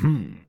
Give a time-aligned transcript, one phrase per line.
[0.00, 0.40] Hmm.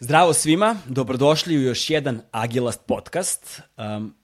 [0.00, 3.60] Zdravo svima, dobrodošli u još jedan Agilast podcast.
[3.76, 4.14] Um,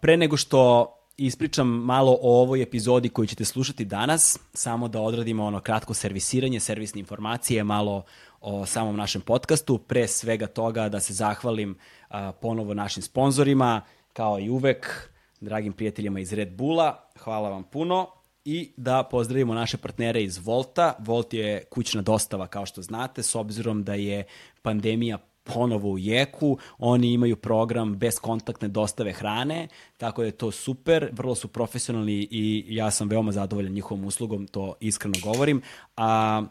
[0.00, 0.86] pre nego što
[1.16, 6.60] ispričam malo o ovoj epizodi koju ćete slušati danas, samo da odradimo ono kratko servisiranje,
[6.60, 8.04] servisne informacije, malo
[8.40, 9.78] o samom našem podcastu.
[9.78, 13.80] Pre svega toga da se zahvalim uh, ponovo našim sponzorima,
[14.12, 17.10] kao i uvek, dragim prijateljima iz Red Bulla.
[17.18, 18.06] Hvala vam puno
[18.44, 20.94] i da pozdravimo naše partnere iz Volta.
[20.98, 24.24] Volt je kućna dostava, kao što znate, s obzirom da je
[24.62, 30.50] pandemija ponovo u jeku, oni imaju program bez kontaktne dostave hrane, tako da je to
[30.50, 35.62] super, vrlo su profesionalni i ja sam veoma zadovoljan njihovom uslugom, to iskreno govorim.
[35.96, 36.42] A,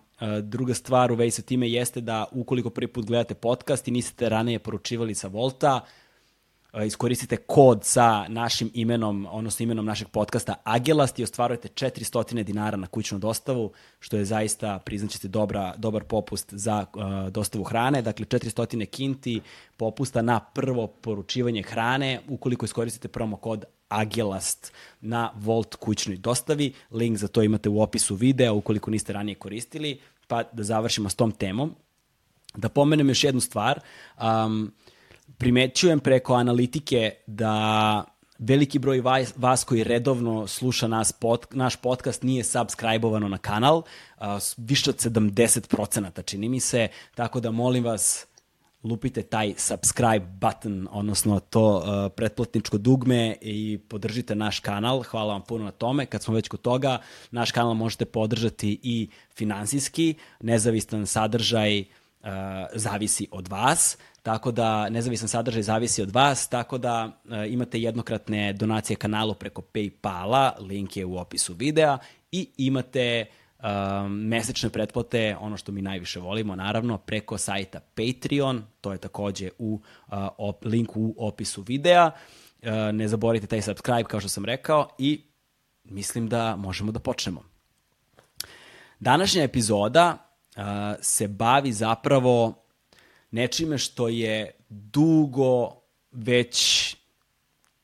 [0.43, 4.29] druga stvar u vezi sa time jeste da ukoliko prvi put gledate podcast i niste
[4.29, 6.00] ranije poručivali sa Volta, E,
[6.73, 12.87] iskoristite kod sa našim imenom, odnosno imenom našeg podcasta Agelast i ostvarujete 400 dinara na
[12.87, 18.01] kućnu dostavu, što je zaista, priznaćete, dobra, dobar popust za uh, dostavu hrane.
[18.01, 19.41] Dakle, 400 kinti
[19.77, 26.73] popusta na prvo poručivanje hrane ukoliko iskoristite promo kod Agelast na Volt kućnoj dostavi.
[26.91, 29.99] Link za to imate u opisu videa ukoliko niste ranije koristili.
[30.27, 31.75] Pa da završimo s tom temom.
[32.55, 33.79] Da pomenem još jednu stvar.
[34.21, 34.71] Um,
[35.41, 38.03] primećujem preko analitike da
[38.39, 39.01] veliki broj
[39.35, 44.25] vas, koji redovno sluša nas pod, naš podcast nije subscribe-ovano na kanal, uh,
[44.57, 48.25] više od 70% čini mi se, tako da molim vas
[48.83, 55.03] lupite taj subscribe button, odnosno to uh, pretplatničko dugme i podržite naš kanal.
[55.03, 56.05] Hvala vam puno na tome.
[56.05, 56.97] Kad smo već kod toga,
[57.31, 60.15] naš kanal možete podržati i finansijski.
[60.39, 61.85] Nezavistan sadržaj uh,
[62.75, 63.97] zavisi od vas.
[64.23, 69.61] Tako da nezavisan sadržaj zavisi od vas, tako da e, imate jednokratne donacije kanalu preko
[69.61, 71.97] Paypala, link je u opisu videa
[72.31, 78.91] i imate um, mesečne pretplate, ono što mi najviše volimo, naravno, preko sajta Patreon, to
[78.91, 82.11] je takođe u uh, op, linku u opisu videa.
[82.61, 85.21] Uh, ne zaboravite taj subscribe, kao što sam rekao, i
[85.83, 87.43] mislim da možemo da počnemo.
[88.99, 90.17] Današnja epizoda
[90.57, 90.63] uh,
[91.01, 92.60] se bavi zapravo
[93.31, 95.71] nečime što je dugo
[96.11, 96.95] već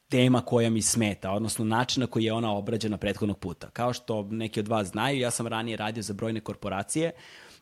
[0.10, 3.70] tema koja mi smeta, odnosno način na koji je ona obrađena prethodnog puta.
[3.70, 7.12] Kao što neki od vas znaju, ja sam ranije radio za brojne korporacije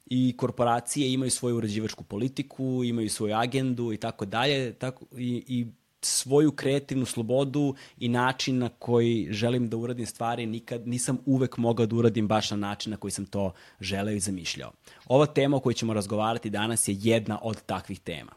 [0.05, 5.67] i korporacije imaju svoju uređivačku politiku, imaju svoju agendu i tako dalje, tako i, i
[6.05, 11.85] svoju kreativnu slobodu i način na koji želim da uradim stvari, nikad nisam uvek mogao
[11.85, 14.71] da uradim baš na način na koji sam to želeo i zamišljao.
[15.05, 18.31] Ova tema o kojoj ćemo razgovarati danas je jedna od takvih tema.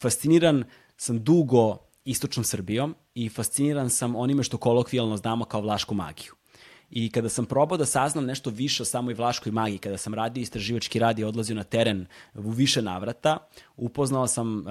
[0.00, 0.64] Fasciniran
[0.96, 6.39] sam dugo istočnom Srbijom i fasciniran sam onime što kolokvijalno znamo kao vlašku magiju.
[6.90, 10.42] I kada sam probao da saznam nešto više o samoj vlaškoj magiji, kada sam radio
[10.42, 13.38] istraživački rad i odlazio na teren u više navrata,
[13.76, 14.64] upoznao sam uh,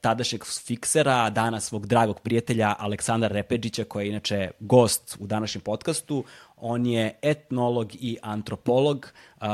[0.00, 6.24] tadašnjeg fiksera, danas svog dragog prijatelja Aleksandra Repeđića, koji je inače gost u današnjem podcastu.
[6.56, 9.46] On je etnolog i antropolog, uh,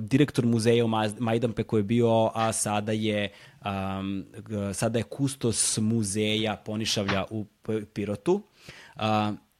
[0.00, 0.88] direktor muzeja u
[1.18, 3.32] Majdanpeku je bio, a sada je
[3.64, 4.24] um,
[4.74, 7.46] sada je kustos muzeja Ponišavlja u
[7.92, 8.42] Pirotu.
[8.96, 9.02] Uh,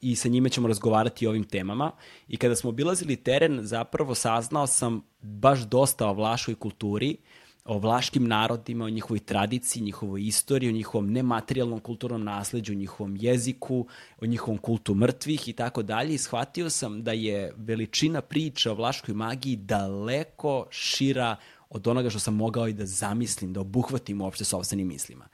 [0.01, 1.91] i sa njime ćemo razgovarati o ovim temama.
[2.27, 7.17] I kada smo obilazili teren, zapravo saznao sam baš dosta o vlaškoj kulturi,
[7.65, 13.17] o vlaškim narodima, o njihovoj tradiciji, njihovoj istoriji, o njihovom nematerijalnom kulturnom nasledđu, o njihovom
[13.19, 13.87] jeziku,
[14.21, 16.13] o njihovom kultu mrtvih i tako dalje.
[16.13, 21.35] I shvatio sam da je veličina priča o vlaškoj magiji daleko šira
[21.69, 25.27] od onoga što sam mogao i da zamislim, da obuhvatim uopšte sobstvenim mislima.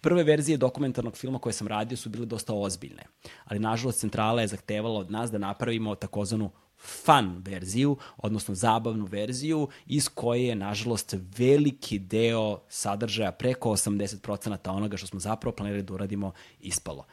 [0.00, 3.02] Prve verzije dokumentarnog filma koje sam radio su bile dosta ozbiljne,
[3.44, 9.68] ali nažalost centrala je zahtevala od nas da napravimo takozvanu fun verziju, odnosno zabavnu verziju,
[9.86, 15.94] iz koje je, nažalost, veliki deo sadržaja, preko 80% onoga što smo zapravo planirali da
[15.94, 17.04] uradimo, ispalo.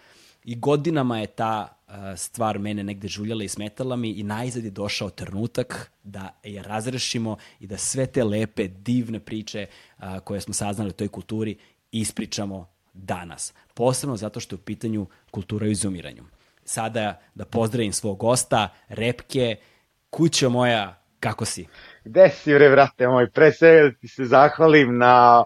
[0.43, 4.71] I godinama je ta uh, stvar mene negde žuljala i smetala mi i najzad je
[4.71, 9.67] došao trenutak da je razrešimo i da sve te lepe, divne priče
[9.97, 11.57] uh, koje smo saznali o toj kulturi
[11.91, 13.53] ispričamo danas.
[13.73, 16.23] Posebno zato što je u pitanju kultura u izumiranju.
[16.65, 19.55] Sada da pozdravim svog gosta, Repke,
[20.09, 21.67] kuća moja, kako si?
[22.03, 23.29] Gde si, bre, vrate moj?
[23.29, 25.43] Pre svega ti se zahvalim na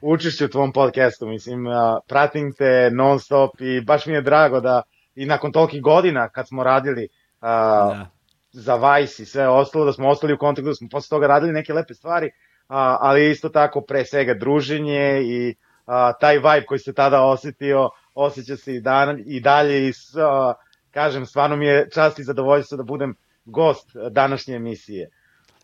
[0.00, 1.26] učešću u tvom podcastu.
[1.26, 1.64] Mislim,
[2.08, 4.82] pratim te non stop i baš mi je drago da
[5.14, 7.08] i nakon tolikih godina kad smo radili
[7.40, 8.06] da.
[8.52, 11.52] za Vice i sve ostalo, da smo ostali u kontaktu, da smo posle toga radili
[11.52, 12.30] neke lepe stvari,
[12.68, 15.54] a, ali isto tako pre svega druženje i
[15.86, 20.54] a, taj vibe koji se tada osetio, osjeća se i, dan, i dalje i a,
[20.90, 25.10] kažem, stvarno mi je čast i zadovoljstvo da budem gost današnje emisije.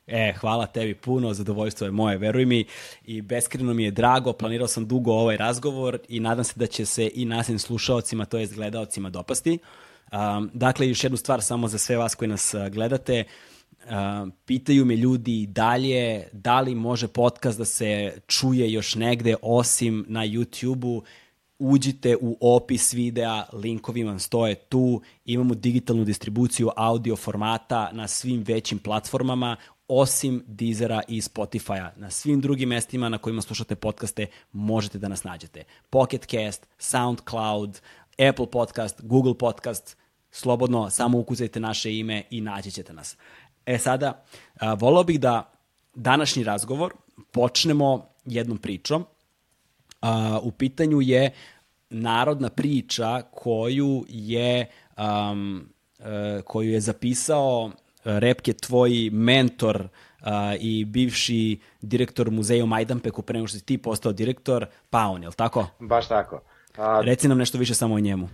[0.06, 2.64] E, hvala tebi puno, zadovoljstvo je moje, veruj mi
[3.04, 6.86] i beskreno mi je drago, planirao sam dugo ovaj razgovor i nadam se da će
[6.86, 9.58] se i nasim slušaocima, to jest gledaocima dopasti.
[10.12, 13.51] Um, dakle, još jednu stvar samo za sve vas koji nas gledate, um,
[14.44, 20.26] pitaju me ljudi dalje da li može podcast da se čuje još negde osim na
[20.26, 21.02] YouTube-u,
[21.58, 28.42] uđite u opis videa, linkovi vam stoje tu, imamo digitalnu distribuciju audio formata na svim
[28.42, 29.56] većim platformama,
[29.88, 31.92] osim Deezera i Spotify-a.
[31.96, 35.64] Na svim drugim mestima na kojima slušate podcaste možete da nas nađete.
[35.90, 37.80] Pocket Cast, SoundCloud,
[38.28, 39.96] Apple Podcast, Google Podcast,
[40.30, 43.16] slobodno samo ukuzajte naše ime i naći ćete nas.
[43.66, 44.24] E sada,
[44.60, 45.52] a, volao bih da
[45.94, 46.94] današnji razgovor
[47.30, 49.04] počnemo jednom pričom.
[50.00, 51.30] A, u pitanju je
[51.90, 54.66] narodna priča koju je
[54.98, 55.68] um,
[56.44, 57.70] koju je zapisao
[58.04, 59.88] Repke tvoj mentor
[60.20, 60.26] uh,
[60.60, 65.28] i bivši direktor muzeja u Majdanpeku pre nego što si ti postao direktor, Paun, je
[65.28, 65.66] li tako?
[65.78, 66.40] Baš tako.
[66.76, 68.28] A, Reci nam nešto više samo o njemu.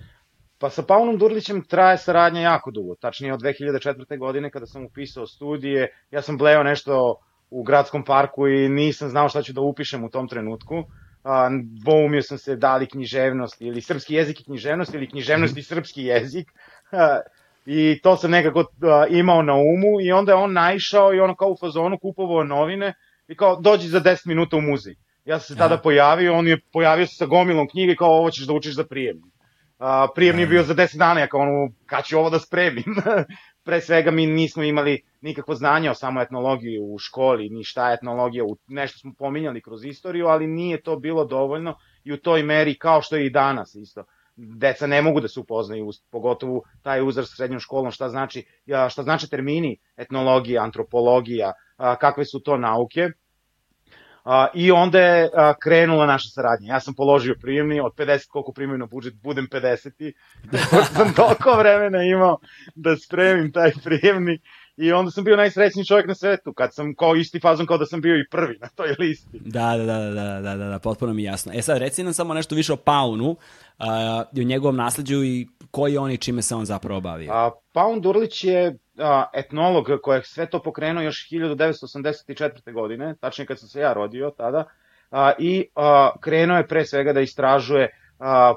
[0.61, 4.19] Pa sa Paunom Durlićem traje saradnja jako dugo, tačnije od 2004.
[4.19, 7.17] godine kada sam upisao studije, ja sam bleo nešto
[7.51, 10.85] u gradskom parku i nisam znao šta ću da upišem u tom trenutku.
[11.25, 11.49] A,
[11.85, 16.03] dvoumio sam se da li književnost ili srpski jezik i književnost ili književnost i srpski
[16.03, 16.49] jezik.
[17.67, 18.65] I to sam nekako
[19.11, 22.95] imao na umu i onda je on naišao i ono kao u fazonu kupovao novine
[23.29, 24.95] i kao dođi za 10 minuta u muzej.
[25.25, 28.47] Ja sam se tada pojavio, on je pojavio se sa gomilom knjige kao ovo ćeš
[28.47, 29.23] da učiš za prijemni.
[29.79, 32.85] Uh, prijemni je bio za 10 dana, ja kao ono, kad ću ovo da spremim?
[33.65, 37.95] Pre svega mi nismo imali nikakvo znanje o samo etnologiji u školi, ni šta je
[37.95, 42.79] etnologija, nešto smo pominjali kroz istoriju, ali nije to bilo dovoljno i u toj meri
[42.79, 44.05] kao što je i danas isto
[44.39, 48.45] deca ne mogu da se upoznaju, pogotovo taj uzrast srednjom školom, šta znači,
[48.91, 51.53] šta znači termini etnologija, antropologija,
[52.01, 53.11] kakve su to nauke.
[54.55, 55.31] I onda je
[55.63, 56.75] krenula naša saradnja.
[56.75, 60.13] Ja sam položio prijemni, od 50 koliko primaju na budžet, budem 50.
[60.97, 62.39] sam toliko vremena imao
[62.75, 64.39] da spremim taj prijemni
[64.79, 67.87] I onda sam bio najsrećniji čovjek na svetu, kad sam kao isti fazon kao da
[67.87, 69.39] sam bio i prvi na toj listi.
[69.41, 71.53] Da, da, da, da, da, da, da potpuno mi jasno.
[71.55, 73.37] E sad, reci nam samo nešto više o Paunu uh,
[74.33, 77.33] i o njegovom nasledđu i koji on i čime se on zapravo bavio.
[77.33, 78.73] A, Paun Durlić je a,
[79.33, 82.73] etnolog koji je sve to pokrenuo još 1984.
[82.73, 84.65] godine, tačnije kad sam se ja rodio tada,
[85.11, 85.69] a, i
[86.21, 87.89] krenuo je pre svega da istražuje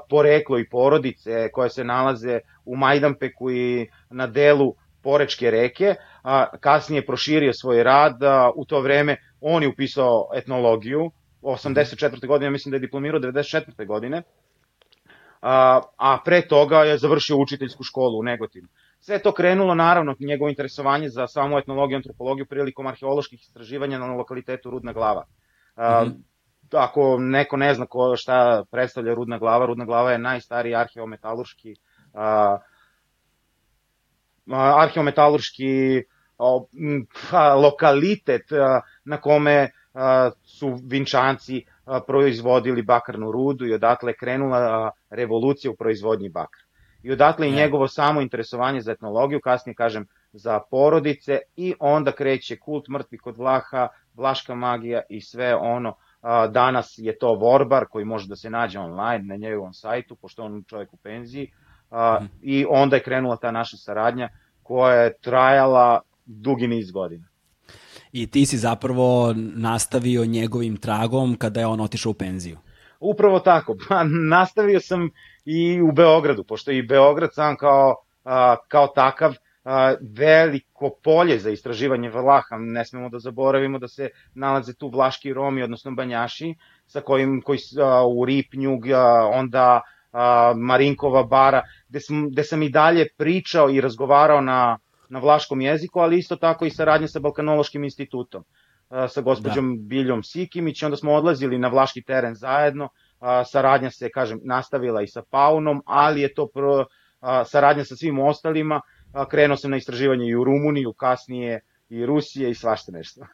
[0.08, 7.06] poreklo i porodice koje se nalaze u Majdanpeku i na delu Porečke reke, a kasnije
[7.06, 11.10] proširio svoj rad, a, u to vreme on je upisao etnologiju,
[11.42, 12.26] 84.
[12.26, 13.86] godine, mislim da je diplomirao 94.
[13.86, 14.22] godine,
[15.42, 18.68] a, a pre toga je završio učiteljsku školu u Negotinu.
[19.00, 24.06] Sve to krenulo, naravno, njegovo interesovanje za samu etnologiju i antropologiju prilikom arheoloških istraživanja na
[24.06, 25.24] lokalitetu Rudna glava.
[25.76, 26.22] A, mm -hmm.
[26.72, 31.74] Ako neko ne zna ko, šta predstavlja Rudna glava, Rudna glava je najstariji arheometalurški
[32.14, 32.58] a,
[34.50, 36.02] arheometalurški
[37.62, 38.42] lokalitet
[39.04, 39.70] na kome
[40.44, 41.64] su Vinčanci
[42.06, 46.62] proizvodili bakarnu rudu i odatle krenula revolucija u proizvodnji bakra.
[47.02, 52.56] I odatle i njegovo samo interesovanje za etnologiju, kasnije kažem za porodice i onda kreće
[52.56, 55.94] kult mrtvi kod Vlaha, Vlaška magija i sve ono.
[56.50, 60.64] Danas je to Vorbar koji može da se nađe online na njegovom sajtu, pošto on
[60.66, 61.50] čovjek u penziji.
[61.92, 62.26] Mm.
[62.42, 64.28] I onda je krenula ta naša saradnja
[64.62, 67.31] koja je trajala dugi niz godina.
[68.12, 72.58] I ti si zapravo nastavio njegovim tragom kada je on otišao u penziju.
[73.00, 73.76] Upravo tako.
[73.88, 75.10] Pa, nastavio sam
[75.44, 81.50] i u Beogradu, pošto i Beograd sam kao, a, kao takav a, veliko polje za
[81.50, 82.58] istraživanje Vlaha.
[82.58, 86.54] Ne smemo da zaboravimo da se nalaze tu Vlaški Romi, odnosno Banjaši,
[86.86, 89.80] sa kojim, koji a, u Ripnju, a, onda
[90.12, 94.78] a, Marinkova bara, gde sam, gde sam i dalje pričao i razgovarao na,
[95.12, 98.44] na vlaškom jeziku, ali isto tako i saradnje sa Balkanološkim institutom,
[99.08, 99.82] sa gospođom da.
[99.88, 102.88] Biljom Sikimić, onda smo odlazili na vlaški teren zajedno,
[103.46, 106.86] saradnja se, kažem, nastavila i sa Paunom, ali je to pro,
[107.44, 108.80] saradnja sa svim ostalima,
[109.30, 113.26] krenuo sam na istraživanje i u Rumuniju, kasnije i Rusije i svašta nešto.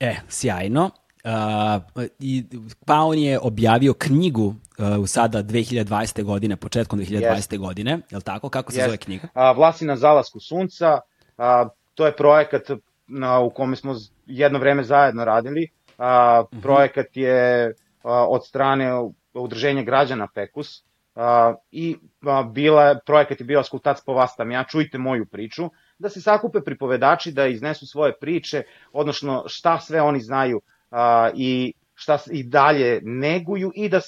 [0.00, 0.90] E, sjajno.
[1.24, 2.44] Uh, i,
[2.86, 6.22] pa on je objavio knjigu uh, sada 2020.
[6.22, 7.20] godine, početkom 2020.
[7.20, 7.58] Yes.
[7.58, 8.48] godine, je li tako?
[8.48, 8.84] Kako se yes.
[8.84, 9.28] zove knjiga?
[9.34, 11.00] Uh, Vlasi na zalasku sunca,
[11.38, 12.62] a, to je projekat
[13.06, 13.94] na, u kome smo
[14.26, 15.68] jedno vreme zajedno radili.
[15.98, 16.62] A, mm -hmm.
[16.62, 18.92] Projekat je a, od strane
[19.34, 24.64] udruženja građana PEKUS a, i a, bila, projekat je bio Askultac po vas tam ja,
[24.64, 28.62] čujte moju priču, da se sakupe pripovedači da iznesu svoje priče,
[28.92, 30.60] odnosno šta sve oni znaju
[30.92, 34.00] a, i šta i dalje neguju i da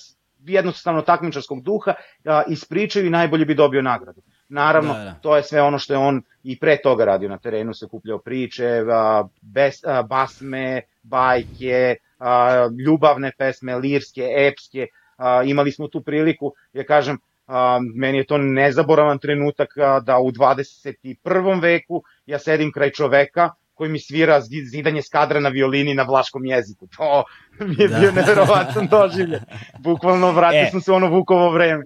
[0.47, 4.23] jednostavno takmičarskog duha a, ispričaju i najbolje bi dobio nagradu.
[4.49, 5.15] Naravno, da, da.
[5.23, 8.19] to je sve ono što je on i pre toga radio na terenu, se kupljao
[8.19, 14.87] priče, a, bes, a, basme, bajke, a, ljubavne pesme, lirske, epske,
[15.17, 20.19] a, imali smo tu priliku, ja kažem, a, meni je to nezaboravan trenutak a, da
[20.19, 21.63] u 21.
[21.63, 24.41] veku ja sedim kraj čoveka koji mi svira
[24.71, 26.87] zidanje skadra na violini na vlaškom jeziku.
[26.97, 27.25] To
[27.67, 27.99] mi je da.
[27.99, 29.41] bio neverovatan doživlje.
[29.79, 30.71] Bukvalno vratio e.
[30.71, 31.85] sam se u ono Vukovo vreme.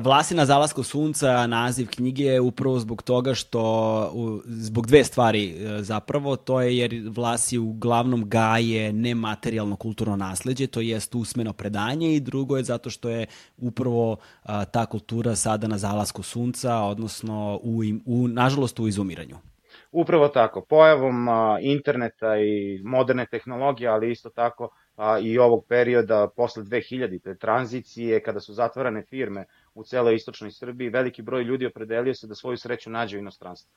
[0.00, 5.82] Vlasi na zalasku sunca, naziv knjige je upravo zbog toga što, zbog dve stvari e,
[5.82, 12.20] zapravo, to je jer Vlasi uglavnom gaje nematerijalno kulturno nasledđe, to jest usmeno predanje i
[12.20, 13.26] drugo je zato što je
[13.56, 14.16] upravo
[14.70, 19.36] ta kultura sada na zalasku sunca, odnosno u, u, nažalost u izumiranju.
[19.92, 26.28] Upravo tako, pojavom a, interneta i moderne tehnologije, ali isto tako a, i ovog perioda
[26.36, 27.22] posle 2000.
[27.22, 32.26] te tranzicije, kada su zatvorane firme u celoj istočnoj Srbiji, veliki broj ljudi opredelio se
[32.26, 33.72] da svoju sreću nađe u inostranstvu.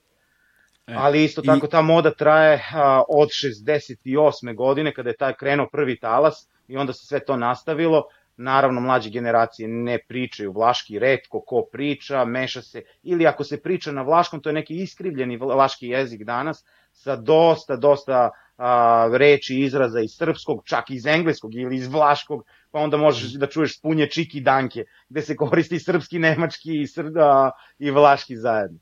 [0.87, 1.69] E, Ali isto tako i...
[1.69, 4.55] ta moda traje a, od 68.
[4.55, 8.03] godine kada je taj krenuo prvi talas i onda se sve to nastavilo.
[8.41, 13.91] Naravno, mlađe generacije ne pričaju vlaški, redko ko priča, meša se, ili ako se priča
[13.91, 20.01] na vlaškom, to je neki iskrivljeni vlaški jezik danas, sa dosta, dosta a, reči, izraza
[20.01, 24.41] iz srpskog, čak iz engleskog ili iz vlaškog, pa onda možeš da čuješ spunje čiki
[24.41, 28.79] danke, gde se koristi srpski, nemački i, srda, i vlaški zajedno.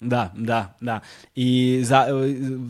[0.00, 1.00] Da, da, da.
[1.34, 2.06] I za,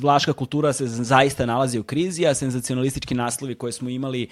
[0.02, 4.28] vlaška kultura se zaista nalazi u krizi, a senzacionalistički naslovi koje smo imali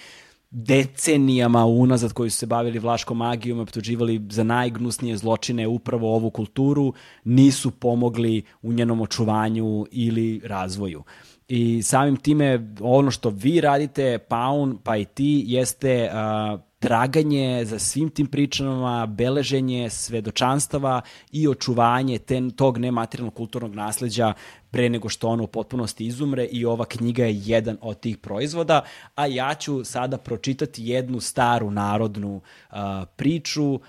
[0.51, 6.93] decenijama unazad koji su se bavili vlaškom magijom, optuživali za najgnusnije zločine upravo ovu kulturu,
[7.23, 11.03] nisu pomogli u njenom očuvanju ili razvoju.
[11.47, 17.79] I samim time ono što vi radite, Paun, pa i ti, jeste uh, traganje za
[17.79, 24.33] svim tim pričama, beleženje svedočanstava i očuvanje ten, tog nematerijalnog kulturnog nasleđa
[24.71, 28.81] pre nego što ono u potpunosti izumre i ova knjiga je jedan od tih proizvoda,
[29.15, 32.77] a ja ću sada pročitati jednu staru narodnu uh,
[33.15, 33.81] priču uh,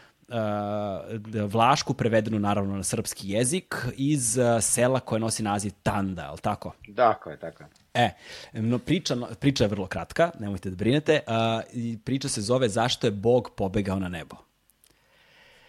[1.48, 6.72] Vlašku, prevedenu naravno na srpski jezik, iz sela koje nosi naziv Tanda, je li tako?
[6.96, 7.79] Tako je, tako je.
[7.94, 8.10] E,
[8.52, 11.20] no, priča, priča je vrlo kratka, nemojte da brinete.
[11.26, 14.36] Uh, priča se zove Zašto je Bog pobegao na nebo.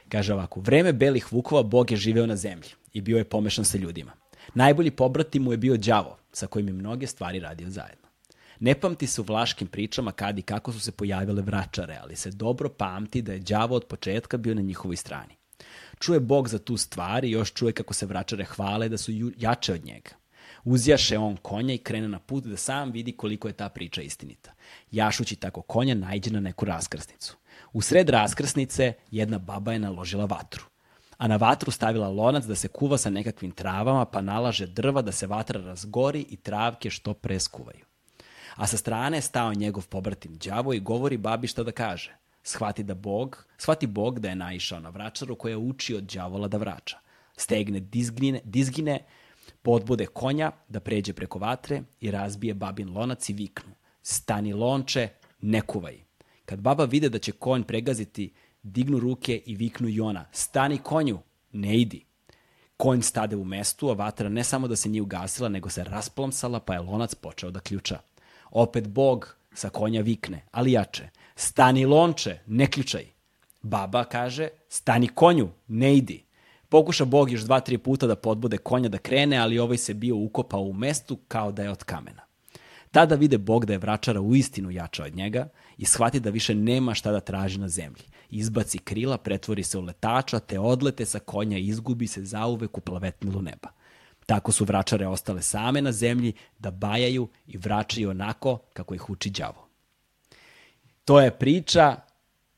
[0.09, 3.77] Kaže ovako, vreme belih vukova Bog je živeo na zemlji i bio je pomešan sa
[3.77, 4.11] ljudima.
[4.53, 8.07] Najbolji pobratim mu je bio đavo, sa kojim je mnoge stvari radio zajedno.
[8.59, 12.31] Ne pamti se u vlaškim pričama kad i kako su se pojavile vračare, ali se
[12.31, 15.35] dobro pamti da je đavo od početka bio na njihovoj strani.
[15.99, 19.73] Čuje Bog za tu stvar i još čuje kako se vračare hvale da su jače
[19.73, 20.20] od njega.
[20.63, 24.53] Uzjaše on konja i krene na put da sam vidi koliko je ta priča istinita.
[24.91, 27.37] Jašući tako konja najđe na neku raskrsnicu.
[27.73, 30.65] U sred raskrsnice jedna baba je naložila vatru
[31.17, 35.11] a na vatru stavila lonac da se kuva sa nekakvim travama, pa nalaže drva da
[35.11, 37.85] se vatra razgori i travke što pre skuvaju
[38.55, 42.15] a sa strane je stao njegov pobratim đavo i govori babi šta da kaže.
[42.43, 46.57] Shvati da Bog, shvati Bog da je naišao na vračaru koja uči od đavola da
[46.57, 46.97] vrača.
[47.37, 48.99] Stegne dizgine, dizgine,
[49.61, 53.73] podbude konja da pređe preko vatre i razbije babin lonac i viknu.
[54.01, 55.09] Stani lonče,
[55.41, 56.03] ne kuvaj.
[56.45, 60.25] Kad baba vide da će konj pregaziti, dignu ruke i viknu i ona.
[60.31, 61.19] Stani konju,
[61.51, 62.05] ne idi.
[62.77, 66.59] Konj stade u mestu, a vatra ne samo da se nije ugasila, nego se rasplomsala,
[66.59, 67.99] pa je lonac počeo da ključa.
[68.51, 71.09] Opet Bog sa konja vikne, ali jače.
[71.35, 73.05] Stani lonče, ne ključaj.
[73.61, 76.25] Baba kaže, stani konju, ne idi.
[76.71, 80.15] Pokuša Bog još dva, tri puta da podbude konja da krene, ali ovaj se bio
[80.15, 82.21] ukopao u mestu kao da je od kamena.
[82.91, 86.55] Tada vide Bog da je vračara u istinu jača od njega i shvati da više
[86.55, 88.03] nema šta da traži na zemlji.
[88.29, 92.81] Izbaci krila, pretvori se u letača, te odlete sa konja i izgubi se zauvek u
[92.81, 93.69] plavetnilu neba.
[94.25, 99.29] Tako su vračare ostale same na zemlji da bajaju i vraćaju onako kako ih uči
[99.29, 99.67] đavo.
[101.05, 101.95] To je priča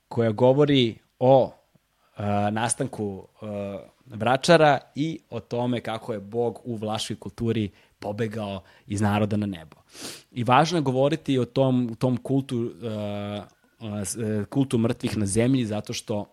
[0.08, 3.50] koja govori o uh, nastanku uh,
[4.05, 9.75] vračara i o tome kako je Bog u vlaškoj kulturi pobegao iz naroda na nebo.
[10.31, 13.43] I važno je govoriti o tom, tom kultu, uh,
[13.79, 16.25] uh, kultu mrtvih na zemlji zato što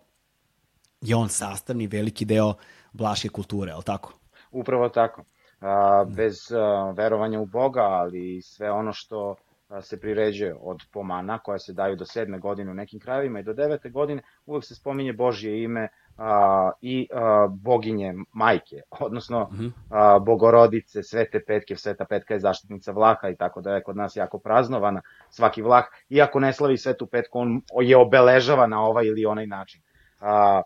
[1.01, 2.53] je on sastavni veliki deo
[2.93, 4.13] vlaške kulture, je li tako?
[4.51, 5.23] Upravo tako.
[5.59, 9.35] a, bez a, verovanja u Boga, ali sve ono što
[9.69, 13.43] a, se priređuje od pomana koja se daju do sedme godine u nekim krajevima i
[13.43, 15.87] do devete godine, uvek se spominje Božje ime
[16.17, 19.67] a, i a, boginje majke, odnosno mhm.
[19.89, 24.15] a, bogorodice, svete petke, sveta petka je zaštitnica Vlaha i tako da je kod nas
[24.15, 29.25] jako praznovana svaki Vlah, iako ne slavi svetu petku, on je obeležava na ovaj ili
[29.25, 29.81] onaj način.
[30.19, 30.61] A,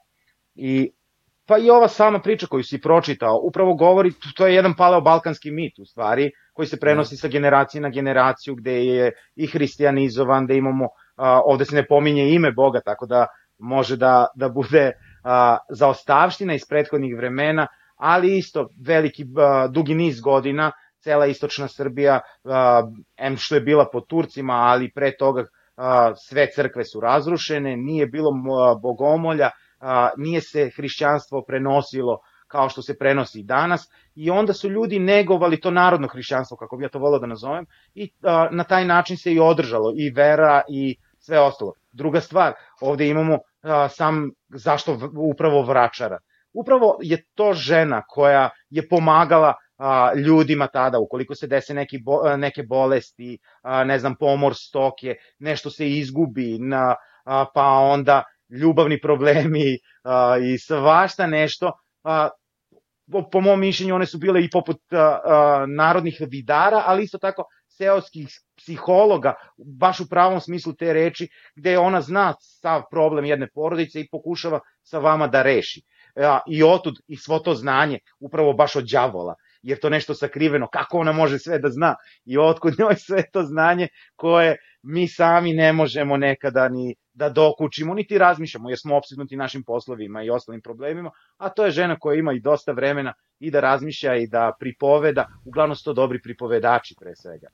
[0.56, 0.92] I
[1.46, 5.80] pa i ova sama priča koju si pročitao, upravo govori, to je jedan paleo-balkanski mit
[5.80, 10.88] u stvari, koji se prenosi sa generacije na generaciju, gde je i hristianizovan, gde imamo,
[11.16, 14.92] a, ovde se ne pominje ime Boga, tako da može da, da bude
[15.26, 19.26] a, zaostavština iz prethodnih vremena, ali isto veliki,
[19.72, 22.20] dugi niz godina, cela istočna Srbija,
[23.18, 25.46] em što je bila pod Turcima, ali pre toga
[26.28, 28.32] sve crkve su razrušene, nije bilo
[28.82, 29.50] bogomolja,
[30.18, 35.72] nije se hrišćanstvo prenosilo kao što se prenosi danas i onda su ljudi negovali to
[35.72, 38.12] narodno hrišćanstvo, kako bi ja to volao da nazovem, i
[38.52, 41.74] na taj način se i održalo i vera i sve ostalo.
[41.96, 45.00] Druga stvar, ovde imamo a, sam, zašto
[45.32, 46.20] upravo vračara.
[46.54, 52.38] Upravo je to žena koja je pomagala a, ljudima tada, ukoliko se dese neki bo,
[52.38, 58.24] neke bolesti, a, ne znam, pomor stoke, nešto se izgubi, na, a, pa onda
[58.62, 61.72] ljubavni problemi a, i svašta nešto,
[62.04, 62.30] a,
[63.12, 67.18] po, po mom mišljenju one su bile i poput a, a, narodnih vidara, ali isto
[67.18, 67.44] tako
[67.78, 74.00] seoskih psihologa, baš u pravom smislu te reči, gde ona zna sav problem jedne porodice
[74.00, 75.82] i pokušava sa vama da reši.
[76.16, 80.68] A, I otud i svo to znanje, upravo baš od đavola, jer to nešto sakriveno,
[80.68, 85.54] kako ona može sve da zna i otkud njoj sve to znanje koje mi sami
[85.54, 90.62] ne možemo nekada ni da dokučimo, niti razmišljamo, jer smo obsednuti našim poslovima i ostalim
[90.62, 94.52] problemima, a to je žena koja ima i dosta vremena i da razmišlja i da
[94.60, 97.48] pripoveda, uglavnom su to dobri pripovedači pre svega.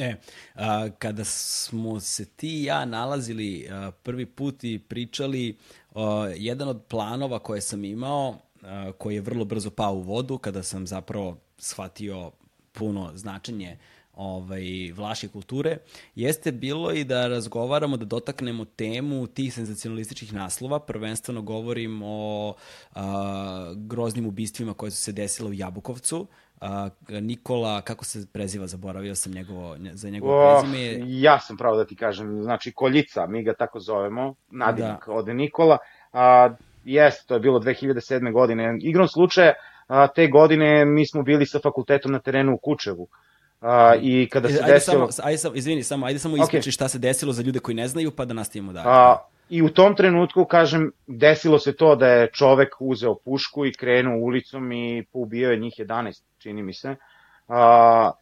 [0.00, 0.14] E,
[0.54, 5.56] a, kada smo se ti i ja nalazili a, prvi put i pričali,
[5.94, 10.38] a, jedan od planova koje sam imao, a, koji je vrlo brzo pao u vodu,
[10.38, 12.30] kada sam zapravo shvatio
[12.72, 13.78] puno značenje
[14.14, 15.78] ovaj, vlaške kulture,
[16.14, 20.80] jeste bilo i da razgovaramo, da dotaknemo temu tih senzacionalističkih naslova.
[20.80, 22.54] Prvenstveno govorim o
[22.94, 26.26] a, groznim ubistvima koje su se desile u Jabukovcu.
[26.60, 31.04] A, Nikola, kako se preziva, zaboravio sam njegovo, za njegovo oh, prezime.
[31.06, 35.12] Ja sam pravo da ti kažem, znači Koljica, mi ga tako zovemo, nadimak da.
[35.12, 35.78] od Nikola.
[36.12, 36.50] A,
[36.84, 38.32] jeste, to je bilo 2007.
[38.32, 38.78] godine.
[38.80, 39.52] Igrom slučaja,
[39.86, 43.08] a, te godine mi smo bili sa fakultetom na terenu u Kučevu.
[43.60, 45.12] A, I kada se ajde desilo...
[45.12, 46.74] Samo, ajde, samo, izvini, samo, ajde samo ispriči okay.
[46.74, 48.88] šta se desilo za ljude koji ne znaju, pa da nastavimo dalje.
[48.88, 49.16] A,
[49.50, 54.18] I u tom trenutku, kažem, desilo se to da je čovek uzeo pušku i krenuo
[54.18, 56.96] ulicom i poubio je njih 11, čini mi se.
[57.48, 58.12] A,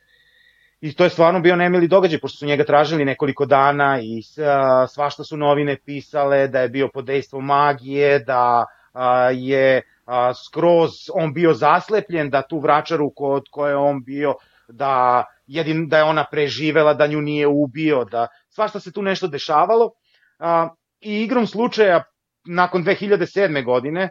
[0.80, 4.86] I to je stvarno bio nemili događaj, pošto su njega tražili nekoliko dana i a,
[4.86, 10.90] svašta su novine pisale da je bio pod dejstvom magije, da a, je a, skroz
[11.14, 14.34] on bio zaslepljen, da tu vračaru kod koje on bio
[14.68, 19.26] da, jedin, da je ona preživela, da nju nije ubio, da svašta se tu nešto
[19.28, 19.90] dešavalo.
[20.38, 20.68] A,
[21.00, 22.04] I igrom slučaja,
[22.44, 23.64] nakon 2007.
[23.64, 24.08] godine,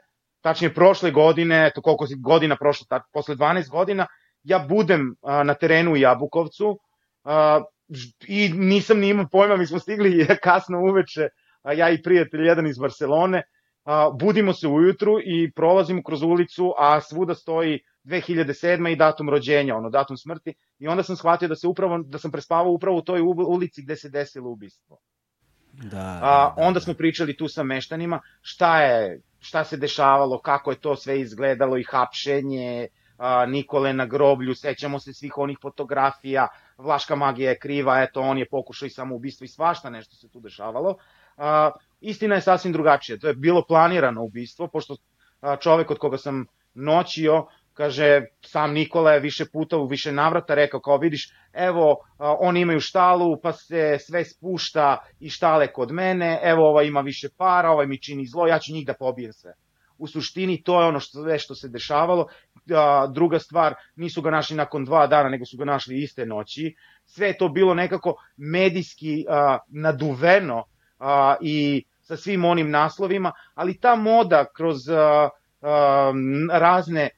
[0.48, 4.06] tačnije prošle godine, eto koliko godina prošlo, ta, posle 12 godina,
[4.44, 6.78] ja budem a, na terenu u Jabukovcu
[7.24, 7.62] a,
[8.28, 11.28] i nisam ni imao pojma, mi smo stigli kasno uveče,
[11.62, 13.44] a ja i prijatelj jedan iz Barcelone,
[13.84, 18.92] a, budimo se ujutru i prolazimo kroz ulicu, a svuda stoji 2007.
[18.92, 22.32] i datum rođenja, ono, datum smrti, i onda sam shvatio da se upravo, da sam
[22.32, 24.98] prespavao upravo u toj ulici gde se desilo ubistvo.
[25.74, 26.84] Da, da, A, da, onda da.
[26.84, 31.78] smo pričali tu sa meštanima šta je, šta se dešavalo, kako je to sve izgledalo
[31.78, 32.88] i hapšenje,
[33.48, 36.48] Nikole na groblju, sećamo se svih onih fotografija,
[36.78, 40.40] Vlaška magija je kriva, eto on je pokušao i samoubistvo i svašta nešto se tu
[40.40, 40.96] dešavalo.
[41.38, 41.72] A,
[42.02, 44.98] istina je sasvim drugačija, to je bilo planirano ubistvo, pošto
[45.62, 47.46] čovek od koga sam noćio
[47.78, 52.80] kaže, sam Nikola je više puta u više navrata rekao, kao vidiš, evo, oni imaju
[52.80, 57.88] štalu, pa se sve spušta i štale kod mene, evo, ova ima više para, ovaj
[57.88, 59.54] mi čini zlo, ja ću njih da pobijem sve.
[59.98, 62.28] U suštini to je ono što, sve što se dešavalo.
[63.14, 66.76] Druga stvar, nisu ga našli nakon dva dana, nego su ga našli iste noći.
[67.06, 70.64] Sve to bilo nekako medijski a, naduveno
[71.00, 75.30] a, i sa svim onim naslovima, ali ta moda kroz a,
[75.62, 76.14] a,
[76.52, 77.10] razne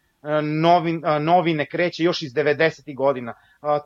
[0.42, 2.96] novin, e, novine kreće još iz 90.
[2.96, 3.34] godina.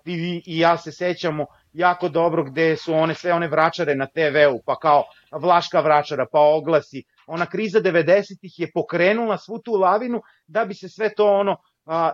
[0.03, 4.61] Ti i ja se sećamo jako dobro gde su one sve one vračare na TV-u,
[4.65, 7.03] pa kao Vlaška vračara, pa oglasi.
[7.27, 11.57] Ona kriza 90-ih je pokrenula svu tu lavinu da bi se sve to ono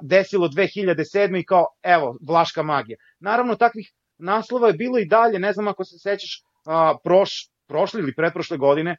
[0.01, 1.39] desilo 2007.
[1.39, 2.97] i kao, evo, Vlaška magija.
[3.19, 6.43] Naravno, takvih naslova je bilo i dalje, ne znam ako se sećaš,
[7.03, 7.29] proš,
[7.67, 8.97] prošle ili pretprošle godine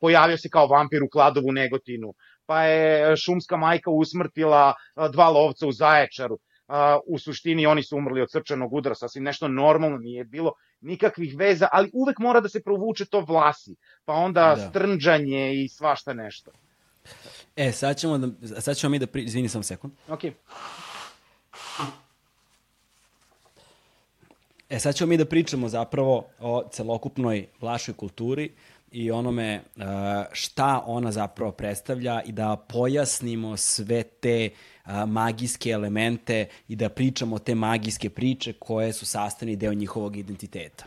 [0.00, 2.14] pojavio se kao vampir u Kladovu Negotinu,
[2.48, 6.38] pa je šumska majka usmrtila a, dva lovca u Zaječaru.
[6.68, 11.34] A, u suštini oni su umrli od srčanog udara, sasvim nešto normalno, nije bilo nikakvih
[11.36, 14.68] veza, ali uvek mora da se provuče to vlasi, pa onda da.
[14.68, 16.50] strnđanje i svašta nešto.
[17.56, 19.06] E, sad ćemo, da, sad ćemo mi da...
[19.06, 19.22] Pri...
[19.22, 19.92] Izvini sam sekund.
[20.08, 20.20] Ok.
[24.68, 28.52] E, sad ćemo mi da pričamo zapravo o celokupnoj vlašoj kulturi
[28.90, 29.60] i onome e,
[30.32, 34.50] šta ona zapravo predstavlja i da pojasnimo sve te e,
[35.06, 40.84] magijske elemente i da pričamo te magijske priče koje su sastavni deo njihovog identiteta.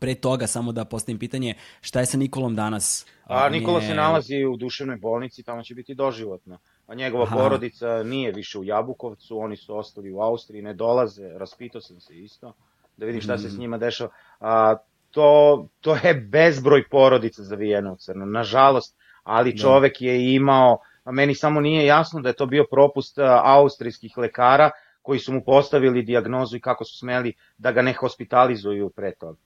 [0.00, 3.06] Pre toga, samo da postavim pitanje, šta je sa Nikolom danas?
[3.24, 3.86] A, Nikola je...
[3.86, 6.58] se nalazi u duševnoj bolnici, tamo će biti doživotno.
[6.86, 7.36] A njegova Aha.
[7.36, 12.18] porodica nije više u Jabukovcu, oni su ostali u Austriji, ne dolaze, raspitao sam se
[12.18, 12.52] isto,
[12.96, 13.60] da vidim šta se s mm.
[13.60, 14.10] njima dešava.
[14.40, 14.76] A,
[15.10, 19.58] to, to je bezbroj porodica zavijena u crno, nažalost, ali da.
[19.58, 24.70] čovek je imao, a meni samo nije jasno da je to bio propust austrijskih lekara
[25.02, 29.38] koji su mu postavili diagnozu i kako su smeli da ga ne hospitalizuju pre toga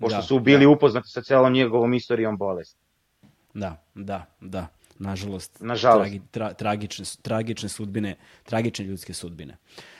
[0.00, 0.70] pošto da, su bili da.
[0.70, 2.80] upoznati sa celom njegovom istorijom bolesti.
[3.54, 4.66] Da, da, da.
[4.98, 6.10] Nažalost, Nažalost.
[6.10, 9.52] Tragi, tra, tragične, tragične sudbine, tragične ljudske sudbine.
[9.52, 9.95] Uh,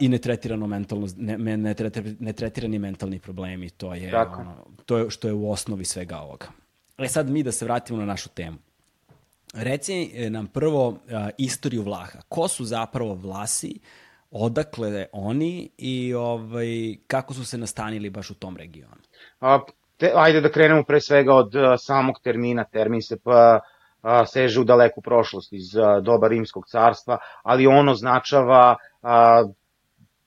[0.00, 4.40] I netretirano mentalno, ne, ne, tretir, netretirani mentalni problemi, to je, Tako.
[4.40, 4.54] ono,
[4.86, 6.46] to je što je u osnovi svega ovoga.
[6.98, 8.56] E sad mi da se vratimo na našu temu.
[9.54, 10.96] Reci e, nam prvo uh,
[11.38, 12.18] istoriju Vlaha.
[12.28, 13.80] Ko su zapravo Vlasi?
[14.30, 19.02] odakle oni i ovaj, kako su se nastanili baš u tom regionu?
[19.40, 19.58] A,
[19.96, 22.64] te, ajde da krenemo pre svega od a, samog termina.
[22.64, 23.60] Termin se pa
[24.02, 28.76] a, seže u daleku prošlost iz a, doba Rimskog carstva, ali on označava
[29.08, 29.44] a,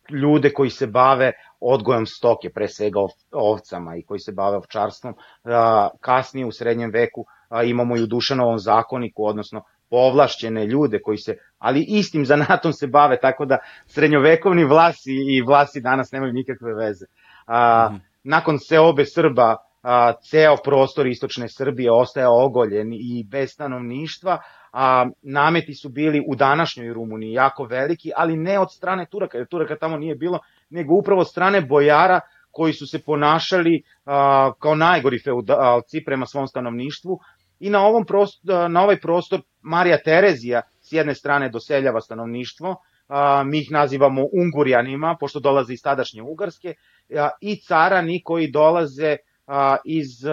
[0.09, 5.13] ljude koji se bave odgojem stoke, pre svega ov, ovcama i koji se bave ovčarstvom.
[5.43, 11.17] A, kasnije u srednjem veku a, imamo i u Dušanovom zakoniku, odnosno povlašćene ljude koji
[11.17, 16.73] se, ali istim zanatom se bave, tako da srednjovekovni vlasi i vlasi danas nemaju nikakve
[16.73, 17.05] veze.
[17.45, 18.01] A, mm.
[18.23, 24.39] Nakon seobe Srba, a, ceo prostor istočne Srbije ostaje ogoljen i bez stanovništva,
[24.71, 29.47] a nameti su bili u današnjoj Rumuniji jako veliki, ali ne od strane Turaka, jer
[29.47, 32.19] Turaka tamo nije bilo, nego upravo od strane bojara
[32.51, 37.19] koji su se ponašali a, kao najgori feudalci prema svom stanovništvu
[37.59, 42.75] i na, ovom prostor, na ovaj prostor Marija Terezija s jedne strane doseljava stanovništvo,
[43.07, 46.73] a, mi ih nazivamo Ungurjanima, pošto dolaze iz tadašnje Ugarske,
[47.15, 50.25] a, i carani koji dolaze a, iz,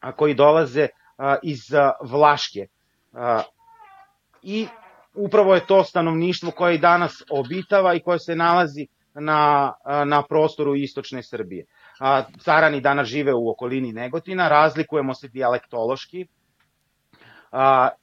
[0.00, 0.88] a, koji dolaze
[1.42, 1.60] iz
[2.10, 2.66] Vlaške.
[4.42, 4.66] I
[5.14, 9.72] upravo je to stanovništvo koje i danas obitava i koje se nalazi na,
[10.04, 11.66] na prostoru istočne Srbije
[12.00, 16.26] a, carani danas žive u okolini Negotina, razlikujemo se dijalektološki,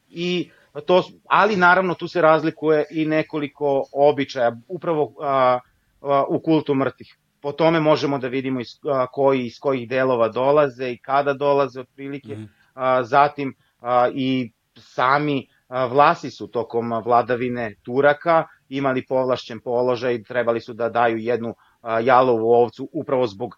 [0.09, 0.49] i
[0.85, 5.59] to, ali naravno tu se razlikuje i nekoliko običaja, upravo a,
[6.01, 7.17] a, u kultu mrtvih.
[7.41, 11.79] Po tome možemo da vidimo iz, a, koji iz kojih delova dolaze i kada dolaze
[11.79, 12.35] otprilike.
[12.35, 12.49] Mm.
[12.73, 20.73] A, zatim a, i sami vlasi su tokom vladavine Turaka imali povlašćen položaj, trebali su
[20.73, 21.55] da daju jednu
[22.01, 23.55] jalovu ovcu upravo zbog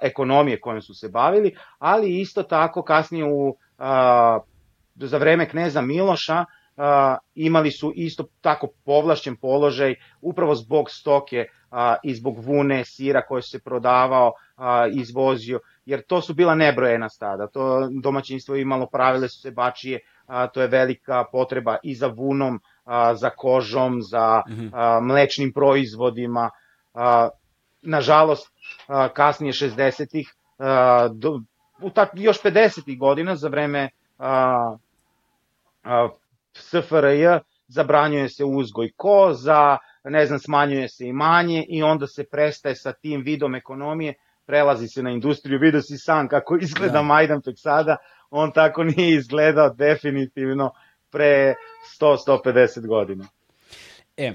[0.00, 3.56] ekonomije kojom su se bavili, ali isto tako kasnije u,
[4.94, 6.44] za vreme kneza Miloša
[7.34, 11.46] imali su isto tako povlašćen položaj upravo zbog stoke
[12.02, 14.32] i zbog vune, sira koje se prodavao,
[14.92, 20.46] izvozio, jer to su bila nebrojena stada, to domaćinstvo imalo pravile su se bačije, a,
[20.46, 24.68] to je velika potreba i za vunom, a, za kožom, za mhm.
[24.72, 26.50] a, mlečnim proizvodima,
[26.94, 27.28] a,
[27.82, 28.52] nažalost,
[29.12, 30.34] kasnije 60-ih,
[31.12, 31.40] do,
[31.82, 33.88] u tak, još 50-ih godina za vreme
[34.18, 34.76] a,
[35.84, 36.08] a,
[36.52, 37.26] SFRJ
[37.68, 43.22] zabranjuje se uzgoj koza, ne znam, smanjuje se imanje i onda se prestaje sa tim
[43.22, 44.14] vidom ekonomije,
[44.46, 47.02] prelazi se na industriju, vidio si sam kako izgleda da.
[47.02, 47.96] Majdanpek sada,
[48.30, 50.70] on tako nije izgledao definitivno
[51.10, 51.54] pre
[52.00, 53.28] 100-150 godina.
[54.16, 54.32] E,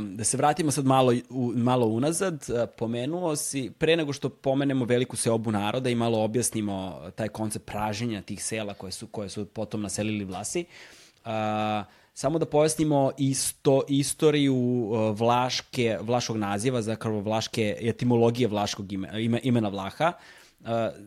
[0.00, 2.46] da se vratimo sad malo, u, malo unazad,
[2.78, 8.22] pomenuo si, pre nego što pomenemo veliku seobu naroda i malo objasnimo taj koncept praženja
[8.22, 10.64] tih sela koje su, koje su potom naselili Vlasi,
[11.24, 11.30] uh,
[12.14, 14.56] samo da pojasnimo isto, istoriju
[15.12, 20.43] Vlaške, Vlaškog naziva, zapravo Vlaške, etimologije Vlaškog ime, imena Vlaha, uh,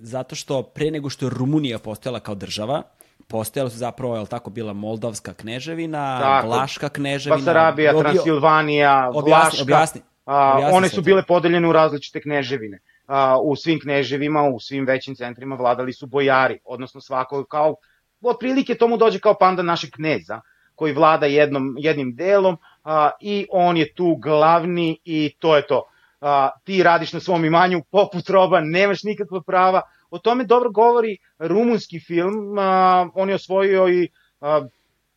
[0.01, 2.81] zato što pre nego što je Rumunija postojala kao država,
[3.27, 6.47] postojala su zapravo, je li tako, bila Moldavska kneževina, Tako.
[6.47, 7.37] Vlaška kneževina.
[7.37, 9.61] Basarabija, Obio- Transilvanija, Objasni, Vlaška.
[9.63, 10.01] objasni.
[10.25, 12.79] Objasni one su bile podeljene u različite kneževine.
[13.07, 17.75] A, u svim kneževima, u svim većim centrima vladali su bojari, odnosno svako kao,
[18.21, 20.41] otprilike tomu dođe kao panda našeg kneza,
[20.75, 25.83] koji vlada jednom, jednim delom a, i on je tu glavni i to je to.
[26.21, 29.81] A, ti radiš na svom imanju poput roba, nemaš nikakva prava.
[30.09, 34.09] O tome dobro govori rumunski film, a, on je osvojio i,
[34.41, 34.61] a,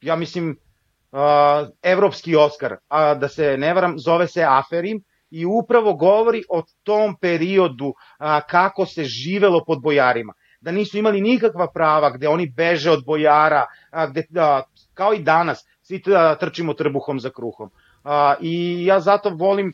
[0.01, 0.57] ja mislim,
[1.13, 6.63] a, evropski Oskar, a da se ne varam, zove se Aferim i upravo govori o
[6.83, 12.47] tom periodu a, kako se živelo pod bojarima da nisu imali nikakva prava, gde oni
[12.57, 14.63] beže od bojara, a, gde, a,
[14.95, 16.03] kao i danas, svi
[16.41, 17.71] trčimo trbuhom za kruhom.
[18.05, 19.73] A, I ja zato volim,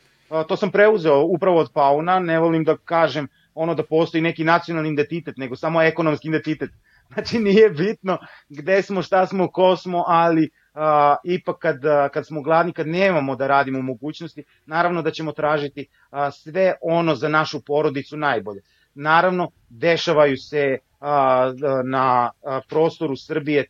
[0.48, 4.88] to sam preuzeo upravo od Pauna, ne volim da kažem ono da postoji neki nacionalni
[4.88, 6.70] identitet, nego samo ekonomski identitet.
[7.14, 12.26] Znači nije bitno gde smo, šta smo, ko smo, ali a, ipak kad, a, kad
[12.26, 17.28] smo gladni, kad nemamo da radimo mogućnosti, naravno da ćemo tražiti a, sve ono za
[17.28, 18.60] našu porodicu najbolje.
[18.94, 21.52] Naravno, dešavaju se a,
[21.84, 23.64] na a, prostoru Srbije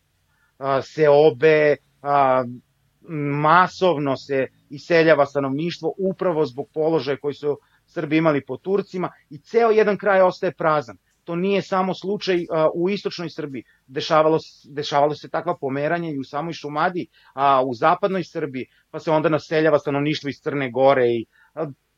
[0.58, 2.44] a, seobe, a,
[3.42, 9.70] masovno se iseljava stanovništvo upravo zbog položaja koji su Srbi imali po Turcima i ceo
[9.70, 10.96] jedan kraj ostaje prazan.
[11.24, 13.64] To nije samo slučaj u istočnoj Srbiji.
[13.86, 19.10] Dešavalo, dešavalo se takva pomeranja i u samoj Šumadiji, a u zapadnoj Srbiji, pa se
[19.10, 21.06] onda naseljava stanovništvo iz Crne Gore.
[21.08, 21.26] I,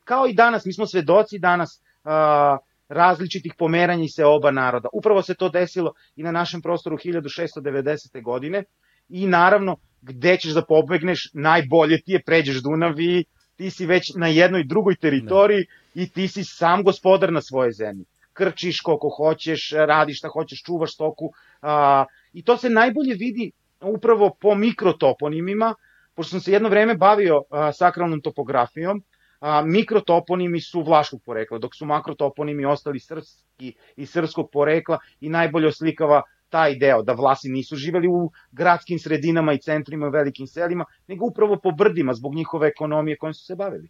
[0.03, 2.57] kao i danas, mi smo svedoci danas a,
[2.89, 4.89] različitih pomeranja i se oba naroda.
[4.93, 8.23] Upravo se to desilo i na našem prostoru 1690.
[8.23, 8.63] godine
[9.09, 14.13] i naravno gde ćeš da pobegneš, najbolje ti je pređeš Dunav i ti si već
[14.15, 18.05] na jednoj drugoj teritoriji i ti si sam gospodar na svojoj zemlji.
[18.33, 24.35] Krčiš koliko hoćeš, radiš šta hoćeš, čuvaš stoku a, i to se najbolje vidi upravo
[24.41, 25.75] po mikrotoponimima,
[26.15, 29.03] pošto sam se jedno vreme bavio a, sakralnom topografijom,
[29.39, 35.67] a, mikrotoponimi su vlaškog porekla, dok su makrotoponimi ostali srpski i srpskog porekla i najbolje
[35.67, 41.25] oslikava taj deo, da Vlasi nisu živeli u gradskim sredinama i centrima, velikim selima, nego
[41.25, 43.89] upravo po brdima zbog njihove ekonomije kojom su se bavili.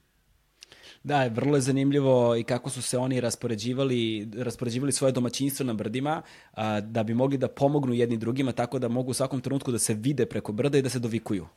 [1.04, 6.22] Da, vrlo je zanimljivo i kako su se oni raspoređivali, raspoređivali svoje domaćinstvo na brdima
[6.54, 9.80] a, da bi mogli da pomognu jedni drugima tako da mogu u svakom trenutku da
[9.80, 11.48] se vide preko brda i da se dovikuju.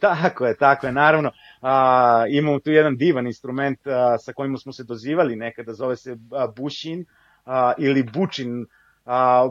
[0.00, 1.30] Tako je, tako je, naravno.
[1.62, 6.16] A, imamo tu jedan divan instrument a, sa kojim smo se dozivali nekada, zove se
[6.30, 7.04] a, bušin
[7.46, 8.66] a, ili bučin.
[9.06, 9.48] A,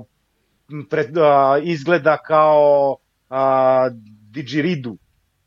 [0.89, 1.29] pred, a,
[1.63, 2.97] izgleda kao
[3.29, 3.89] a,
[4.31, 4.97] didžiridu.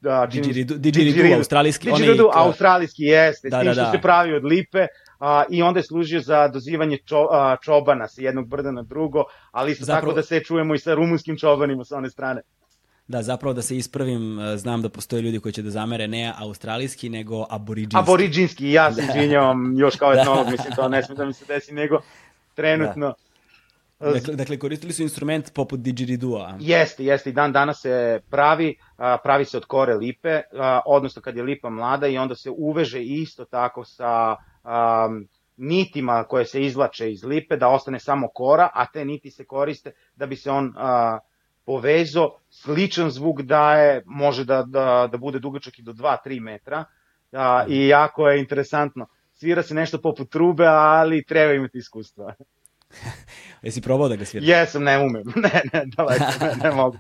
[0.00, 3.90] Da, didgeridoo, australijski, onaj, Didgeridoo, kao- australijski jeste, Da, s tim da, što da.
[3.90, 4.86] se pravi od lipe
[5.18, 9.22] a, i onda je služio za dozivanje čo, a, čobana sa jednog brda na drugo,
[9.52, 12.40] ali isto Zapravo- tako da se čujemo i sa rumunskim čobanima sa one strane.
[13.08, 16.32] Da, zapravo da se ispravim, e, znam da postoje ljudi koji će da zamere ne
[16.38, 17.96] australijski, nego aboriđinski.
[17.98, 19.06] Aboriđinski, ja se Da.
[19.08, 22.00] izvinjavam još kao etnolog, mislim to ne sme da mi se desi, nego
[22.54, 23.14] trenutno.
[24.02, 26.56] Dakle, dakle, koristili su instrument poput didgeridoo-a.
[26.60, 31.22] Jeste, jeste, i dan danas se pravi, a, pravi se od kore lipe, a, odnosno
[31.22, 35.08] kad je lipa mlada i onda se uveže isto tako sa a,
[35.56, 39.92] nitima koje se izvlače iz lipe, da ostane samo kora, a te niti se koriste
[40.16, 41.18] da bi se on a,
[41.64, 46.84] povezo, sličan zvuk daje, može da, da, da bude dugačak i do 2-3 metra
[47.32, 49.06] a, i jako je interesantno.
[49.32, 52.34] Svira se nešto poput trube, ali treba imati iskustva.
[53.62, 54.48] Jesi probao da ga sviraš?
[54.48, 56.98] Jesam, ne umem, ne, ne, daleko, ne, ne mogu.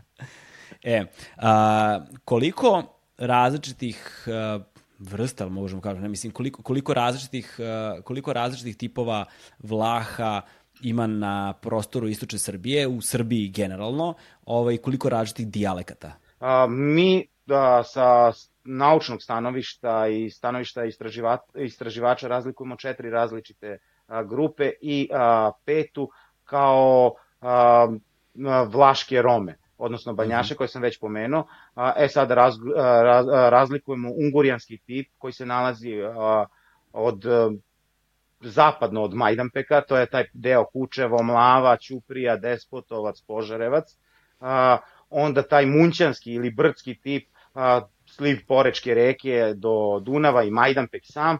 [0.82, 1.04] E,
[1.36, 2.82] a, koliko
[3.18, 4.58] različitih a,
[4.98, 9.24] vrsta, možemo kažem, ne mislim, koliko, koliko, različitih, a, koliko različitih tipova
[9.58, 10.40] vlaha
[10.82, 14.14] ima na prostoru istočne Srbije, u Srbiji generalno,
[14.46, 16.12] ovaj, koliko različitih dijalekata?
[16.40, 18.32] A, mi da, sa
[18.64, 23.91] naučnog stanovišta i stanovišta istraživa, istraživača razlikujemo četiri različite a,
[24.28, 26.10] grupe i a, petu
[26.44, 27.14] kao
[28.68, 31.46] vlaške Rome odnosno banjaše koje sam već pomenuo.
[31.74, 32.54] A, e sad raz,
[33.02, 36.44] raz, razlikujemo ungurijanski tip koji se nalazi a,
[36.92, 37.24] od
[38.40, 43.84] zapadno od Majdanpeka, to je taj deo Kučevo, Mlava, Ćuprija, Despotovac, Požarevac.
[44.40, 44.78] A,
[45.10, 51.38] onda taj munćanski ili brdski tip a, sliv Porečke reke do Dunava i Majdanpek sam,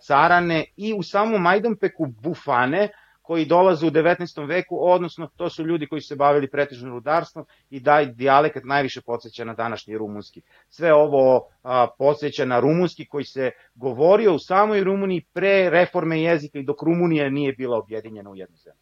[0.00, 2.88] Carane i u samom Majdanpeku Bufane,
[3.24, 4.48] koji dolaze u 19.
[4.48, 9.00] veku, odnosno to su ljudi koji su se bavili pretežno rudarstvom i daj dijalekt najviše
[9.00, 10.42] podsjeća na današnji rumunski.
[10.68, 16.58] Sve ovo a, podsjeća na rumunski koji se govorio u samoj Rumuniji pre reforme jezika
[16.58, 18.80] i dok Rumunija nije bila objedinjena u jednu zemlju.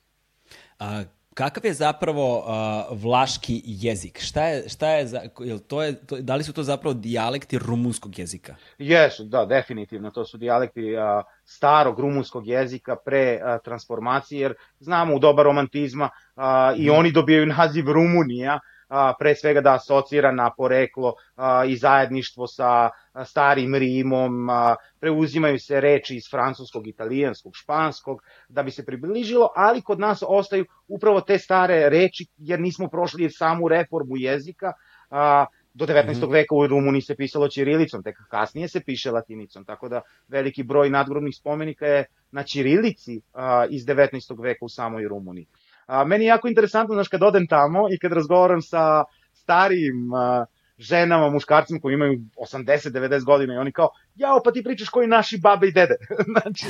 [0.78, 1.02] A,
[1.34, 4.20] Kakav je zapravo uh, vlaški jezik?
[4.20, 7.58] Šta je, šta je, za, jel to je, to, da li su to zapravo dijalekti
[7.58, 8.54] rumunskog jezika?
[8.78, 10.10] Jesu, da, definitivno.
[10.10, 11.02] To su dijalekti uh,
[11.44, 16.04] starog rumunskog jezika pre uh, transformacije, jer znamo u doba romantizma
[16.36, 16.42] uh,
[16.76, 16.98] i mhm.
[16.98, 18.60] oni dobijaju naziv Rumunija,
[18.92, 22.90] a, pre svega da asocira na poreklo a, i zajedništvo sa
[23.24, 29.82] starim Rimom, a, preuzimaju se reči iz francuskog, italijanskog, španskog, da bi se približilo, ali
[29.82, 34.72] kod nas ostaju upravo te stare reči, jer nismo prošli samu reformu jezika,
[35.10, 36.06] a, do 19.
[36.06, 36.32] Mm -hmm.
[36.32, 40.90] veka u Rumuniji se pisalo ćirilicom, tek kasnije se piše latinicom, tako da veliki broj
[40.90, 44.42] nadgrobnih spomenika je na ćirilici a, iz 19.
[44.42, 45.46] veka u samoj Rumuniji.
[45.86, 50.46] A, meni je jako interesantno, znaš, kad odem tamo i kad razgovaram sa starijim a,
[50.78, 55.38] ženama, muškarcima koji imaju 80-90 godina i oni kao, jao, pa ti pričaš koji naši
[55.38, 55.94] babe i dede.
[56.32, 56.66] znači,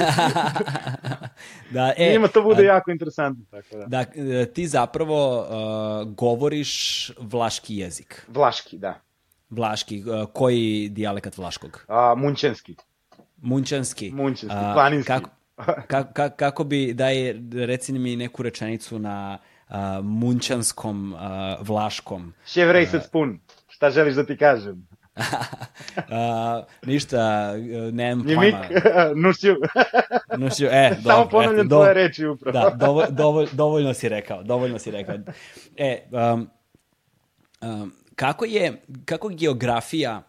[1.74, 3.44] da, e, njima to bude a, jako interesantno.
[3.50, 3.86] Tako da.
[3.86, 8.26] da, e, ti zapravo uh, govoriš vlaški jezik.
[8.28, 9.00] Vlaški, da.
[9.50, 11.84] Vlaški, uh, koji dijalekat vlaškog?
[11.88, 12.76] A, munčanski.
[13.36, 14.10] Munčanski.
[14.10, 15.08] Munčanski, planinski.
[15.08, 15.30] Kako,
[15.86, 17.34] ka, ka, kako bi, daj,
[17.66, 19.38] reci mi neku rečenicu na
[19.68, 21.20] uh, munčanskom, uh,
[21.60, 22.34] vlaškom.
[22.46, 24.86] Ševrej se spun, šta želiš da ti kažem?
[25.16, 27.52] uh, ništa,
[27.92, 29.14] nemam Njimik, pojma.
[29.14, 29.48] nušću.
[30.38, 31.12] nušću, e, dobro.
[31.12, 32.52] Samo ponavljam tvoje reči upravo.
[32.70, 35.14] Da, dovolj, dovolj, dovoljno si rekao, dovoljno si rekao.
[35.76, 36.50] E, um,
[37.62, 40.22] um, kako je, kako geografija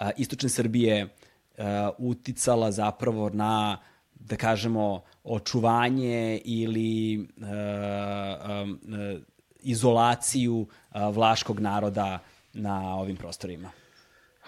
[0.00, 1.64] uh, istočne Srbije uh,
[1.98, 3.78] uticala zapravo na
[4.20, 9.20] da kažemo, očuvanje ili uh, uh,
[9.62, 12.18] izolaciju uh, vlaškog naroda
[12.52, 13.70] na ovim prostorima?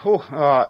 [0.04, 0.20] Uh, uh,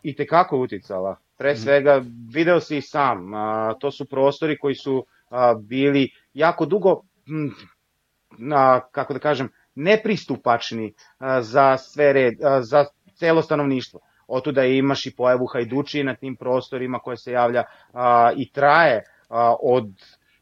[0.03, 1.17] I tekako uticala.
[1.37, 1.61] Pre mhm.
[1.61, 2.03] svega,
[2.35, 3.41] video si i sam, uh,
[3.81, 10.87] to su prostori koji su uh, bili jako dugo, hm, uh, kako da kažem, nepristupačni
[10.87, 12.85] uh, za sve red, uh, za
[13.15, 14.01] celo stanovništvo
[14.33, 19.55] otuda imaš i pojavu hajdučije na tim prostorima koja se javlja a, i traje a,
[19.63, 19.89] od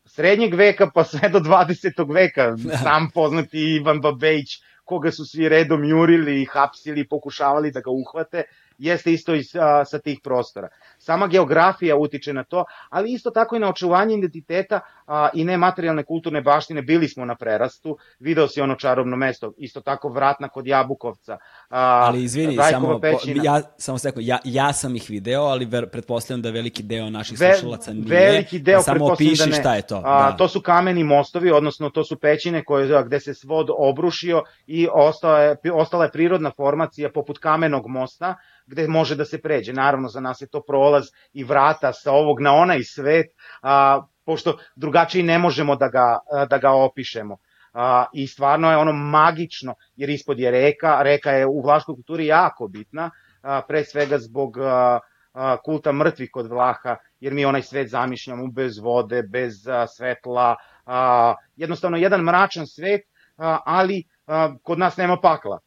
[0.04, 2.14] srednjeg veka pa sve do 20.
[2.14, 2.56] veka.
[2.84, 4.48] Sam poznati Ivan Babejić,
[4.84, 8.42] koga su svi redom jurili i hapsili, pokušavali da ga uhvate,
[8.78, 10.68] jeste isto i sa, sa tih prostora.
[11.02, 16.04] Sama geografija utiče na to, ali isto tako i na očuvanje identiteta a, i nematerijalne
[16.04, 16.82] kulturne baštine.
[16.82, 21.38] Bili smo na prerastu, video si ono čarobno mesto, isto tako vratna kod Jabukovca.
[21.68, 23.06] A, ali izvini, samo, po,
[23.42, 27.40] ja, samo seko, ja, ja sam ih video, ali ver, pretpostavljam da veliki deo naših
[27.40, 28.20] Ve, slušalaca nije.
[28.20, 29.52] Veliki deo, da samo opiši da ne.
[29.52, 30.02] šta je to.
[30.04, 30.36] A, da.
[30.36, 35.40] To su kameni mostovi, odnosno to su pećine koje, gde se svod obrušio i ostala
[35.40, 38.34] je, ostala je prirodna formacija poput kamenog mosta,
[38.66, 39.72] gde može da se pređe.
[39.72, 43.26] Naravno, za nas je to prolaz i vrata sa ovog na onaj svet,
[43.62, 46.18] a, pošto drugačije ne možemo da ga,
[46.50, 47.36] da ga opišemo.
[47.72, 52.26] A, I stvarno je ono magično, jer ispod je reka, reka je u vlaškoj kulturi
[52.26, 53.10] jako bitna,
[53.42, 54.98] a, pre svega zbog a,
[55.32, 60.56] a, kulta mrtvih kod Vlaha, jer mi onaj svet zamišljamo bez vode, bez a, svetla,
[60.86, 65.60] a, jednostavno jedan mračan svet, a, ali a, kod nas nema pakla.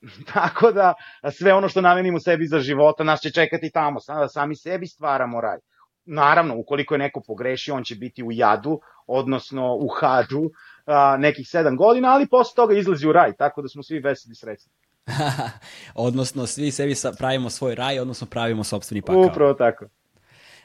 [0.34, 0.94] Tako da
[1.30, 3.98] sve ono što namenimo sebi za života nas će čekati tamo,
[4.32, 5.58] sami sebi stvaramo raj.
[6.04, 10.50] Naravno, ukoliko je neko pogrešio, on će biti u jadu, odnosno u hadu
[10.86, 14.34] a, nekih sedam godina, ali posle toga izlazi u raj, tako da smo svi veseli
[14.34, 14.72] srećni.
[15.94, 19.26] odnosno, svi sebi pravimo svoj raj, odnosno pravimo sobstveni pakao.
[19.32, 19.84] Upravo tako.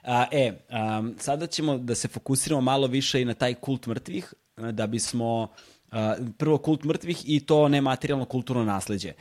[0.03, 0.51] A, e,
[0.99, 5.47] um, sada ćemo da se fokusiramo malo više i na taj kult mrtvih, da bismo
[6.37, 9.13] prvo kult mrtvih i to nematerijalno kulturno nasledđe.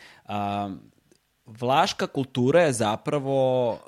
[1.47, 3.79] Vlaška kultura je zapravo uh,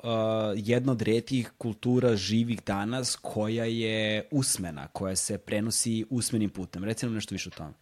[0.55, 6.83] jedna od redkih kultura živih danas koja je usmena, koja se prenosi usmenim putem.
[6.83, 7.73] Reci nam nešto više o tome.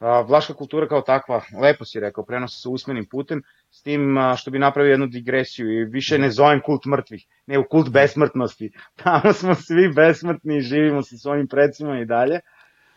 [0.00, 4.58] Vlaška kultura kao takva, lepo si rekao, prenosi se usmenim putem, s tim što bi
[4.58, 8.72] napravio jednu digresiju i više ne zovem kult mrtvih, nego kult besmrtnosti.
[9.02, 12.40] Tamo smo svi besmrtni i živimo sa svojim predcima i dalje.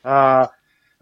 [0.04, 0.46] A,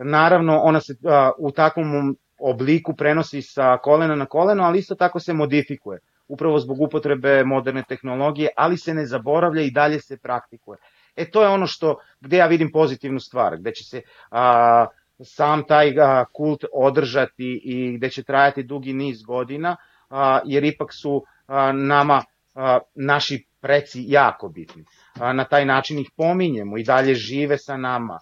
[0.03, 5.19] Naravno, ona se a, u takvom obliku prenosi sa kolena na koleno, ali isto tako
[5.19, 10.77] se modifikuje, upravo zbog upotrebe moderne tehnologije, ali se ne zaboravlja i dalje se praktikuje.
[11.15, 14.85] E to je ono što, gde ja vidim pozitivnu stvar, gde će se a,
[15.23, 19.75] sam taj a, kult održati i gde će trajati dugi niz godina,
[20.09, 22.23] a, jer ipak su a, nama
[22.55, 24.83] a, naši preci jako bitni.
[25.15, 28.19] Na taj način ih pominjemo i dalje žive sa nama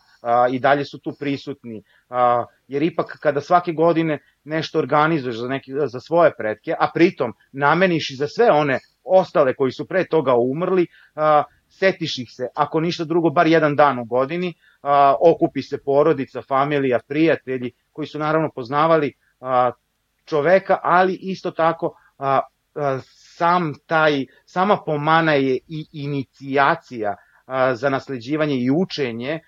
[0.51, 1.83] i dalje su tu prisutni,
[2.67, 8.09] jer ipak kada svake godine nešto organizuješ za, neki, za svoje pretke, a pritom nameniš
[8.09, 10.87] i za sve one ostale koji su pre toga umrli,
[11.69, 14.53] setiš ih se, ako ništa drugo, bar jedan dan u godini,
[15.19, 19.13] okupi se porodica, familija, prijatelji, koji su naravno poznavali
[20.25, 21.95] čoveka, ali isto tako
[23.37, 27.15] sam taj, sama pomana je i inicijacija
[27.73, 29.39] za nasleđivanje i učenje,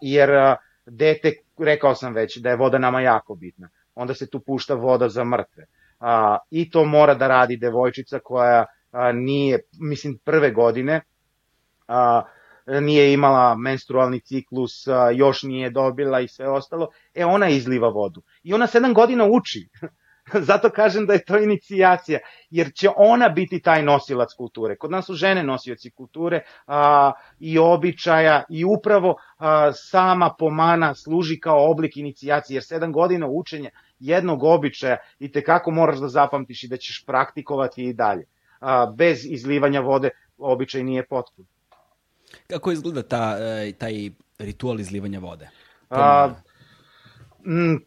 [0.00, 0.30] jer
[0.86, 5.08] dete, rekao sam već da je voda nama jako bitna, onda se tu pušta voda
[5.08, 5.66] za mrtve.
[6.00, 8.64] A, I to mora da radi devojčica koja
[9.14, 11.00] nije, mislim, prve godine,
[11.88, 12.22] a,
[12.66, 14.72] nije imala menstrualni ciklus,
[15.14, 18.22] još nije dobila i sve ostalo, e ona izliva vodu.
[18.42, 19.68] I ona sedam godina uči.
[20.48, 22.18] Zato kažem da je to inicijacija,
[22.50, 24.76] jer će ona biti taj nosilac kulture.
[24.76, 31.40] Kod nas su žene nosioci kulture a, i običaja i upravo a, sama pomana služi
[31.40, 36.64] kao oblik inicijacije, jer sedam godina učenja jednog običaja i te kako moraš da zapamtiš
[36.64, 38.24] i da ćeš praktikovati i dalje.
[38.60, 41.46] A, bez izlivanja vode običaj nije potpun.
[42.46, 45.48] Kako izgleda ta, e, taj ritual izlivanja vode?
[45.90, 46.30] A,
[47.44, 47.84] m,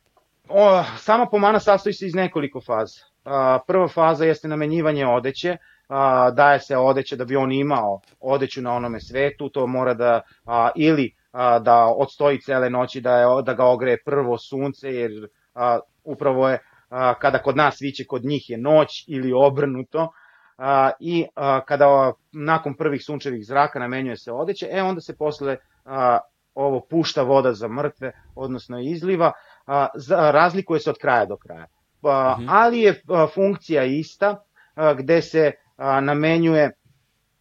[0.50, 3.02] o, sama pomana sastoji se iz nekoliko faza.
[3.26, 5.58] A, prva faza jeste namenjivanje odeće,
[5.89, 10.22] a, daje se odeće da bi on imao odeću na onome svetu, to mora da
[10.45, 15.12] a, ili a, da odstoji cele noći, da, je, da ga ogreje prvo sunce, jer
[15.56, 20.12] a, upravo je a, kada kod nas viće, kod njih je noć ili obrnuto,
[20.58, 25.58] a, i a, kada nakon prvih sunčevih zraka namenjuje se odeće, e onda se posle
[25.86, 26.20] a,
[26.58, 29.32] ovo pušta voda za mrtve, odnosno izliva,
[29.68, 31.65] a, za, razlikuje se od kraja do kraja.
[32.01, 32.49] A, mhm.
[32.49, 34.43] Ali je a, funkcija ista,
[34.76, 36.72] a, gde se a, namenjuje,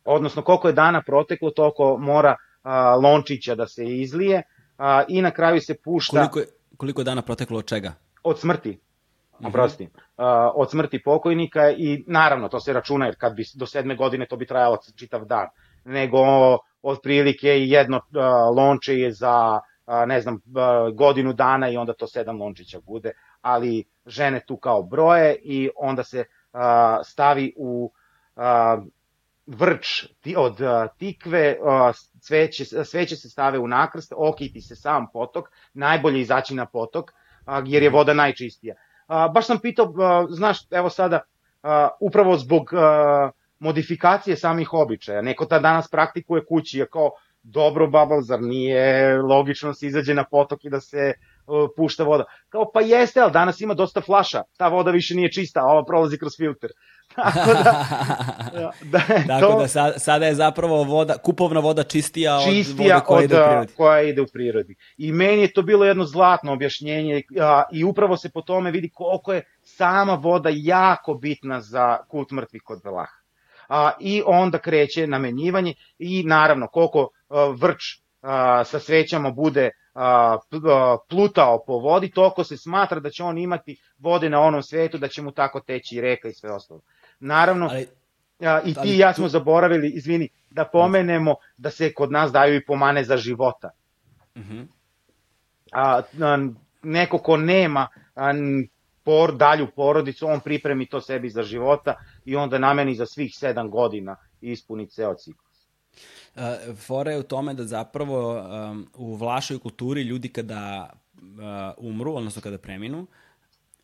[0.05, 4.43] odnosno koliko je dana proteklo, toliko mora a, lončića da se izlije
[4.79, 6.16] a, i na kraju se pušta...
[6.16, 6.47] Koliko je,
[6.77, 7.93] koliko je dana proteklo od čega?
[8.22, 8.79] Od smrti
[9.45, 10.24] oprosti, uh,
[10.55, 14.37] od smrti pokojnika i naravno to se računa jer kad bi do sedme godine to
[14.37, 15.47] bi trajalo čitav dan,
[15.85, 16.18] nego
[16.83, 19.61] otprilike jedno uh, lonče je za
[20.07, 20.41] ne znam
[20.95, 26.05] godinu dana i onda to sedam lončića bude, ali žene tu kao broje i onda
[26.05, 26.24] se
[27.05, 27.93] stavi u
[29.47, 30.07] vrč
[30.37, 30.59] od
[30.99, 31.57] tikve,
[32.20, 37.12] sveće, sveće se stave u nakrst, okiti se sam potok, najbolje izaći na potok,
[37.64, 38.74] jer je voda najčistija.
[39.09, 39.95] Baš sam pitao,
[40.30, 41.20] znaš, evo sada,
[42.01, 42.70] upravo zbog
[43.59, 47.11] modifikacije samih običaja, neko ta danas praktikuje kući, je kao,
[47.49, 51.13] dobro babal, zar nije logično da se izađe na potok i da se
[51.47, 52.25] uh, pušta voda?
[52.49, 55.85] Kao, pa jeste, ali danas ima dosta flaša, ta voda više nije čista, a ova
[55.85, 56.71] prolazi kroz filter.
[57.17, 57.85] Tako da,
[58.93, 63.07] da, Tako to, da sad, sada je zapravo voda, kupovna voda čistija, čistija od vode
[63.07, 63.73] koja od, ide u prirodi.
[63.77, 64.77] koja ide u prirodi.
[64.99, 68.91] I meni je to bilo jedno zlatno objašnjenje a, i upravo se po tome vidi
[68.95, 73.17] koliko je sama voda jako bitna za kult mrtvih kod Velaha.
[73.69, 77.83] A, I onda kreće namenjivanje i naravno koliko vrč
[78.64, 79.70] sa svećama bude
[81.09, 85.09] plutao po vodi, toliko se smatra da će on imati vode na onom svetu, da
[85.09, 86.81] će mu tako teći reka i sve ostalo.
[87.20, 87.87] Naravno, ali,
[88.64, 92.64] i ti i ja smo zaboravili, izvini, da pomenemo da se kod nas daju i
[92.64, 93.70] pomane za života.
[94.37, 94.62] Mhm.
[95.72, 96.49] a, a,
[96.83, 98.33] neko ko nema a,
[99.05, 103.70] por, dalju porodicu, on pripremi to sebi za života i onda nameni za svih sedam
[103.70, 105.46] godina i ispuni ceo ciklus.
[106.35, 106.43] Uh,
[106.77, 111.21] fora je u tome da zapravo um, u vlašoj kulturi ljudi kada uh,
[111.77, 113.07] umru, odnosno kada preminu,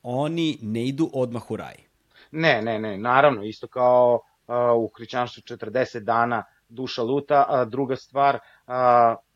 [0.03, 1.75] oni ne idu odmah u raj.
[2.31, 7.97] Ne, ne, ne, naravno, isto kao uh, u hrišćanstvu 40 dana duša luta, a druga
[7.97, 8.73] stvar, uh,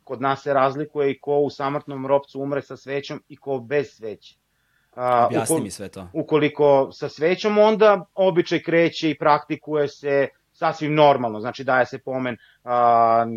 [0.04, 3.86] kod nas se razlikuje i ko u samrtnom ropcu umre sa svećom i ko bez
[3.86, 4.36] sveće.
[4.96, 6.08] Uh, Objasni mi sve to.
[6.12, 12.34] Ukoliko sa svećom, onda običaj kreće i praktikuje se sasvim normalno, znači daje se pomen
[12.34, 12.70] uh,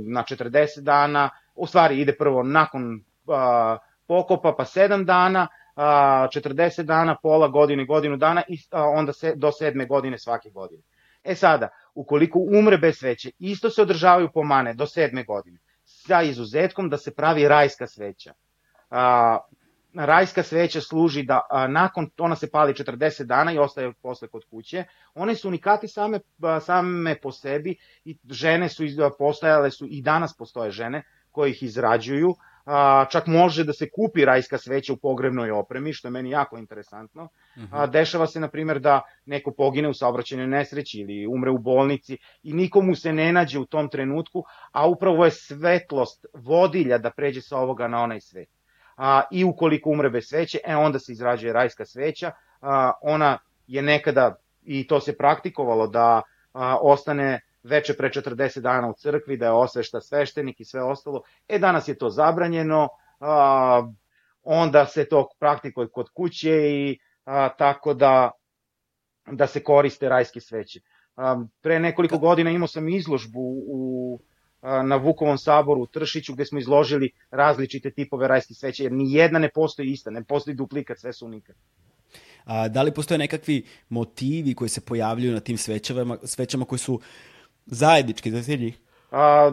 [0.06, 3.36] na 40 dana, u stvari ide prvo nakon uh,
[4.08, 9.86] pokopa pa 7 dana, 40 dana, pola godine, godinu dana i onda se do sedme
[9.86, 10.82] godine svake godine.
[11.24, 16.90] E sada, ukoliko umre bez sveće, isto se održavaju pomane do sedme godine, sa izuzetkom
[16.90, 18.34] da se pravi rajska sveća.
[18.90, 19.38] A,
[19.94, 24.46] rajska sveća služi da a, nakon, ona se pali 40 dana i ostaje posle kod
[24.46, 24.84] kuće,
[25.14, 27.76] one su unikati same, a, same po sebi
[28.06, 28.84] i žene su,
[29.18, 32.36] postojale su i danas postoje žene koje ih izrađuju,
[32.66, 36.58] a, čak može da se kupi rajska sveća u pogrebnoj opremi, što je meni jako
[36.58, 37.30] interesantno.
[37.56, 37.68] -huh.
[37.72, 37.92] a, mhm.
[37.92, 42.54] dešava se, na primjer, da neko pogine u saobraćenoj nesreći ili umre u bolnici i
[42.54, 47.58] nikomu se ne nađe u tom trenutku, a upravo je svetlost vodilja da pređe sa
[47.58, 48.59] ovoga na onaj svet.
[49.00, 52.32] A, I ukoliko umre bez sveće, e onda se izrađuje rajska sveća.
[52.62, 53.38] A, ona
[53.68, 56.22] je nekada, i to se praktikovalo, da
[56.54, 61.22] a, ostane veče pre 40 dana u crkvi, da je osvešta sveštenik i sve ostalo.
[61.48, 62.88] E, danas je to zabranjeno,
[63.20, 63.84] a,
[64.44, 68.32] onda se to praktikuje kod kuće i a, tako da,
[69.32, 70.80] da se koriste rajske sveće.
[71.16, 74.20] A, pre nekoliko godina imao sam izložbu u
[74.62, 79.40] na Vukovom saboru u Tršiću gde smo izložili različite tipove rajskih sveća, jer ni jedna
[79.40, 81.56] ne postoji ista, ne postoji duplikat, sve su unikat.
[82.46, 87.00] A, da li postoje nekakvi motivi koji se pojavljuju na tim svećama, svećama koji su
[87.66, 88.80] zajednički za sve njih?
[89.12, 89.52] A,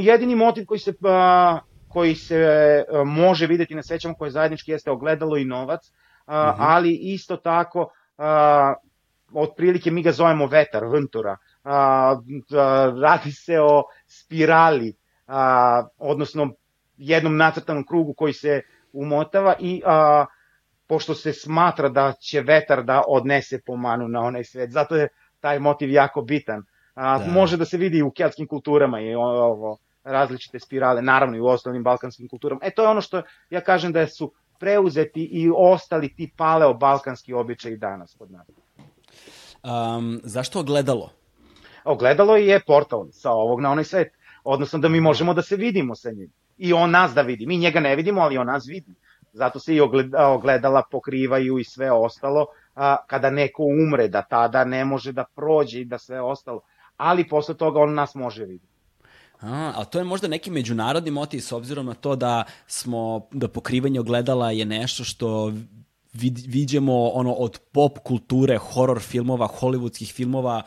[0.00, 2.44] jedini motiv koji se, a, koji se
[2.92, 5.92] a, može videti na svećama koje zajednički jeste ogledalo i novac,
[6.26, 6.62] a, uh mhm.
[6.62, 6.66] -huh.
[6.68, 7.88] ali isto tako
[8.18, 8.74] a,
[9.32, 11.36] otprilike mi ga zovemo vetar, ventura,
[11.66, 12.16] a,
[12.56, 14.94] a, radi se o spirali,
[15.26, 16.50] a, odnosno
[16.96, 18.62] jednom nacrtanom krugu koji se
[18.92, 20.26] umotava i a,
[20.86, 25.08] pošto se smatra da će vetar da odnese pomanu na onaj svet, zato je
[25.40, 26.62] taj motiv jako bitan.
[26.94, 27.26] A, da.
[27.26, 31.82] Može da se vidi u keltskim kulturama i ovo, različite spirale, naravno i u ostalim
[31.82, 32.60] balkanskim kulturama.
[32.64, 37.76] E to je ono što ja kažem da su preuzeti i ostali ti paleo-balkanski običaji
[37.76, 38.46] danas kod nas.
[39.64, 41.10] Um, zašto ogledalo?
[41.86, 44.12] Ogledalo je portal sa ovog na onaj svet.
[44.44, 46.30] Odnosno da mi možemo da se vidimo sa njim.
[46.58, 47.46] I on nas da vidi.
[47.46, 48.94] Mi njega ne vidimo, ali on nas vidi.
[49.32, 49.80] Zato se i
[50.16, 52.46] ogledala pokrivaju i sve ostalo.
[52.74, 56.60] A, kada neko umre, da tada ne može da prođe i da sve ostalo.
[56.96, 58.76] Ali posle toga on nas može vidjeti.
[59.40, 63.48] A, a to je možda neki međunarodni motiv s obzirom na to da smo da
[63.48, 65.52] pokrivanje ogledala je nešto što
[66.12, 70.62] vid, viđemo ono od pop kulture, horor filmova, hollywoodskih filmova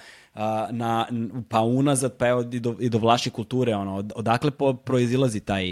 [0.72, 1.08] na,
[1.50, 5.40] pa unazad, pa evo i do, i do vlaške kulture, ono, od, odakle po, proizilazi
[5.40, 5.66] taj,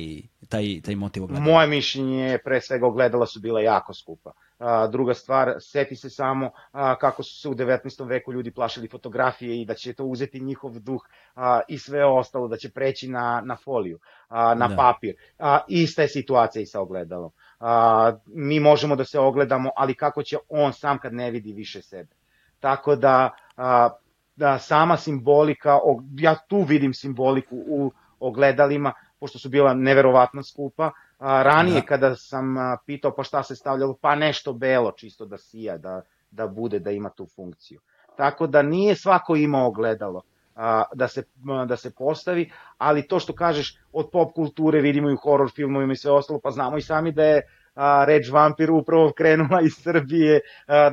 [0.49, 1.45] taj, taj motiv ogledala?
[1.45, 4.31] Moje mišljenje je, pre svega, ogledala su bila jako skupa.
[4.59, 8.07] A, druga stvar, seti se samo a, kako su se u 19.
[8.07, 11.01] veku ljudi plašili fotografije i da će to uzeti njihov duh
[11.35, 14.75] a, i sve ostalo, da će preći na, na foliju, a, na da.
[14.75, 15.15] papir.
[15.39, 17.31] A, ista je situacija i sa ogledalom.
[17.59, 21.81] A, mi možemo da se ogledamo, ali kako će on sam kad ne vidi više
[21.81, 22.15] sebe.
[22.59, 23.89] Tako da, a,
[24.37, 25.79] da sama simbolika,
[26.19, 30.91] ja tu vidim simboliku u ogledalima, pošto su bila neverovatno skupa.
[31.19, 31.85] A, ranije da.
[31.85, 36.01] kada sam a, pitao pa šta se stavljalo, pa nešto belo čisto da sija, da,
[36.31, 37.79] da bude, da ima tu funkciju.
[38.17, 40.21] Tako da nije svako imao ogledalo
[40.55, 41.23] a, da, se,
[41.67, 45.93] da se postavi, ali to što kažeš od pop kulture vidimo i u horror filmovima
[45.93, 47.41] i sve ostalo, pa znamo i sami da je
[48.05, 50.41] reč vampir upravo krenula iz Srbije.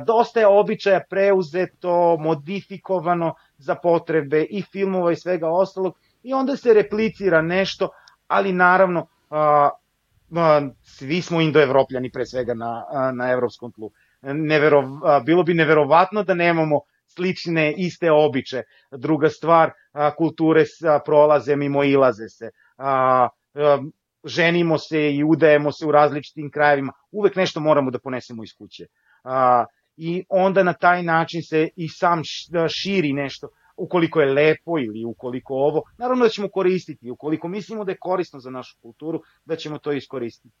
[0.05, 6.73] Dosta je običaja preuzeto, modifikovano za potrebe i filmova i svega ostalog i onda se
[6.73, 7.89] replicira nešto,
[8.27, 9.07] ali naravno
[10.83, 13.91] svi smo indoevropljani pre svega na, na evropskom tlu.
[14.21, 14.83] Nevero,
[15.25, 18.63] bilo bi neverovatno da nemamo slične iste običe.
[18.91, 19.71] Druga stvar,
[20.17, 20.63] kulture
[21.05, 22.49] prolaze mimo ilaze se.
[24.25, 28.85] Ženimo se i udajemo se u različitim krajevima, uvek nešto moramo da ponesemo iz kuće.
[29.23, 29.65] A,
[29.97, 32.21] I onda na taj način se i sam
[32.69, 33.47] širi nešto,
[33.77, 38.39] ukoliko je lepo ili ukoliko ovo, naravno da ćemo koristiti, ukoliko mislimo da je korisno
[38.39, 40.55] za našu kulturu, da ćemo to iskoristiti.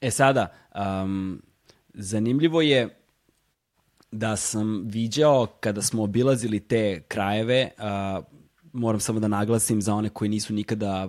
[0.00, 1.42] E sada, um,
[1.94, 2.96] zanimljivo je
[4.12, 8.24] da sam viđao kada smo obilazili te krajeve, uh,
[8.72, 11.08] moram samo da naglasim za one koji nisu nikada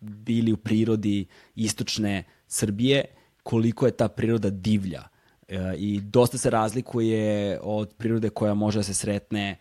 [0.00, 3.04] bili u prirodi istočne Srbije,
[3.42, 5.02] koliko je ta priroda divlja.
[5.48, 9.56] E, I dosta se razlikuje od prirode koja može da se sretne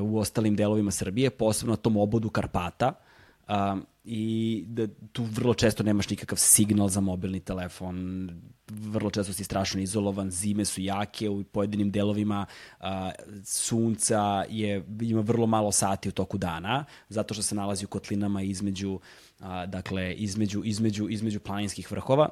[0.00, 2.92] u ostalim delovima Srbije, posebno na tom obodu Karpata.
[4.04, 8.30] I da tu vrlo često nemaš nikakav signal za mobilni telefon,
[8.70, 12.46] vrlo često si strašno izolovan, zime su jake u pojedinim delovima,
[12.80, 13.10] a,
[13.44, 18.42] sunca je, ima vrlo malo sati u toku dana, zato što se nalazi u kotlinama
[18.42, 19.00] između,
[19.40, 22.28] a, dakle, između, između, između planinskih vrhova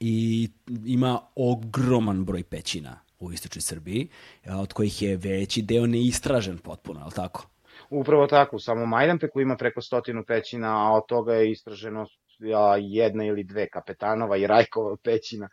[0.00, 0.48] i
[0.86, 4.08] ima ogroman broj pećina u istočnoj Srbiji,
[4.46, 7.46] od kojih je veći deo neistražen potpuno, je li tako?
[7.90, 12.06] Upravo tako, samo Majdanpeku ima preko stotinu pećina, a od toga je istraženo
[12.80, 15.48] jedna ili dve kapetanova i Rajkova pećina.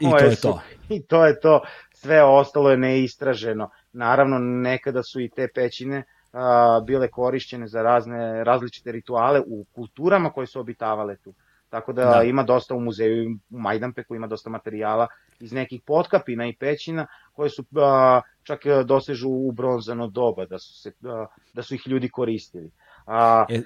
[0.00, 0.60] I to je su, to.
[0.94, 1.60] I to je to.
[1.94, 3.70] Sve ostalo je neistraženo.
[3.92, 10.30] Naravno, nekada su i te pećine a, bile korišćene za razne različite rituale u kulturama
[10.30, 11.34] koje su obitavale tu.
[11.68, 12.22] Tako da, da.
[12.22, 15.06] ima dosta u muzeju u Majdanpeku, ima dosta materijala
[15.40, 20.58] iz nekih potkapina i pećina koje su a, čak e, dosežu u bronzano doba, da
[20.58, 22.70] su, se, a, da su ih ljudi koristili.
[23.06, 23.62] A, e...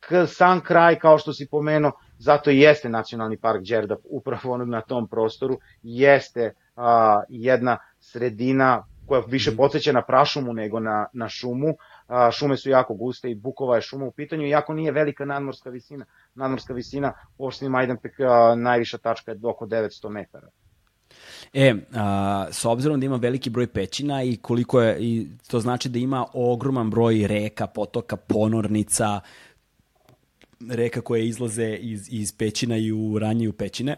[0.00, 4.80] K, sam kraj, kao što si pomenuo, zato i jeste nacionalni park Đerdap upravo na
[4.80, 9.56] tom prostoru, jeste a, jedna sredina koja više mhm.
[9.56, 11.74] podsjeća na prašumu nego na, na šumu.
[12.06, 15.70] A, šume su jako guste i Bukova je šuma u pitanju, iako nije velika nadmorska
[15.70, 16.04] visina.
[16.34, 20.48] Nadmorska visina u opštini Majdanpek a, najviša tačka je oko 900 metara.
[21.52, 25.88] E, a, s obzirom da ima veliki broj pećina i koliko je, i to znači
[25.88, 29.20] da ima ogroman broj reka, potoka, ponornica,
[30.68, 33.96] reka koje izlaze iz, iz pećina i u pećine.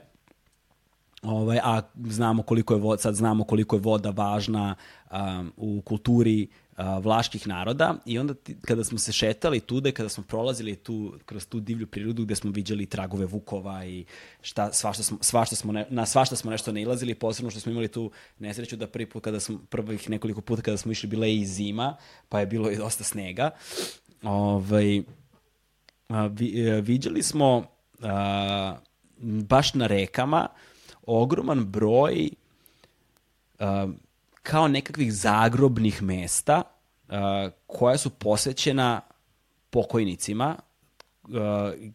[1.22, 4.74] Ovaj, a znamo koliko je voda, sad znamo koliko je voda važna
[5.10, 6.48] um, u kulturi
[6.78, 11.14] uh, vlaških naroda i onda ti, kada smo se šetali tude, kada smo prolazili tu,
[11.24, 14.04] kroz tu divlju prirodu gde smo viđali tragove vukova i
[14.40, 17.88] šta, svašta smo, svašta smo ne, na svašta smo nešto nailazili, posebno što smo imali
[17.88, 21.36] tu nesreću da prvi put kada smo, prvih nekoliko puta kada smo išli bila je
[21.36, 21.96] i zima,
[22.28, 23.50] pa je bilo i dosta snega.
[24.22, 25.02] Ovaj,
[26.12, 27.64] a, a, e, viđali smo
[28.02, 28.76] a,
[29.22, 30.48] baš na rekama
[31.06, 32.30] ogroman broj
[33.58, 33.88] a,
[34.42, 36.62] kao nekakvih zagrobnih mesta
[37.08, 39.00] uh, koja su posvećena
[39.70, 40.56] pokojnicima
[41.22, 41.30] uh,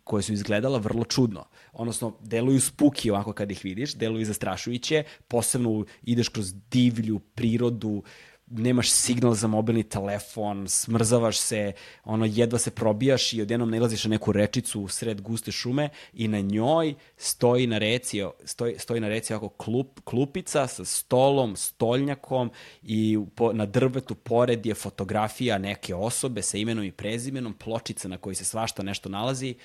[0.03, 1.45] koje su izgledala vrlo čudno.
[1.73, 8.03] Odnosno, deluju spuki ovako kad ih vidiš, deluju zastrašujuće, posebno ideš kroz divlju prirodu,
[8.49, 11.71] nemaš signal za mobilni telefon, smrzavaš se,
[12.03, 16.27] ono, jedva se probijaš i odjednom nalaziš na neku rečicu u sred guste šume i
[16.27, 22.51] na njoj stoji na reci, stoji, stoji na reci ovako klup, klupica sa stolom, stolnjakom
[22.83, 28.17] i po, na drvetu pored je fotografija neke osobe sa imenom i prezimenom, pločica na
[28.17, 29.55] kojoj se svašta nešto nalazi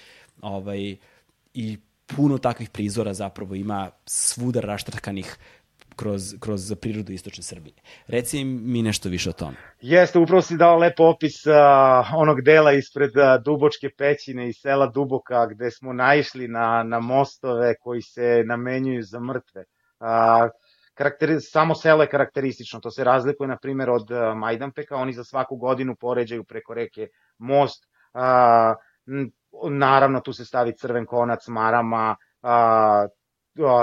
[0.40, 0.96] ovaj,
[1.54, 5.36] i puno takvih prizora zapravo ima svuda raštrkanih
[5.96, 7.74] kroz, kroz prirodu istočne Srbije.
[8.06, 9.56] Reci mi nešto više o tome.
[9.80, 11.52] Jeste, upravo si dao lep opis uh,
[12.16, 17.74] onog dela ispred uh, Dubočke pećine i sela Duboka gde smo naišli na, na mostove
[17.80, 19.64] koji se namenjuju za mrtve.
[20.00, 20.50] Uh,
[20.94, 25.24] karakteri, samo selo je karakteristično, to se razlikuje na primjer od uh, Majdanpeka, oni za
[25.24, 28.76] svaku godinu poređaju preko reke most, uh,
[29.70, 33.10] naravno tu se stavi crven konac marama, uh,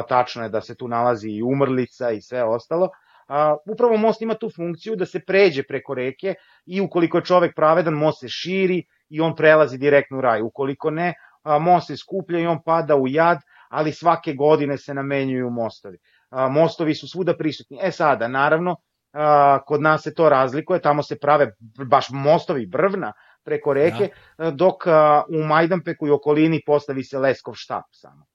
[0.07, 2.89] tačno je da se tu nalazi i umrlica i sve ostalo,
[3.29, 6.33] a, upravo most ima tu funkciju da se pređe preko reke
[6.65, 10.41] i ukoliko je čovek pravedan, most se širi i on prelazi direktno u raj.
[10.41, 11.13] Ukoliko ne,
[11.43, 13.37] a, most se skuplja i on pada u jad,
[13.69, 15.97] ali svake godine se namenjuju mostovi.
[16.29, 17.79] A, mostovi su svuda prisutni.
[17.81, 18.75] E sada, naravno,
[19.13, 21.51] a, kod nas se to razlikuje, tamo se prave
[21.87, 23.13] baš mostovi brvna
[23.43, 24.51] preko reke, da.
[24.51, 28.25] dok a, u Majdanpeku i okolini postavi se Leskov štap samo.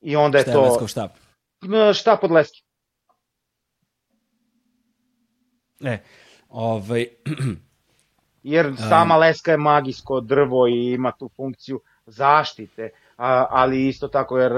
[0.00, 0.70] I onda je Šta to...
[0.74, 1.10] Šta je štap?
[1.94, 2.60] Štap od leske.
[5.80, 5.98] E,
[6.48, 7.06] ovaj...
[8.42, 14.52] Jer sama leska je magijsko drvo i ima tu funkciju zaštite, ali isto tako jer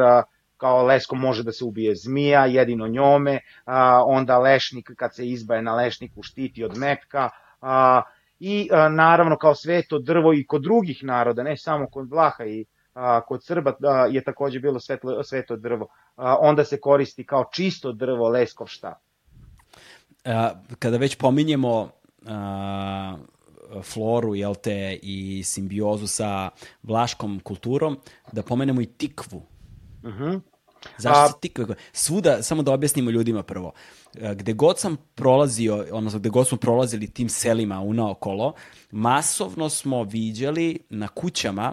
[0.62, 5.62] kao leskom može da se ubije zmija, jedino njome, a, onda lešnik kad se izbaje
[5.62, 7.30] na lešniku štiti od metka,
[7.60, 8.02] a,
[8.38, 12.64] i a, naravno kao sveto drvo i kod drugih naroda, ne samo kod Vlaha i
[12.94, 15.88] a, kod Srba a, je takođe bilo svetlo, sveto drvo.
[16.16, 18.98] A, onda se koristi kao čisto drvo leskov štap.
[20.24, 21.90] A, kada već pominjemo
[22.26, 23.16] a,
[23.82, 26.50] floru, jel te, i simbiozu sa
[26.82, 27.98] vlaškom kulturom,
[28.32, 29.42] da pomenemo i tikvu.
[30.02, 30.24] Uh mhm.
[30.24, 30.40] -huh.
[30.98, 31.74] Zašto se tikve?
[31.92, 33.72] Svuda, samo da objasnimo ljudima prvo,
[34.34, 38.54] gde god sam prolazio, odnosno gde god smo prolazili tim selima unaokolo,
[38.90, 41.72] masovno smo viđali na kućama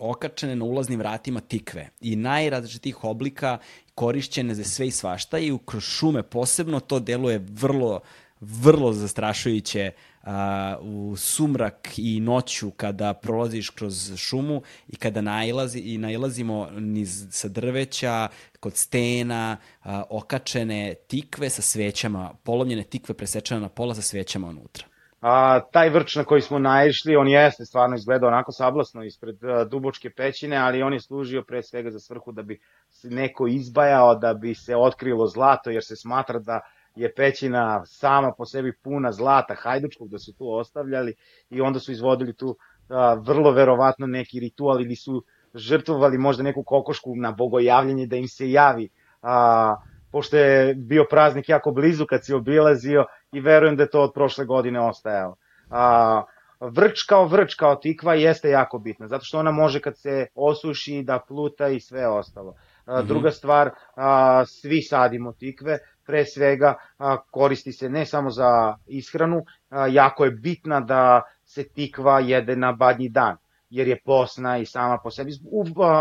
[0.00, 3.58] okačene na ulaznim vratima tikve i najrazličitih oblika
[3.94, 8.00] korišćene za sve i svašta i kroz šume posebno to deluje vrlo
[8.40, 9.92] vrlo zastrašujuće
[10.22, 17.26] a, u sumrak i noću kada prolaziš kroz šumu i kada nailazi, i nailazimo niz
[17.30, 18.28] sa drveća,
[18.60, 24.89] kod stena, a, okačene tikve sa svećama, polomljene tikve presečene na pola sa svećama unutra.
[25.20, 29.64] A, taj vrč na koji smo naišli, on jeste stvarno izgledao onako sablasno ispred a,
[29.64, 32.60] Dubočke pećine, ali on je služio pre svega za svrhu da bi
[33.04, 36.60] neko izbajao, da bi se otkrilo zlato, jer se smatra da
[36.94, 41.14] je pećina sama po sebi puna zlata hajdučkog, da su tu ostavljali
[41.50, 42.56] i onda su izvodili tu
[42.88, 48.28] a, vrlo verovatno neki ritual ili su žrtvovali možda neku kokošku na bogojavljenje da im
[48.28, 48.88] se javi
[49.22, 49.76] a,
[50.12, 54.10] pošto je bio praznik jako blizu kad si obilazio i verujem da je to od
[54.14, 55.36] prošle godine ostajalo.
[55.70, 56.22] A,
[56.60, 61.02] vrč kao vrč kao tikva jeste jako bitna, zato što ona može kad se osuši
[61.02, 62.54] da pluta i sve ostalo.
[62.86, 63.06] A, -hmm.
[63.06, 69.42] Druga stvar, a, svi sadimo tikve, pre svega a, koristi se ne samo za ishranu,
[69.70, 73.36] a, jako je bitna da se tikva jede na badnji dan,
[73.70, 75.32] jer je posna i sama po sebi.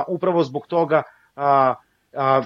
[0.07, 1.03] Upravo zbog toga
[1.35, 1.75] a,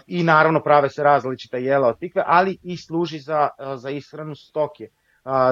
[0.07, 4.87] i naravno prave se različita jela od tikve, ali i služi za, za ishranu stoke.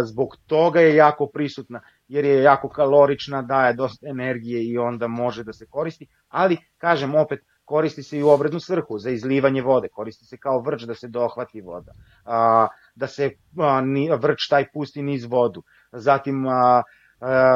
[0.04, 5.44] zbog toga je jako prisutna, jer je jako kalorična, daje dosta energije i onda može
[5.44, 9.88] da se koristi, ali, kažem opet, koristi se i u obrednu svrhu, za izlivanje vode,
[9.88, 11.94] koristi se kao vrč da se dohvati voda,
[12.96, 13.30] da se
[14.20, 16.46] vrč taj pusti niz vodu, zatim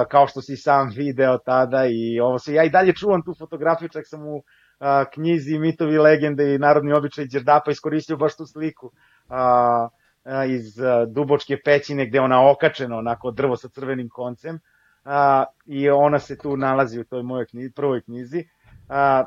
[0.10, 3.90] kao što si sam video tada i ovo se, ja i dalje čuvam tu fotografiju,
[3.90, 4.44] čak sam u
[4.86, 8.92] a, knjizi Mitovi legende i narodni običaj Đerdapa iskoristio baš tu sliku
[9.30, 9.88] a,
[10.24, 14.60] a, iz a, Dubočke pećine gde ona okačena onako drvo sa crvenim koncem
[15.06, 18.44] a, i ona se tu nalazi u toj mojoj knjizi, prvoj knjizi
[18.90, 19.26] a,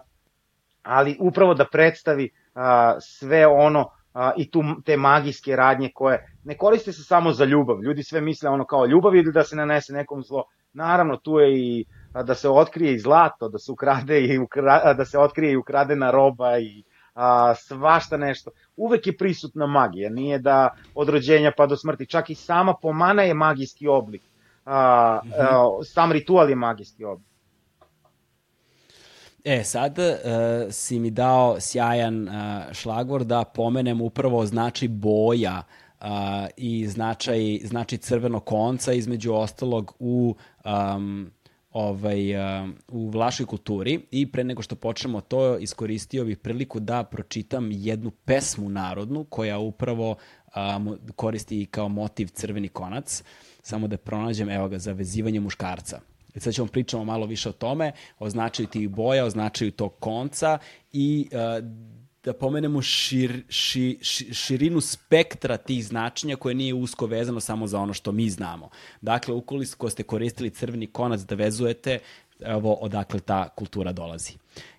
[0.82, 6.56] ali upravo da predstavi a, sve ono a, i tu te magijske radnje koje ne
[6.56, 7.82] koriste se samo za ljubav.
[7.82, 10.44] Ljudi sve misle ono kao ljubav ili da se nanese nekom zlo.
[10.72, 11.84] Naravno, tu je i
[12.14, 16.10] da se otkrije i zlato, da se ukrade i ukra, da se otkrije i ukradena
[16.10, 16.82] roba i
[17.14, 18.50] a, svašta nešto.
[18.76, 22.06] Uvek je prisutna magija, nije da od rođenja pa do smrti.
[22.06, 24.22] Čak i sama pomana je magijski oblik.
[24.64, 25.82] A, a, mhm.
[25.84, 27.28] sam ritual je magijski oblik.
[29.44, 30.06] E, sad uh,
[30.70, 32.34] si mi dao sjajan uh,
[32.72, 35.62] šlagvor da pomenem upravo znači boja
[36.00, 36.06] uh,
[36.56, 40.34] i značaj, znači crveno konca između ostalog u
[40.64, 41.30] um,
[41.70, 42.34] ovaj,
[42.88, 48.10] u vlašoj kulturi i pre nego što počnemo to iskoristio bih priliku da pročitam jednu
[48.10, 50.16] pesmu narodnu koja upravo
[51.16, 53.22] koristi kao motiv crveni konac.
[53.62, 56.00] Samo da pronađem, evo ga, za vezivanje muškarca.
[56.34, 58.28] I sad ćemo pričamo malo više o tome, o
[58.70, 60.58] tih boja, o značaju tog konca
[60.92, 61.28] i
[62.28, 67.80] da pomenemo šir, ši, ši, širinu spektra tih značenja koje nije usko vezano samo za
[67.80, 68.68] ono što mi znamo.
[69.00, 71.98] Dakle, ukoliko ste koristili crveni konac da vezujete,
[72.40, 74.32] evo odakle ta kultura dolazi.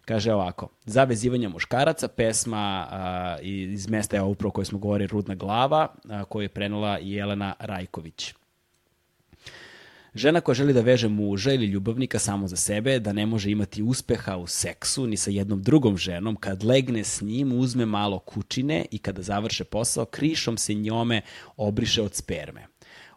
[0.06, 5.36] Kaže ovako, za vezivanje muškaraca, pesma uh, iz mesta, evo upravo koje smo govorili, Rudna
[5.36, 8.34] glava, uh, koju je prenula Jelena Rajković.
[10.16, 13.84] Žena koja želi da veže muža ili ljubavnika samo za sebe, da ne može imati
[13.84, 18.86] uspeha u seksu ni sa jednom drugom ženom, kad legne s njim, uzme malo kučine
[18.92, 21.22] i kada završe posao, krišom se njome
[21.58, 22.68] obriše od sperme.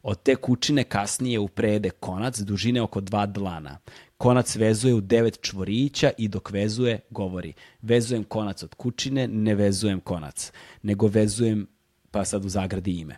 [0.03, 3.79] Od te kučine kasnije uprede konac dužine oko dva dlana.
[4.17, 10.01] Konac vezuje u devet čvorića i dok vezuje, govori vezujem konac od kučine, ne vezujem
[10.01, 11.67] konac, nego vezujem,
[12.11, 13.17] pa sad u zagradi ime.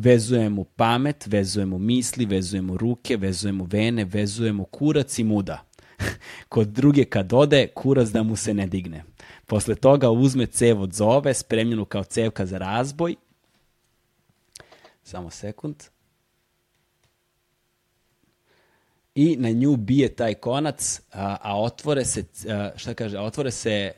[0.00, 5.18] Vezujem mu pamet, vezujem mu misli, vezujem mu ruke, vezujem mu vene, vezujem mu kurac
[5.18, 5.64] i muda.
[6.48, 9.04] Kod druge kad ode, kurac da mu se ne digne.
[9.46, 13.16] Posle toga uzme cev od zove, spremljenu kao cevka za razboj.
[15.02, 15.76] Samo sekund.
[19.14, 23.92] I na nju bije taj konac, a, a otvore se, a, šta kaže, otvore se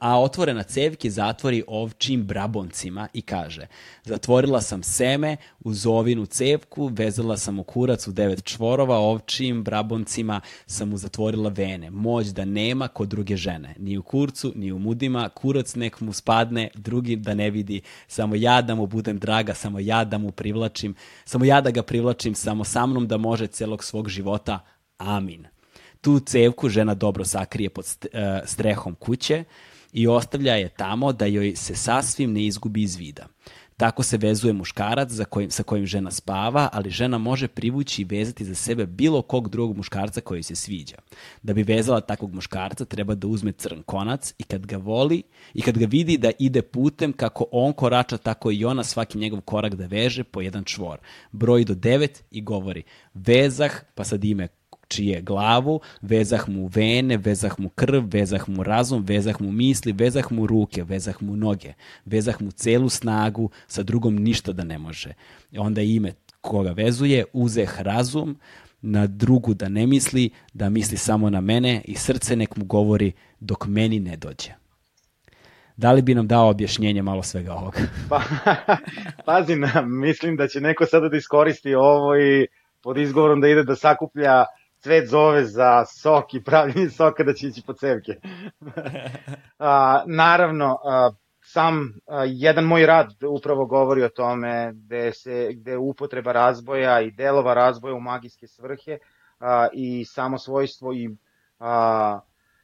[0.00, 3.66] a otvorena cevke zatvori ovčim braboncima i kaže
[4.04, 10.40] zatvorila sam seme u zovinu cevku, vezala sam u kurac u devet čvorova, ovčim braboncima
[10.66, 11.90] sam mu zatvorila vene.
[11.90, 13.74] Moć da nema kod druge žene.
[13.78, 18.34] Ni u kurcu, ni u mudima, kurac nek mu spadne, drugi da ne vidi, samo
[18.34, 22.34] ja da mu budem draga, samo ja da mu privlačim, samo ja da ga privlačim,
[22.34, 24.58] samo sa mnom da može celog svog života.
[24.98, 25.53] Amin
[26.04, 29.44] tu cevku žena dobro sakrije pod e, strehom kuće
[29.92, 33.26] i ostavlja je tamo da joj se sasvim ne izgubi iz vida.
[33.76, 38.04] Tako se vezuje muškarac za kojim, sa kojim žena spava, ali žena može privući i
[38.04, 40.96] vezati za sebe bilo kog drugog muškarca koji se sviđa.
[41.42, 45.22] Da bi vezala takvog muškarca treba da uzme crn konac i kad ga voli
[45.54, 49.40] i kad ga vidi da ide putem kako on korača, tako i ona svaki njegov
[49.40, 50.98] korak da veže po jedan čvor.
[51.32, 52.82] Broji do devet i govori
[53.14, 54.48] vezah, pa sad ime
[54.88, 60.32] čije glavu, vezah mu vene, vezah mu krv, vezah mu razum, vezah mu misli, vezah
[60.32, 61.72] mu ruke, vezah mu noge,
[62.04, 65.14] vezah mu celu snagu, sa drugom ništa da ne može.
[65.58, 68.36] Onda ime koga vezuje, uzeh razum,
[68.86, 73.12] na drugu da ne misli, da misli samo na mene i srce nek mu govori
[73.40, 74.50] dok meni ne dođe.
[75.76, 77.78] Da li bi nam dao objašnjenje malo svega ovoga?
[78.10, 78.22] Pa,
[79.24, 82.46] pazi, na, mislim da će neko sada da iskoristi ovo i
[82.82, 84.44] pod izgovorom da ide da sakuplja
[84.84, 88.12] cvet zove za sok i pravljenje soka da će ići po cevke.
[89.58, 91.10] a, naravno, a,
[91.40, 97.10] sam a, jedan moj rad upravo govori o tome gde, se, gde upotreba razboja i
[97.10, 98.98] delova razboja u magijske svrhe
[99.40, 101.08] a, i samo svojstvo i,
[101.58, 102.20] a,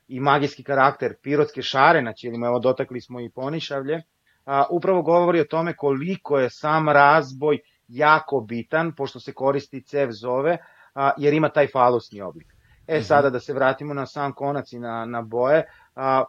[0.09, 4.03] i magijski karakter pirotske šare, znači ili evo dotakli smo i ponišavlje,
[4.45, 7.59] a, upravo govori o tome koliko je sam razboj
[7.89, 10.59] jako bitan, pošto se koristi cev zove,
[10.95, 12.55] a, jer ima taj falusni oblik.
[12.87, 13.05] E mhm.
[13.05, 15.65] sada da se vratimo na sam konac i na, na boje,
[15.97, 16.25] a,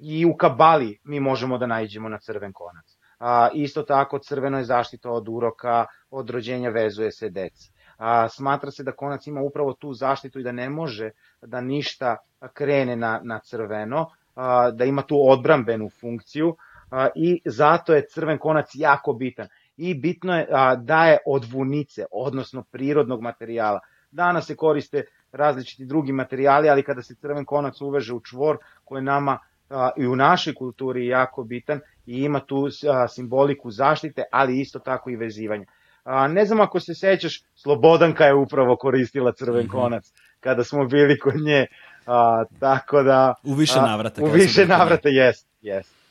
[0.00, 2.96] i u kabali mi možemo da najđemo na crven konac.
[3.18, 7.72] A, isto tako crveno je zaštita od uroka, od rođenja vezuje se deci.
[7.96, 11.10] A, smatra se da konac ima upravo tu zaštitu i da ne može
[11.42, 12.16] da ništa
[12.52, 16.56] krene na, na crveno, a, da ima tu odbrambenu funkciju
[16.90, 19.48] a, i zato je crven konac jako bitan.
[19.76, 23.80] I bitno je a, da je od vunice, odnosno prirodnog materijala.
[24.10, 28.98] Danas se koriste različiti drugi materijali, ali kada se crven konac uveže u čvor koji
[28.98, 29.38] je nama
[29.70, 34.78] a, i u našoj kulturi jako bitan i ima tu a, simboliku zaštite, ali isto
[34.78, 35.66] tako i vezivanja.
[36.04, 39.70] A, ne znam ako se sećaš, Slobodanka je upravo koristila crven -hmm.
[39.70, 41.66] konac kada smo bili kod nje,
[42.06, 43.34] a, tako da...
[43.44, 44.22] U više navrata.
[44.22, 46.01] A, u više navrata, jest, jest.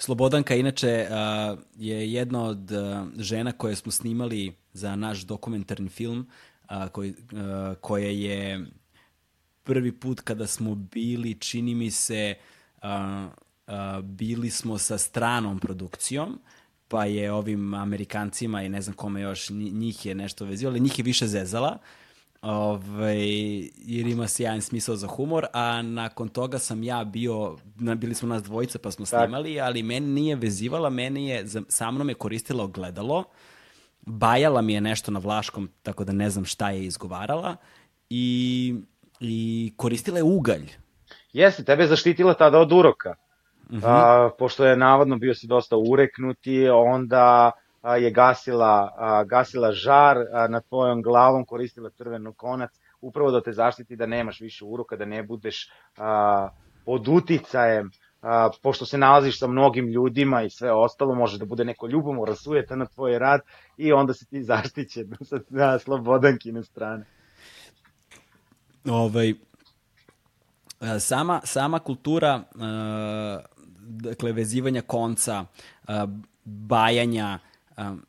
[0.00, 6.26] Slobodanka inače uh, je jedna od uh, žena koje smo snimali za naš dokumentarni film
[6.70, 7.16] uh, koji, uh,
[7.80, 8.66] koja je
[9.62, 12.34] prvi put kada smo bili, čini mi se,
[12.82, 12.88] uh,
[13.66, 16.40] uh, bili smo sa stranom produkcijom,
[16.88, 20.98] pa je ovim Amerikancima i ne znam kome još, njih je nešto vezio, ali njih
[20.98, 21.78] je više zezala,
[22.42, 23.18] ovaj,
[23.76, 27.56] jer ima sjajan smisao za humor, a nakon toga sam ja bio,
[27.96, 29.66] bili smo nas dvojica pa smo snimali, tak.
[29.66, 33.24] ali meni nije vezivala, meni je, sa mnom je koristila ogledalo,
[34.02, 37.56] bajala mi je nešto na vlaškom, tako da ne znam šta je izgovarala,
[38.10, 38.74] i,
[39.20, 40.70] i koristila je ugalj.
[41.32, 43.14] Jeste, tebe je zaštitila tada od uroka.
[43.64, 43.84] Uh mhm.
[43.84, 43.88] -huh.
[43.88, 47.52] a, pošto je navodno bio si dosta ureknuti, onda
[47.82, 48.92] je gasila,
[49.26, 52.70] gasila žar a, nad tvojom glavom, koristila crvenu konac,
[53.00, 55.70] upravo da te zaštiti da nemaš više uroka, da ne budeš
[56.84, 57.90] pod uticajem
[58.62, 62.76] pošto se nalaziš sa mnogim ljudima i sve ostalo, može da bude neko ljubomora, sujeta
[62.76, 63.40] na tvoj rad
[63.76, 67.04] i onda si ti zaštićen sa na slobodankine strane.
[68.88, 69.34] Ovaj,
[71.00, 72.60] sama, sama kultura uh,
[73.80, 75.44] dakle, vezivanja konca,
[75.88, 75.94] uh,
[76.44, 77.38] bajanja,
[77.80, 78.02] um,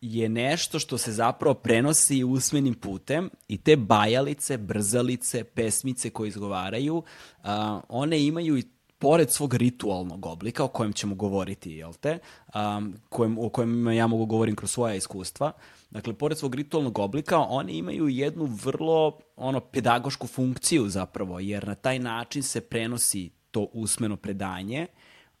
[0.00, 6.96] je nešto što se zapravo prenosi usmenim putem i te bajalice, brzalice, pesmice koje izgovaraju,
[6.96, 7.48] uh,
[7.88, 8.64] one imaju i
[8.98, 12.18] pored svog ritualnog oblika, o kojem ćemo govoriti, jel te,
[12.54, 15.52] um, kojem, o kojem ja mogu govorim kroz svoja iskustva,
[15.90, 21.74] dakle, pored svog ritualnog oblika, one imaju jednu vrlo ono, pedagošku funkciju zapravo, jer na
[21.74, 24.86] taj način se prenosi to usmeno predanje,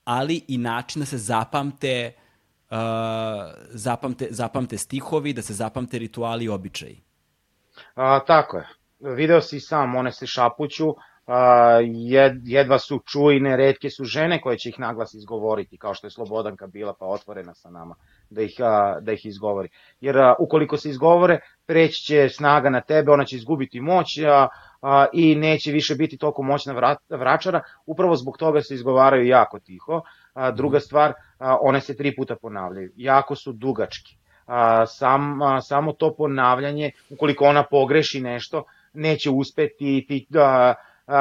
[0.04, 2.27] ali i način da se zapamte uh,
[3.70, 7.02] zapamte, zapamte stihovi, da se zapamte rituali i običaji.
[7.94, 8.68] A, tako je.
[9.00, 10.94] Video si sam, one se šapuću,
[11.26, 16.06] a, jed, jedva su čujne, redke su žene koje će ih naglas izgovoriti, kao što
[16.06, 17.94] je Slobodanka bila pa otvorena sa nama
[18.30, 19.68] da ih, a, da ih izgovori.
[20.00, 24.48] Jer a, ukoliko se izgovore, preći će snaga na tebe, ona će izgubiti moć a,
[24.82, 29.58] a, i neće više biti toliko moćna vrat, vračara, upravo zbog toga se izgovaraju jako
[29.58, 30.02] tiho.
[30.38, 34.16] A, druga stvar, a, one se tri puta ponavljaju, jako su dugački.
[34.46, 40.74] A, sam, a, samo to ponavljanje, ukoliko ona pogreši nešto, neće uspeti ti, a,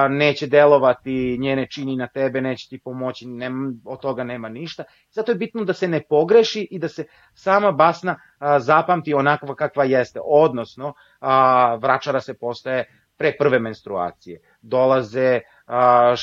[0.10, 4.84] neće delovati njene čini na tebe, neće ti pomoći, nema, od toga nema ništa.
[5.12, 9.56] Zato je bitno da se ne pogreši i da se sama basna a, zapamti onakva
[9.56, 12.86] kakva jeste, odnosno a, vračara se postaje
[13.18, 14.40] pre prve menstruacije.
[14.62, 16.14] Dolaze a,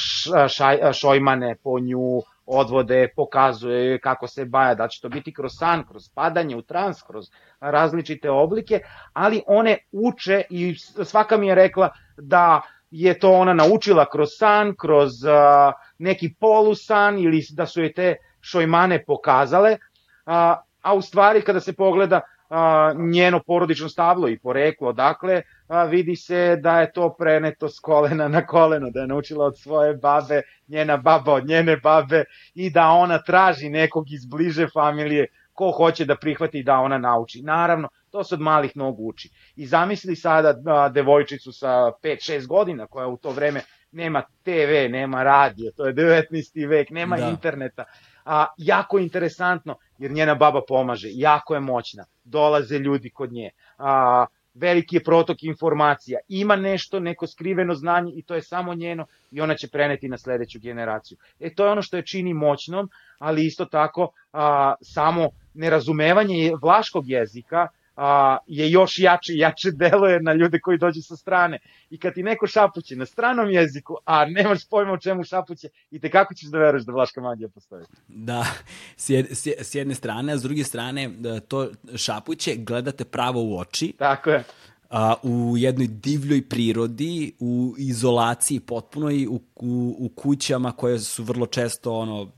[0.49, 5.87] šaj, šojmane po nju, odvode, pokazuje kako se baja, da će to biti kroz san,
[5.89, 7.31] kroz padanje u trans, kroz
[7.61, 8.81] različite oblike,
[9.13, 10.75] ali one uče i
[11.05, 15.11] svaka mi je rekla da je to ona naučila kroz san, kroz
[15.99, 21.73] neki polusan ili da su je te šojmane pokazale, uh, a u stvari kada se
[21.73, 22.21] pogleda
[23.13, 28.29] njeno porodično stablo i poreklo odakle, uh, vidi se da je to preneto s kolena
[28.29, 32.25] na koleno, da je naučila od svoje babe, njena baba od njene babe
[32.55, 37.43] i da ona traži nekog iz bliže familije ko hoće da prihvati da ona nauči.
[37.43, 39.31] Naravno, To se od malih nogu uči.
[39.57, 43.61] I zamisli sada a, devojčicu sa 5-6 godina koja u to vreme
[43.93, 46.69] nema TV, nema radio, to je 19.
[46.69, 47.29] vek, nema da.
[47.29, 47.85] interneta.
[48.25, 53.51] A, jako interesantno, jer njena baba pomaže, jako je moćna, dolaze ljudi kod nje.
[53.79, 59.07] A, veliki je protok informacija, ima nešto, neko skriveno znanje i to je samo njeno
[59.31, 61.19] i ona će preneti na sledeću generaciju.
[61.41, 62.89] E to je ono što je čini moćnom,
[63.19, 70.21] ali isto tako a, samo nerazumevanje vlaškog jezika a, je još jače i jače deluje
[70.21, 71.59] na ljude koji dođu sa strane.
[71.91, 75.99] I kad ti neko šapuće na stranom jeziku, a nemaš pojma o čemu šapuće, i
[75.99, 77.85] te kako ćeš da veruješ da vlaška magija postoji?
[78.09, 78.47] Da,
[78.97, 79.27] s, jed,
[79.61, 83.93] s jedne strane, a s druge strane, da to šapuće gledate pravo u oči.
[83.99, 84.45] Tako je.
[84.91, 91.47] A, u jednoj divljoj prirodi, u izolaciji potpunoj, u, u, u kućama koje su vrlo
[91.47, 92.33] često ono,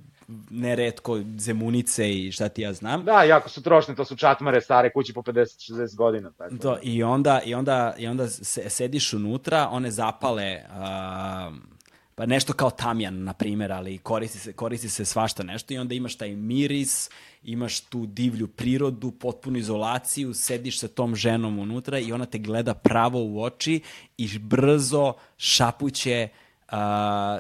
[0.51, 3.05] neretko zemunice i šta ti ja znam.
[3.05, 6.31] Da, jako su trošne, to su čatmare stare kući po 50-60 godina.
[6.31, 6.57] Tako.
[6.57, 10.63] To, i, onda, I onda, i onda se, sediš unutra, one zapale...
[10.69, 11.57] Uh,
[12.15, 15.95] pa nešto kao tamjan, na primjer, ali koristi se, koristi se svašta nešto i onda
[15.95, 17.11] imaš taj miris,
[17.43, 22.75] imaš tu divlju prirodu, potpunu izolaciju, sediš sa tom ženom unutra i ona te gleda
[22.75, 23.81] pravo u oči
[24.19, 26.46] i brzo šapuće uh,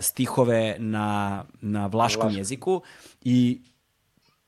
[0.00, 2.38] stihove na, na vlaškom Vlaško.
[2.38, 2.82] jeziku
[3.24, 3.60] i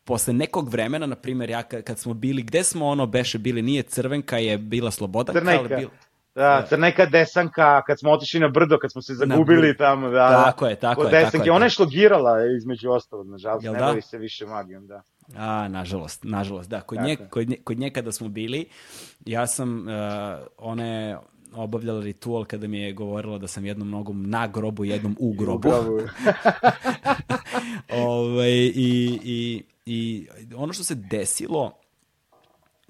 [0.04, 3.82] posle nekog vremena, na primjer, ja kad smo bili, gde smo ono beše bili, nije
[3.82, 5.60] Crvenka, je bila Slobodanka, Crnejka.
[5.60, 5.90] ali bila...
[6.34, 10.44] Da, crneka desanka, kad smo otišli na brdo, kad smo se zagubili tamo, da.
[10.44, 11.10] Tako je, tako je.
[11.10, 11.38] Desanke.
[11.38, 13.84] Tako je, ona je šlogirala, između ostalog, nažalost, Jel ne da?
[13.86, 15.02] bavi se više magijom, da.
[15.36, 16.80] A, nažalost, nažalost, da.
[16.80, 18.68] Kod, nje, kod, nje, kod nje kada smo bili,
[19.26, 19.94] ja sam, uh,
[20.58, 21.18] one
[21.52, 25.68] obavljala ritual kada mi je govorila da sam jednom nogom na grobu, jednom u grobu.
[27.92, 30.26] Ove, i, i, I
[30.56, 31.72] ono što se desilo,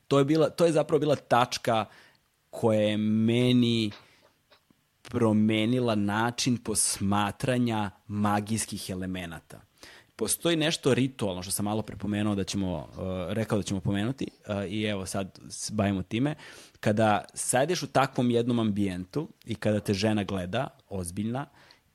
[0.08, 1.84] to je, bila, to je zapravo bila tačka
[2.50, 3.90] koja je meni
[5.02, 9.60] promenila način posmatranja magijskih elemenata.
[10.16, 14.72] Postoji nešto ritualno, što sam malo prepomenuo da ćemo, uh, rekao da ćemo pomenuti uh,
[14.72, 15.38] i evo sad
[15.72, 16.34] bavimo time.
[16.80, 21.46] Kada sediš u takvom jednom ambijentu i kada te žena gleda, ozbiljna,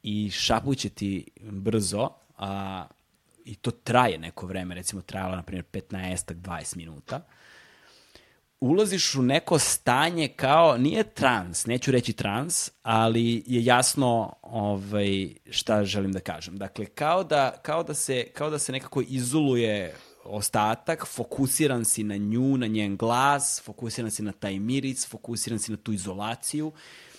[0.04, 2.86] i šapuće ti brzo, a,
[3.46, 7.24] i to traje neko vreme, recimo trajalo, na primjer, 15-20 minuta, uh,
[8.64, 15.86] ulaziš u neko stanje kao, nije trans, neću reći trans, ali je jasno ovaj, šta
[15.86, 16.58] želim da kažem.
[16.58, 19.96] Dakle, kao da, kao da, se, kao da se nekako izoluje
[20.26, 25.72] ostatak, fokusiran si na nju, na njen glas, fokusiran si na taj miris, fokusiran si
[25.72, 26.72] na tu izolaciju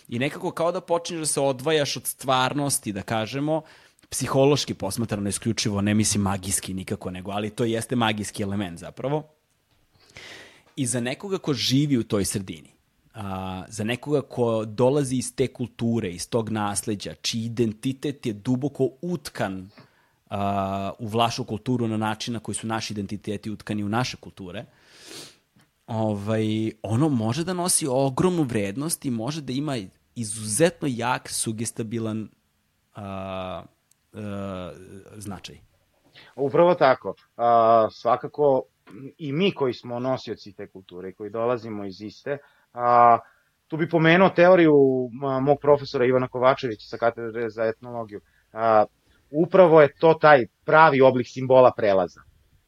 [0.09, 3.63] i nekako kao da počneš da se odvajaš od stvarnosti, da kažemo,
[4.11, 9.29] psihološki posmatrano isključivo, ne mislim magijski nikako, nego, ali to jeste magijski element zapravo.
[10.77, 12.71] I za nekoga ko živi u toj sredini,
[13.15, 18.91] a, za nekoga ko dolazi iz te kulture, iz tog nasleđa, čiji identitet je duboko
[19.03, 19.71] utkan
[20.31, 24.65] a, u vlašu kulturu na način na koji su naši identiteti utkani u naše kulture,
[25.87, 29.77] ovaj, ono može da nosi ogromnu vrednost i može da ima
[30.15, 32.29] izuzetno jak, sugestabilan
[32.95, 33.63] a,
[34.13, 34.73] a,
[35.17, 35.59] značaj.
[36.37, 37.15] Upravo tako.
[37.37, 38.63] A, svakako
[39.19, 42.39] i mi koji smo nosioci te kulture i koji dolazimo iz iste,
[42.73, 43.19] a,
[43.69, 44.75] tu bi pomenuo teoriju
[45.43, 48.21] mog profesora Ivana Kovačevića sa katedre za etnologiju.
[48.53, 48.85] A,
[49.35, 52.21] upravo je to taj pravi oblik simbola prelaza,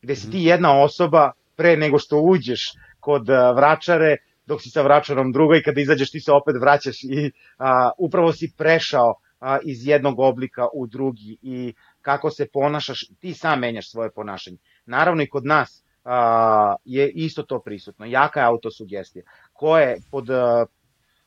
[0.02, 0.46] gde si ti mhm.
[0.46, 5.80] jedna osoba pre nego što uđeš kod vračare, dok si sa vračarom druga i kada
[5.80, 10.86] izađeš ti se opet vraćaš i a, upravo si prešao a, iz jednog oblika u
[10.86, 14.56] drugi i kako se ponašaš, ti sam menjaš svoje ponašanje.
[14.86, 18.06] Naravno i kod nas a, je isto to prisutno.
[18.06, 19.24] Jaka je autosugestija.
[19.52, 20.26] Ko je pod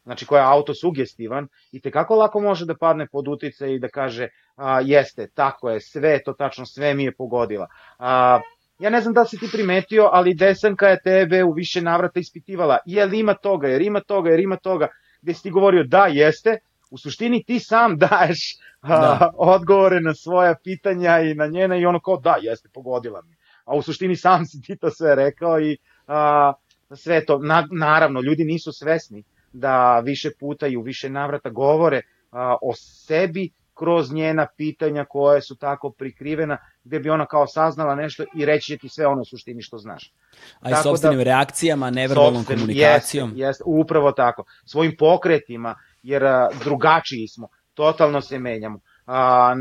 [0.09, 3.87] znači ko je autosugestivan i te kako lako može da padne pod utice i da
[3.87, 7.67] kaže a, jeste, tako je, sve to tačno, sve mi je pogodila.
[7.99, 8.39] A,
[8.79, 12.77] ja ne znam da si ti primetio, ali desanka je tebe u više navrata ispitivala,
[12.85, 14.87] jel ima toga, jer ima toga, jer ima toga,
[15.21, 16.57] gde si ti govorio da, jeste,
[16.91, 19.31] u suštini ti sam daješ a, da.
[19.37, 23.35] odgovore na svoja pitanja i na njene i ono kao da, jeste, pogodila mi
[23.65, 26.53] a u suštini sam si ti to sve rekao i a,
[26.95, 29.23] sve to, na, naravno, ljudi nisu svesni
[29.53, 35.41] da više puta i u više navrata govore a, o sebi kroz njena pitanja koje
[35.41, 39.21] su tako prikrivena, gde bi ona kao saznala nešto i reći će ti sve ono
[39.21, 40.13] u suštini što znaš.
[40.59, 43.29] A i tako sobstvenim da, reakcijama, neverbalnom komunikacijom.
[43.29, 44.43] Jeste, jeste, upravo tako.
[44.65, 48.79] Svojim pokretima, jer a, drugačiji smo, totalno se menjamo.
[49.05, 49.53] A,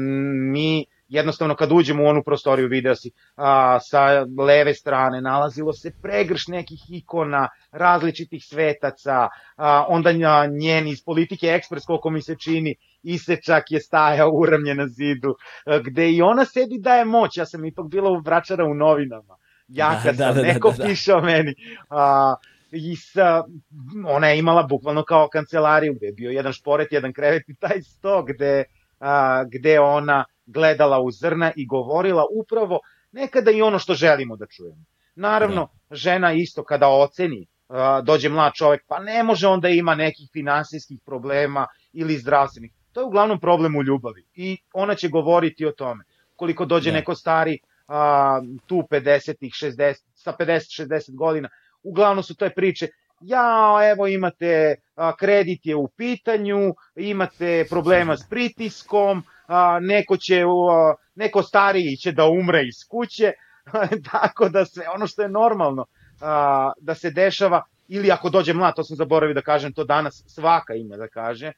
[0.53, 5.93] mi jednostavno kad uđemo u onu prostoriju video si a, sa leve strane nalazilo se
[6.03, 10.13] pregrš nekih ikona, različitih svetaca, a, onda
[10.61, 15.35] njen iz politike ekspres, koliko mi se čini, Isečak je stajao uramljen na zidu,
[15.67, 19.37] a, gde i ona sebi daje moć, ja sam ipak bila u vračara u novinama,
[19.69, 20.85] jaka da, da, sam, da, da, neko da, da.
[20.85, 21.55] piše o meni,
[21.91, 22.35] a,
[22.71, 23.45] i sa,
[24.07, 27.83] ona je imala bukvalno kao kancelariju gde je bio jedan šporet, jedan krevet i taj
[27.83, 28.65] sto gde,
[29.01, 32.81] a, gde ona gledala u zrna i govorila upravo
[33.13, 34.85] nekada i ono što želimo da čujemo.
[35.15, 35.97] Naravno, da.
[35.97, 37.47] žena isto kada oceni,
[38.03, 42.73] dođe mlad čovek, pa ne može onda ima nekih finansijskih problema ili zdravstvenih.
[42.93, 46.05] To je uglavnom problem u ljubavi i ona će govoriti o tome.
[46.37, 46.97] Koliko dođe da.
[46.97, 51.49] neko stari a, tu 50-ih, 60, sa 50-60 godina,
[51.83, 52.89] uglavnom su to priče,
[53.21, 60.43] ja, evo imate, a, kredit je u pitanju, imate problema s pritiskom, a, neko će,
[60.43, 63.33] a, neko stariji će da umre iz kuće,
[64.13, 65.87] tako da sve ono što je normalno
[66.21, 70.25] a, da se dešava, ili ako dođe mlad, to sam zaboravio da kažem, to danas
[70.27, 71.53] svaka ima da kaže,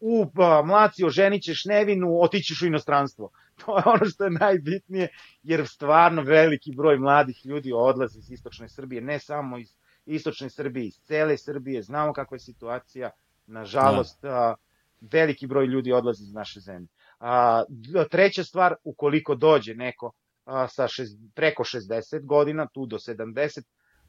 [0.00, 0.26] u
[0.64, 3.30] mlaci oženit ćeš nevinu, otićeš u inostranstvo.
[3.64, 5.08] To je ono što je najbitnije,
[5.42, 9.76] jer stvarno veliki broj mladih ljudi odlazi iz istočne Srbije, ne samo iz
[10.06, 13.10] istočne Srbije, iz cele Srbije, znamo kakva je situacija,
[13.46, 14.54] nažalost, da.
[15.00, 16.88] veliki broj ljudi odlazi iz naše zemlje.
[17.26, 17.64] A,
[18.10, 20.12] treća stvar, ukoliko dođe neko
[20.44, 23.62] a, sa šest, preko 60 godina, tu do 70,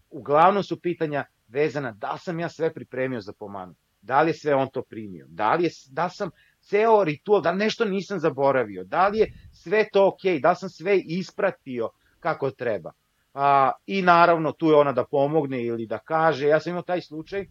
[0.09, 4.55] uglavnom su pitanja vezana da sam ja sve pripremio za pomanu, da li je sve
[4.55, 6.29] on to primio, da li je, da sam
[6.61, 10.97] ceo ritual, da nešto nisam zaboravio, da li je sve to ok, da sam sve
[10.99, 11.89] ispratio
[12.19, 12.91] kako treba.
[13.33, 17.01] A, I naravno tu je ona da pomogne ili da kaže, ja sam imao taj
[17.01, 17.45] slučaj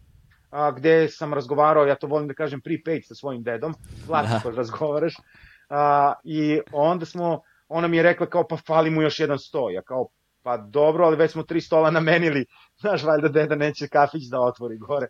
[0.49, 3.73] a, gde sam razgovarao, ja to volim da kažem prepaid sa svojim dedom,
[4.07, 4.51] plati da.
[4.51, 5.15] razgovaraš,
[5.69, 9.69] a, i onda smo, ona mi je rekla kao pa fali mu još jedan sto,
[9.69, 10.07] ja kao
[10.45, 12.45] pa dobro, ali već smo tri stola namenili,
[12.81, 15.07] znaš, valjda deda neće kafić da otvori gore.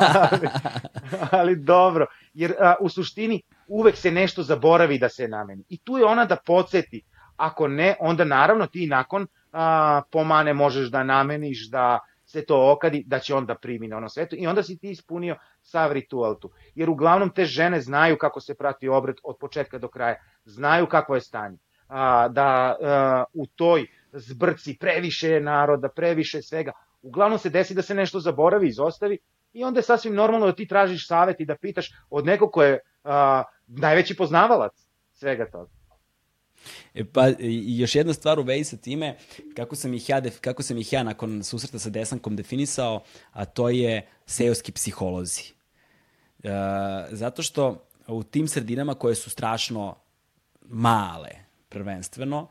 [0.30, 0.48] ali,
[1.30, 5.64] ali dobro, jer a, u suštini uvek se nešto zaboravi da se nameni.
[5.68, 7.02] I tu je ona da podsjeti,
[7.36, 11.98] ako ne, onda naravno ti nakon a, pomane možeš da nameniš, da
[12.28, 15.36] se to okadi, da će onda primi na ono svetu i onda si ti ispunio
[15.62, 16.50] sav ritual tu.
[16.74, 21.14] Jer uglavnom te žene znaju kako se prati obred od početka do kraja, znaju kako
[21.14, 21.58] je stanje.
[21.88, 26.72] A, da a, u toj zbrci previše naroda, previše svega,
[27.02, 29.18] uglavnom se desi da se nešto zaboravi, izostavi
[29.52, 32.62] i onda je sasvim normalno da ti tražiš savet i da pitaš od nekog ko
[32.62, 34.72] je a, najveći poznavalac
[35.12, 35.77] svega toga.
[36.94, 37.28] E pa,
[37.78, 39.16] još jedna stvar u vezi sa time,
[39.54, 43.02] kako sam ih ja, kako sam ih ja nakon susreta sa Desankom definisao,
[43.32, 45.42] a to je seoski psiholozi.
[46.42, 46.50] E,
[47.10, 49.96] zato što u tim sredinama koje su strašno
[50.68, 51.30] male,
[51.68, 52.48] prvenstveno,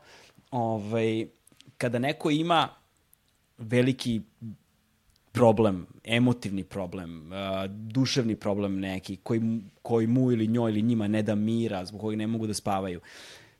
[0.50, 1.26] ovaj,
[1.76, 2.68] kada neko ima
[3.58, 4.20] veliki
[5.32, 9.40] problem, emotivni problem, uh, duševni problem neki, koji,
[9.82, 13.00] koji mu ili njoj ili njima ne da mira, zbog kojeg ne mogu da spavaju.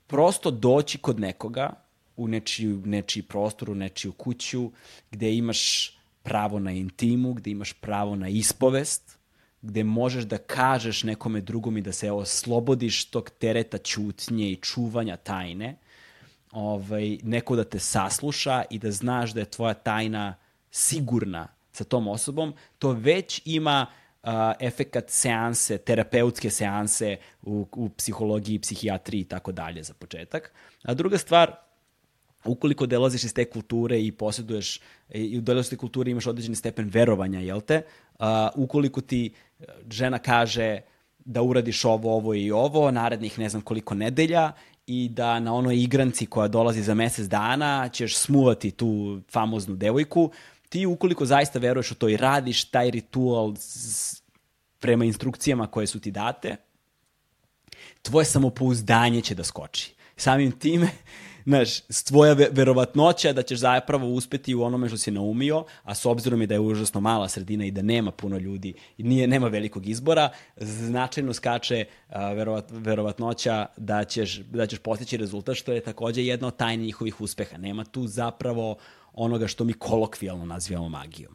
[0.09, 1.73] Prosto doći kod nekoga
[2.17, 4.71] u nečiji, nečiji prostor, u nečiju kuću,
[5.11, 5.93] gde imaš
[6.23, 9.17] pravo na intimu, gde imaš pravo na ispovest,
[9.61, 15.17] gde možeš da kažeš nekome drugom i da se oslobodiš tog tereta ćutnje i čuvanja
[15.17, 15.77] tajne,
[16.51, 20.35] ovaj, neko da te sasluša i da znaš da je tvoja tajna
[20.71, 23.85] sigurna sa tom osobom, to već ima
[24.23, 30.53] uh, efekat seanse, terapeutske seanse u, u psihologiji, psihijatriji i tako dalje za početak.
[30.83, 31.55] A druga stvar,
[32.45, 36.55] ukoliko dolaziš iz te kulture i posjeduješ i u dolaziš iz te kulture imaš određeni
[36.55, 37.81] stepen verovanja, jel te?
[38.19, 39.33] Uh, ukoliko ti
[39.89, 40.79] žena kaže
[41.25, 44.51] da uradiš ovo, ovo i ovo, narednih ne znam koliko nedelja
[44.87, 50.31] i da na onoj igranci koja dolazi za mesec dana ćeš smuvati tu famoznu devojku,
[50.69, 53.53] ti ukoliko zaista veruješ u to i radiš taj ritual
[54.79, 56.55] prema instrukcijama koje su ti date,
[58.01, 59.93] tvoje samopouzdanje će da skoči.
[60.15, 60.89] Samim time
[61.49, 66.41] znaš, tvoja verovatnoća da ćeš zapravo uspeti u onome što si naumio, a s obzirom
[66.41, 69.87] je da je užasno mala sredina i da nema puno ljudi i nije, nema velikog
[69.87, 76.25] izbora, značajno skače a, verovat, verovatnoća da ćeš, da ćeš postići rezultat, što je takođe
[76.25, 77.57] jedna od tajni njihovih uspeha.
[77.57, 78.77] Nema tu zapravo
[79.13, 81.33] onoga što mi kolokvijalno nazivamo magijom.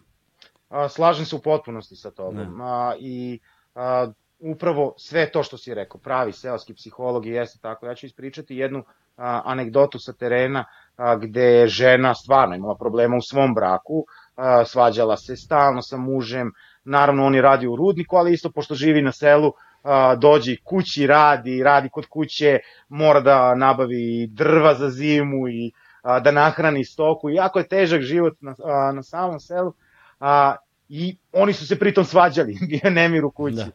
[0.68, 2.60] A, slažem se u potpunosti sa tobom.
[2.60, 3.38] A, I
[3.74, 4.06] a,
[4.38, 7.86] upravo sve to što si rekao, pravi seoski psiholog i jeste tako.
[7.86, 8.84] Ja ću ispričati jednu
[9.16, 10.64] a, anegdotu sa terena
[10.96, 15.96] a, gde je žena stvarno imala problema u svom braku, a, svađala se stalno sa
[15.96, 16.52] mužem,
[16.84, 19.52] naravno on je radi u rudniku, ali isto pošto živi na selu,
[19.82, 25.72] a, dođe kući, radi, radi kod kuće, mora da nabavi drva za zimu i
[26.04, 29.72] a, da nahrani stoku, jako je težak život na, a, na samom selu,
[30.20, 30.56] a,
[30.88, 33.56] i oni su se pritom svađali, bio nemir u kući.
[33.56, 33.66] Da.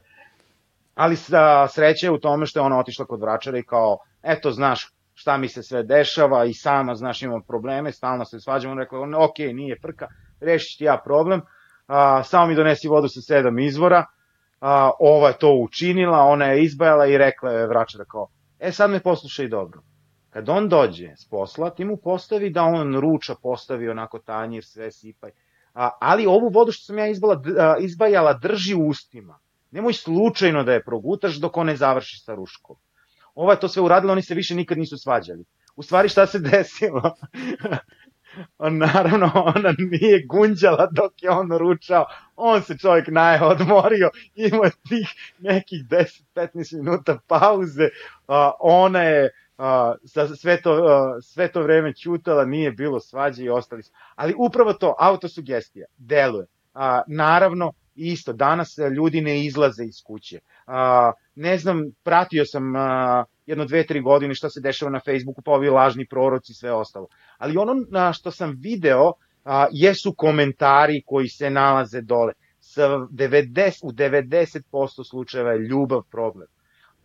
[0.96, 4.52] Ali sa, sreće je u tome što je ona otišla kod vračara i kao, eto,
[4.52, 9.00] znaš, šta mi se sve dešava i sama, znaš, imam probleme, stalno se svađamo, rekla,
[9.18, 10.08] ok, nije frka,
[10.40, 11.42] rešit ti ja problem,
[11.88, 14.06] a, samo mi donesi vodu sa sedam izvora,
[14.62, 18.28] a, ova je to učinila, ona je izbajala i rekla je vračara kao,
[18.60, 19.82] e sad me poslušaj dobro,
[20.30, 24.92] kad on dođe s posla, ti mu postavi da on ruča, postavi onako tanjir, sve
[24.92, 25.32] sipaj,
[25.74, 29.40] a, ali ovu vodu što sam ja izbala, a, izbajala drži u ustima,
[29.72, 32.76] nemoj slučajno da je progutaš dok on ne završi sa ruškom
[33.40, 35.46] ova je to sve uradila, oni se više nikad nisu svađali.
[35.76, 37.16] U stvari šta se desilo?
[38.60, 44.72] naravno, ona nije gunđala dok je on ručao, on se čovjek naje odmorio, imao je
[44.90, 45.08] tih
[45.40, 45.80] nekih
[46.36, 47.90] 10-15 minuta pauze,
[48.28, 49.30] a, ona je
[50.06, 53.92] sa sve to, a, sve to vreme čutala, nije bilo svađe i ostali su.
[54.16, 56.46] Ali upravo to, autosugestija, deluje.
[56.74, 60.40] A, naravno, isto, danas ljudi ne izlaze iz kuće.
[60.68, 65.42] A, ne znam, pratio sam a, jedno, dve, tri godine šta se dešava na Facebooku,
[65.42, 67.08] pa ovi lažni proroci i sve ostalo.
[67.38, 69.12] Ali ono na što sam video
[69.44, 72.34] a, jesu komentari koji se nalaze dole.
[72.60, 76.48] Sa 90, u 90% slučajeva je ljubav problem.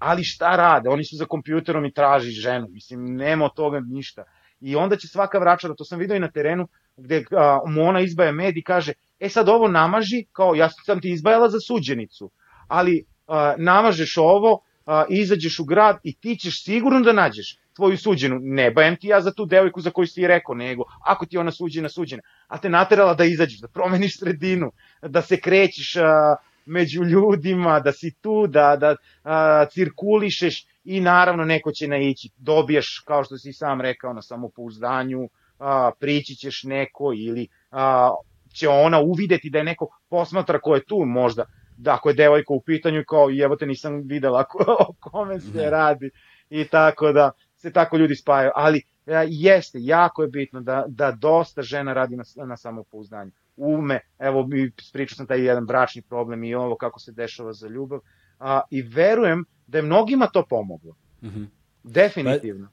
[0.05, 0.89] Ali šta rade?
[0.89, 2.67] Oni su za kompjuterom i traži ženu.
[2.71, 4.25] Mislim, nema od toga ništa.
[4.61, 8.01] I onda će svaka vračara, to sam video i na terenu, gde a, mu ona
[8.01, 12.31] izbaja med i kaže, e sad ovo namaži, kao ja sam ti izbajala za suđenicu,
[12.69, 17.99] ali a, namažeš ovo, a, izađeš u grad i ti ćeš sigurno da nađeš tvoju
[17.99, 18.39] suđenu.
[18.41, 21.39] Ne bajem ti ja za tu devojku za koju si ti rekao, nego ako ti
[21.39, 22.23] ona suđena, suđena.
[22.47, 24.73] A te naterala da izađeš, da promeniš sredinu,
[25.03, 31.45] da se krećeš a, među ljudima, da si tu, da, da a, cirkulišeš i naravno
[31.45, 32.31] neko će naići.
[32.37, 35.29] Dobiješ, kao što si sam rekao, na samopouzdanju,
[35.59, 38.11] a, prići ćeš neko ili a,
[38.55, 41.45] će ona uvideti da je neko posmatra ko je tu možda
[41.77, 45.41] da, ako je devojka u pitanju, kao i evo te nisam videla ko, o kome
[45.41, 45.71] se ne.
[45.71, 46.11] radi
[46.51, 51.13] i tako da se tako ljudi spajaju, ali ja, jeste, jako je bitno da, da
[51.13, 53.31] dosta žena radi na, na samopouzdanju.
[53.57, 54.49] Ume, evo,
[54.93, 58.01] pričao sam taj jedan bračni problem i ovo kako se dešava za ljubav,
[58.39, 60.95] a, i verujem da je mnogima to pomoglo.
[61.23, 61.47] Mm -hmm.
[61.83, 62.69] Definitivno.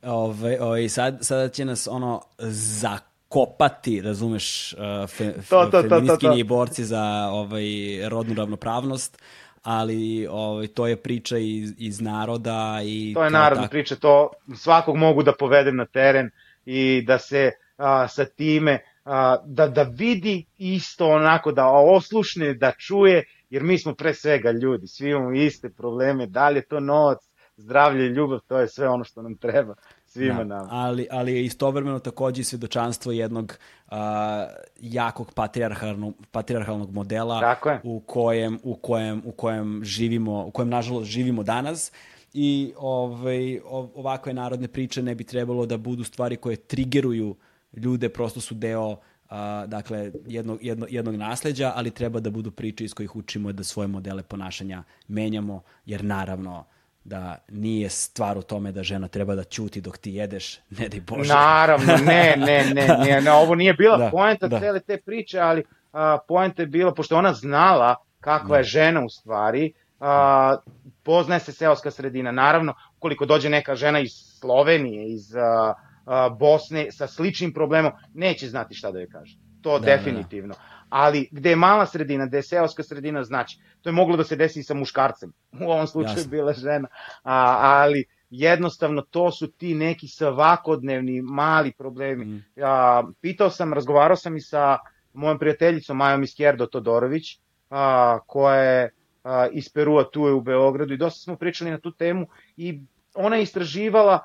[0.00, 5.82] Pa, ove, ove, sad, sada će nas ono zakon kopati, razumeš, uh, fe, to, to,
[5.82, 7.64] feministkinje i borci za ovaj,
[8.08, 9.22] rodnu ravnopravnost,
[9.62, 12.80] ali ovaj, to je priča iz, iz naroda.
[12.84, 13.70] I to je narodna tako...
[13.70, 16.30] priča, to svakog mogu da povedem na teren
[16.64, 22.72] i da se a, sa time, a, da, da vidi isto onako, da oslušne, da
[22.78, 26.80] čuje, jer mi smo pre svega ljudi, svi imamo iste probleme, da li je to
[26.80, 27.18] novac,
[27.56, 29.74] zdravlje ljubav, to je sve ono što nam treba
[30.06, 30.68] svima da, nama.
[30.70, 33.96] Ali, ali je istovremeno takođe i svedočanstvo jednog uh,
[34.80, 41.42] jakog patrijarhalnog, patrijarhalnog modela u kojem, u, kojem, u kojem živimo, u kojem nažalost živimo
[41.42, 41.92] danas
[42.32, 43.60] i ovaj,
[43.94, 47.36] ovakve narodne priče ne bi trebalo da budu stvari koje trigeruju
[47.76, 48.98] ljude, prosto su deo uh,
[49.66, 53.88] dakle, jednog, jedno, jednog nasleđa, ali treba da budu priče iz kojih učimo da svoje
[53.88, 56.64] modele ponašanja menjamo, jer naravno
[57.04, 61.00] da nije stvar u tome da žena treba da ćuti dok ti jedeš, ne di
[61.00, 61.32] Bože.
[61.34, 64.60] Naravno, ne, ne, ne, ne, ne ovo nije bila da, poenta da.
[64.60, 68.56] cele te priče, ali a, poenta je bila, pošto ona znala kakva da.
[68.56, 70.56] je žena u stvari, a,
[71.02, 72.32] poznaje se seoska sredina.
[72.32, 75.74] Naravno, koliko dođe neka žena iz Slovenije, iz a, a,
[76.38, 79.36] Bosne sa sličnim problemom, neće znati šta da joj kaže.
[79.60, 80.54] To da, definitivno.
[80.54, 84.16] Da, da ali gde je mala sredina, gde je seoska sredina, znači, to je moglo
[84.16, 86.30] da se desi i sa muškarcem, u ovom slučaju Jasne.
[86.30, 86.88] bila žena,
[87.22, 92.24] a, ali jednostavno to su ti neki svakodnevni mali problemi.
[92.24, 92.44] Mm.
[92.62, 94.78] A, pitao sam, razgovarao sam i sa
[95.12, 97.38] mojom prijateljicom Majom Iskjerdo Todorović,
[97.70, 98.90] a, koja je
[99.24, 102.26] a, iz Perua, tu je u Beogradu i dosta smo pričali na tu temu
[102.56, 102.80] i
[103.14, 104.20] ona je istraživala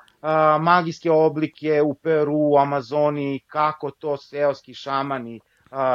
[0.60, 5.40] magijske oblike u Peru, u Amazoniji, kako to seoski šamani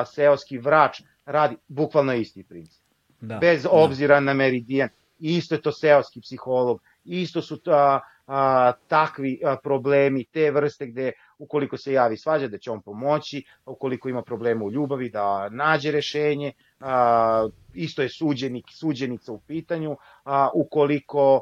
[0.06, 2.84] seoski vrač radi bukvalno isti princip.
[3.22, 3.70] Da, Bez da.
[3.72, 4.20] obzira da.
[4.20, 4.90] na meridijan.
[5.20, 11.12] Isto je to seoski psiholog, isto su a, a, takvi a, problemi te vrste gde
[11.38, 15.92] ukoliko se javi svađa da će on pomoći, ukoliko ima problema u ljubavi da nađe
[15.92, 21.42] rešenje, a, isto je suđenik, suđenica u pitanju, a, ukoliko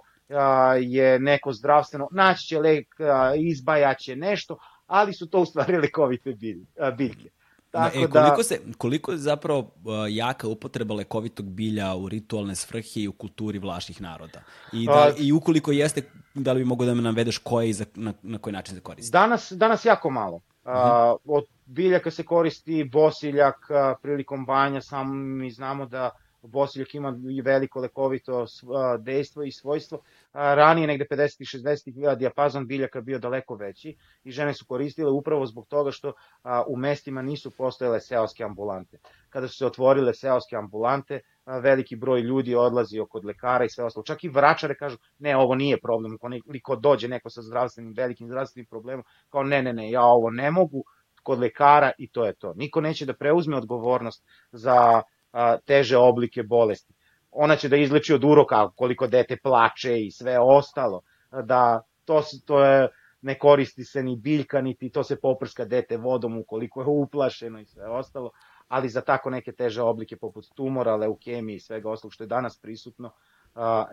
[0.81, 2.87] je neko zdravstveno, naći će lek,
[3.37, 6.33] izbajaće nešto, ali su to u stvari lekovite
[6.97, 7.29] biljke.
[7.73, 8.43] Tako e, koliko, da...
[8.43, 13.59] se, koliko je zapravo uh, jaka upotreba lekovitog bilja u ritualne svrhe i u kulturi
[13.59, 14.41] vlašnih naroda?
[14.73, 15.11] I, da, A...
[15.17, 16.01] I ukoliko jeste,
[16.33, 18.81] da li bi mogo da me navedeš koje i za, na, na koji način se
[18.81, 19.11] koristi?
[19.11, 20.35] Danas, danas jako malo.
[20.35, 21.17] Uh -huh.
[21.25, 26.09] od biljaka se koristi bosiljak uh, prilikom banja, samo mi znamo da
[26.47, 28.45] bosiljak ima i veliko lekovito
[28.99, 30.01] dejstvo i svojstvo.
[30.33, 31.41] Ranije, negde 50.
[31.41, 32.15] i 60.
[32.17, 36.13] dijapazon biljaka bio daleko veći i žene su koristile upravo zbog toga što
[36.67, 38.97] u mestima nisu postojale seoske ambulante.
[39.29, 44.03] Kada su se otvorile seoske ambulante, veliki broj ljudi odlazi kod lekara i sve ostalo.
[44.03, 48.65] Čak i vračare kažu, ne, ovo nije problem, koliko dođe neko sa zdravstvenim, velikim zdravstvenim
[48.65, 50.83] problemom, kao ne, ne, ne, ja ovo ne mogu,
[51.23, 52.53] kod lekara i to je to.
[52.53, 55.01] Niko neće da preuzme odgovornost za
[55.33, 56.93] a, teže oblike bolesti.
[57.31, 61.01] Ona će da izleči od uroka koliko dete plače i sve ostalo.
[61.31, 62.89] Da to, to je
[63.23, 67.65] ne koristi se ni biljka, niti to se poprska dete vodom ukoliko je uplašeno i
[67.65, 68.31] sve ostalo,
[68.67, 72.57] ali za tako neke teže oblike poput tumora, leukemije i svega ostalog što je danas
[72.57, 73.11] prisutno,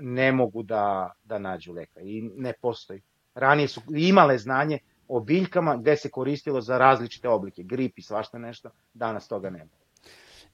[0.01, 3.03] ne mogu da, da nađu leka i ne postoji.
[3.35, 8.39] Ranije su imale znanje o biljkama gde se koristilo za različite oblike, grip i svašta
[8.39, 9.80] nešto, danas toga nema.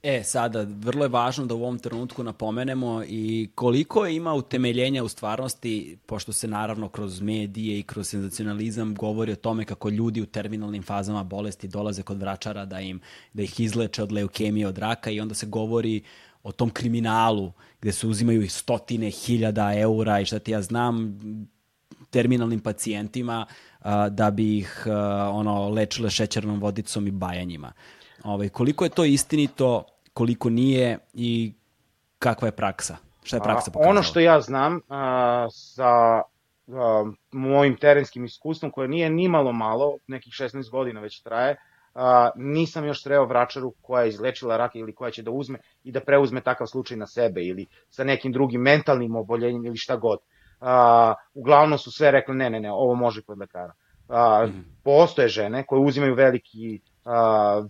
[0.03, 5.07] E, sada, vrlo je važno da u ovom trenutku napomenemo i koliko ima utemeljenja u
[5.07, 10.25] stvarnosti, pošto se naravno kroz medije i kroz senzacionalizam govori o tome kako ljudi u
[10.25, 12.99] terminalnim fazama bolesti dolaze kod vračara da, im,
[13.33, 16.01] da ih izleče od leukemije, od raka i onda se govori
[16.43, 17.51] o tom kriminalu
[17.81, 21.19] gde se uzimaju stotine hiljada eura i šta ti ja znam
[22.09, 23.45] terminalnim pacijentima
[24.09, 24.83] da bi ih
[25.31, 27.73] ono lečile šećernom vodicom i bajanjima.
[28.27, 29.83] Ovaj, koliko je to istinito,
[30.13, 31.53] koliko nije i
[32.19, 32.97] kakva je praksa?
[33.23, 33.91] Šta je praksa pokazala?
[33.91, 36.23] Ono što ja znam a, sa a,
[37.31, 41.55] mojim terenskim iskustvom, koje nije ni malo malo, nekih 16 godina već traje,
[41.95, 45.91] a, nisam još sreo vračaru koja je izlečila rak ili koja će da uzme i
[45.91, 50.19] da preuzme takav slučaj na sebe ili sa nekim drugim mentalnim oboljenjem ili šta god.
[50.61, 53.73] A, uglavnom su sve rekli ne, ne, ne, ovo može kod lekara.
[54.09, 54.63] A, mm -hmm.
[54.83, 56.79] Postoje žene koje uzimaju veliki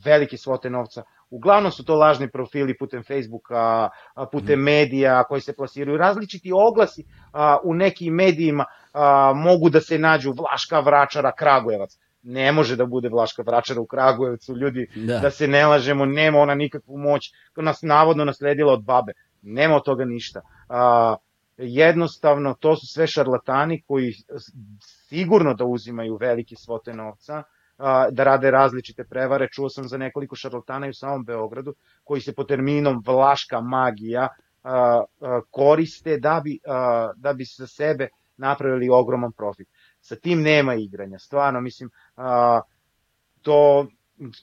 [0.06, 1.04] velike svote novca.
[1.30, 3.90] Uglavnom su to lažni profili putem Facebooka,
[4.32, 4.64] putem mhm.
[4.66, 5.98] medija koji se plasiraju.
[5.98, 7.04] Različiti oglasi
[7.64, 8.66] u nekim medijima
[9.36, 11.98] mogu da se nađu Vlaška Vračara Kragujevac.
[12.24, 15.20] Ne može da bude Vlaška Vračara u Kragujevcu, ljudi, da.
[15.20, 19.14] da se ne lažemo, nema ona nikakvu moć, nas navodno nasledila od babe.
[19.42, 20.42] Nema od toga ništa.
[20.70, 21.16] A,
[21.58, 24.14] jednostavno, to su sve šarlatani koji
[24.82, 27.44] sigurno da uzimaju velike svote novca,
[28.12, 29.48] da rade različite prevare.
[29.52, 31.74] Čuo sam za nekoliko šarlatana i u samom Beogradu
[32.04, 34.28] koji se po terminom vlaška magija
[35.52, 36.60] koriste da bi,
[37.16, 39.68] da bi sa sebe napravili ogroman profit.
[40.02, 41.90] Sa tim nema igranja, stvarno, mislim,
[43.42, 43.88] to,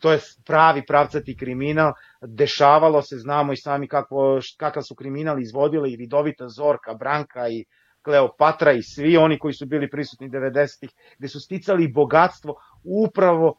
[0.00, 5.90] to je pravi pravcati kriminal, dešavalo se, znamo i sami kako, kakav su kriminal izvodile
[5.90, 7.64] i Vidovita Zorka, Branka i
[8.04, 12.54] Kleopatra i svi oni koji su bili prisutni 90-ih, gde su sticali bogatstvo
[12.84, 13.54] upravo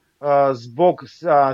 [0.54, 0.96] zbog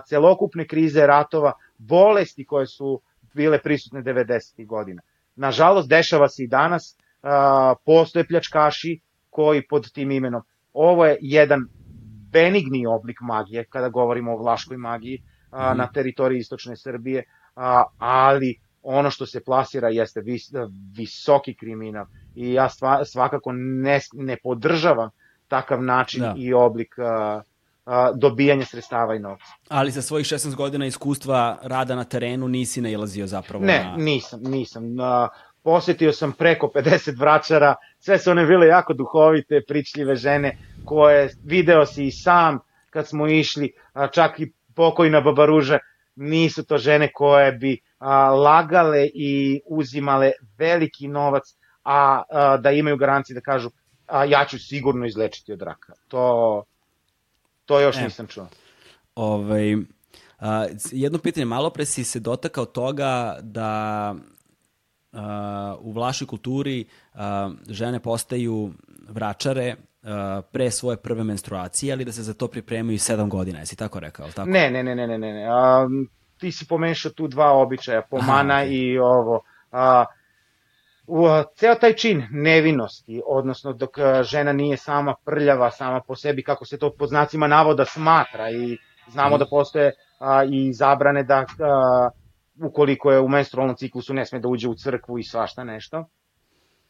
[0.07, 3.01] celokupne krize ratova, bolesti koje su
[3.33, 4.65] bile prisutne 90.
[4.65, 5.01] godina.
[5.35, 6.97] Nažalost, dešava se i danas,
[7.85, 8.99] postoje pljačkaši
[9.29, 10.41] koji pod tim imenom.
[10.73, 11.67] Ovo je jedan
[12.31, 15.77] benigni oblik magije, kada govorimo o vlaškoj magiji mm.
[15.77, 17.23] na teritoriji istočne Srbije,
[17.97, 20.51] ali ono što se plasira jeste vis,
[20.97, 22.05] visoki kriminal
[22.35, 22.69] i ja
[23.05, 25.09] svakako ne, ne podržavam
[25.47, 26.35] takav način da.
[26.37, 27.43] i oblik uh,
[28.15, 29.45] dobijanja sredstava i novca.
[29.69, 33.97] Ali sa svojih 16 godina iskustva rada na terenu nisi nailazio zapravo ne, na...
[33.97, 34.83] Ne, nisam, nisam.
[34.99, 35.05] Uh,
[35.63, 41.85] posetio sam preko 50 vračara, sve su one bile jako duhovite, pričljive žene, koje video
[41.85, 42.59] si i sam
[42.89, 45.79] kad smo išli, a, čak i pokojna babaruža,
[46.15, 51.43] nisu to žene koje bi a, lagale i uzimale veliki novac,
[51.83, 53.69] a, a da imaju garancije da kažu
[54.07, 55.93] a, ja ću sigurno izlečiti od raka.
[56.07, 56.63] To,
[57.71, 58.03] To još e.
[58.03, 58.47] nisam čuo.
[59.15, 59.75] Ovaj,
[60.39, 64.15] a, jedno pitanje, malo pre si se dotakao toga da
[65.13, 68.71] a, u vlašoj kulturi a, žene postaju
[69.09, 73.75] vračare a, pre svoje prve menstruacije, ali da se za to pripremaju sedam godina, jesi
[73.75, 74.31] tako rekao?
[74.31, 74.49] Tako?
[74.49, 75.47] Ne, ne, ne, ne, ne, ne.
[75.49, 75.87] A,
[76.41, 78.93] ti si pomešao tu dva običaja, pomana Aha, okay.
[78.93, 79.43] i ovo.
[79.71, 80.05] A,
[81.07, 83.89] u, ceo taj čin nevinosti, odnosno dok
[84.23, 88.77] žena nije sama prljava, sama po sebi, kako se to po znacima navoda smatra i
[89.07, 89.39] znamo mm.
[89.39, 92.09] da postoje a, i zabrane da a,
[92.63, 96.05] ukoliko je u menstrualnom ciklusu ne sme da uđe u crkvu i svašta nešto.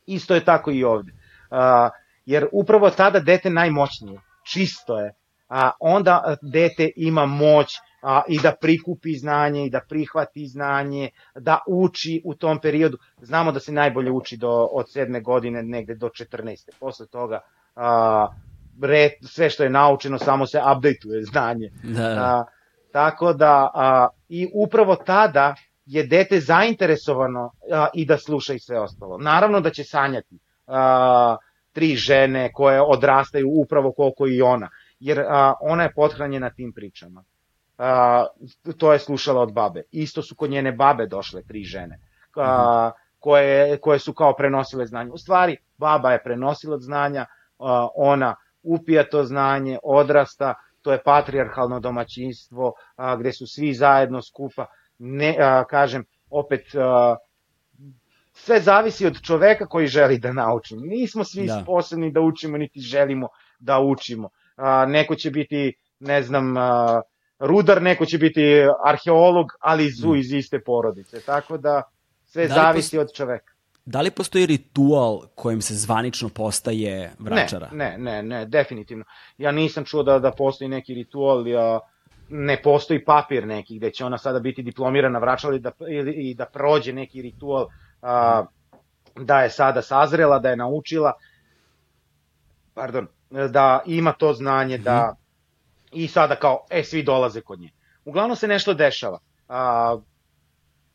[0.06, 1.12] Isto je tako i ovde.
[1.50, 1.90] A,
[2.26, 5.14] jer upravo tada dete najmoćnije, čisto je,
[5.50, 11.60] a onda dete ima moć a, i da prikupi znanje i da prihvati znanje, da
[11.68, 12.98] uči u tom periodu.
[13.22, 16.70] Znamo da se najbolje uči do, od sedme godine negde do 14.
[16.80, 17.40] Posle toga
[17.76, 18.28] a,
[18.82, 21.72] re, sve što je naučeno samo se updateuje znanje.
[21.84, 22.22] Da, da.
[22.22, 22.46] A,
[22.92, 25.56] tako da a, i upravo tada
[25.86, 29.18] je dete zainteresovano a, i da sluša i sve ostalo.
[29.18, 31.38] Naravno da će sanjati a,
[31.72, 34.70] tri žene koje odrastaju upravo koliko i ona,
[35.00, 37.24] jer a, ona je pothranjena tim pričama
[37.82, 38.28] a,
[38.78, 39.82] to je slušala od babe.
[39.92, 42.00] Isto su kod njene babe došle tri žene,
[42.36, 45.12] a, koje, koje su kao prenosile znanje.
[45.12, 47.26] U stvari, baba je prenosila znanja,
[47.60, 54.22] a, ona upija to znanje, odrasta, to je patrijarhalno domaćinstvo, a, gde su svi zajedno
[54.22, 54.66] skupa,
[55.00, 57.16] ne, a, kažem, opet, a,
[58.34, 60.76] sve zavisi od čoveka koji želi da nauči.
[60.76, 61.62] Nismo svi da.
[61.64, 63.28] sposobni da učimo, niti želimo
[63.60, 67.02] da učimo a, neko će biti, ne znam, a,
[67.42, 68.42] rudar, neko će biti
[68.86, 70.16] arheolog, ali iz, mm.
[70.16, 71.22] iz iste porodice.
[71.22, 71.82] Tako da
[72.26, 73.54] sve da zavisi od čoveka.
[73.86, 77.70] Da li postoji ritual kojim se zvanično postaje vračara?
[77.72, 79.04] Ne, ne, ne, ne, definitivno.
[79.38, 81.80] Ja nisam čuo da, da postoji neki ritual, ja,
[82.30, 86.34] ne postoji papir neki gde će ona sada biti diplomirana vračara i da, ili, i
[86.34, 87.68] da prođe neki ritual
[88.02, 88.46] a,
[89.16, 91.14] da je sada sazrela, da je naučila,
[92.74, 93.08] pardon,
[93.50, 95.16] da ima to znanje, da
[95.92, 97.70] i sada kao, e, svi dolaze kod nje.
[98.06, 99.20] Uglavnom se nešto dešava.
[99.48, 99.98] A,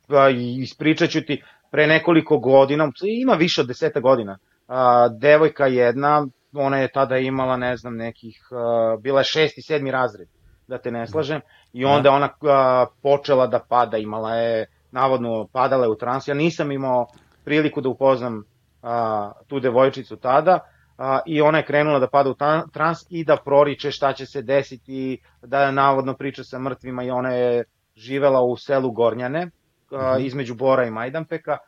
[0.08, 0.28] a,
[0.58, 6.78] ispričat ću ti, pre nekoliko godina, ima više od deseta godina, a, devojka jedna, ona
[6.78, 10.28] je tada imala, ne znam, nekih, a, bila je šesti, sedmi razred,
[10.68, 11.40] da te ne slažem,
[11.72, 11.88] i da.
[11.88, 16.72] onda ona a, počela da pada, imala je, navodno, padala je u trans, ja nisam
[16.72, 17.06] imao
[17.44, 18.44] priliku da upoznam
[18.82, 20.60] a, tu devojčicu tada,
[20.98, 22.34] a, i ona je krenula da pada u
[22.72, 27.32] trans i da proriče šta će se desiti, da navodno priča sa mrtvima i ona
[27.32, 27.64] je
[27.96, 29.50] živela u selu Gornjane,
[29.90, 30.26] a, mhm.
[30.26, 31.58] između Bora i Majdanpeka,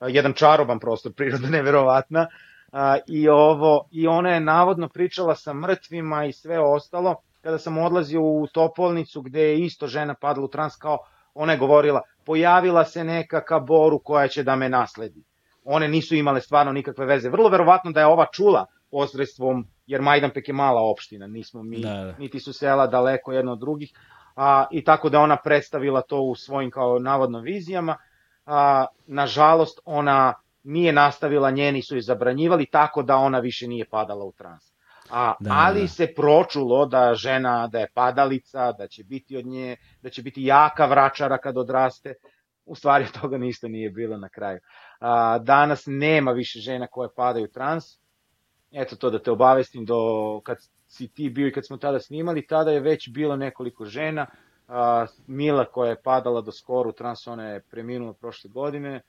[0.00, 2.26] a, jedan čaroban prostor, priroda neverovatna,
[2.72, 7.78] a, i, ovo, i ona je navodno pričala sa mrtvima i sve ostalo, kada sam
[7.78, 10.98] odlazio u Topolnicu gde je isto žena padala u trans kao
[11.34, 15.24] ona je govorila, pojavila se neka ka Boru koja će da me nasledi
[15.64, 17.30] one nisu imale stvarno nikakve veze.
[17.30, 21.88] Vrlo verovatno da je ova čula posredstvom, jer Majdanpek je mala opština, nismo mi, da,
[21.88, 22.14] da.
[22.18, 23.92] niti su sela daleko jedno od drugih,
[24.36, 27.96] a, i tako da ona predstavila to u svojim kao navodno vizijama.
[28.46, 34.24] A, nažalost, ona nije nastavila, njeni su je zabranjivali, tako da ona više nije padala
[34.24, 34.72] u trans.
[35.10, 35.88] A, da, ali da.
[35.88, 40.44] se pročulo da žena, da je padalica, da će biti od nje, da će biti
[40.44, 42.14] jaka vračara kad odraste.
[42.64, 44.60] U stvari toga ništa nije bilo na kraju.
[45.00, 47.84] A, danas nema više žena koje padaju trans.
[48.72, 50.56] Eto to da te obavestim do kad
[50.86, 54.26] si ti bio i kad smo tada snimali, tada je već bilo nekoliko žena.
[54.68, 59.00] A, Mila koja je padala do skoro u trans, ona je preminula prošle godine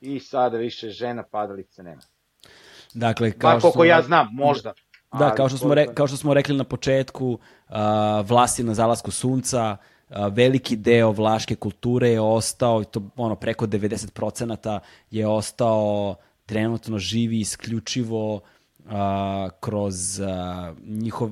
[0.00, 2.02] i sada više žena padalice nema.
[2.94, 3.84] Dakle, kao što smo...
[3.84, 4.72] ja znam, možda.
[5.18, 7.76] Da, kao što, smo re, kao što smo rekli na početku, uh,
[8.24, 9.76] vlasti na zalasku sunca,
[10.30, 14.78] veliki deo vlaške kulture je ostao, to ono preko 90%
[15.10, 16.14] je ostao
[16.46, 18.40] trenutno živi isključivo uh,
[19.60, 20.26] kroz uh,
[20.86, 21.30] njihov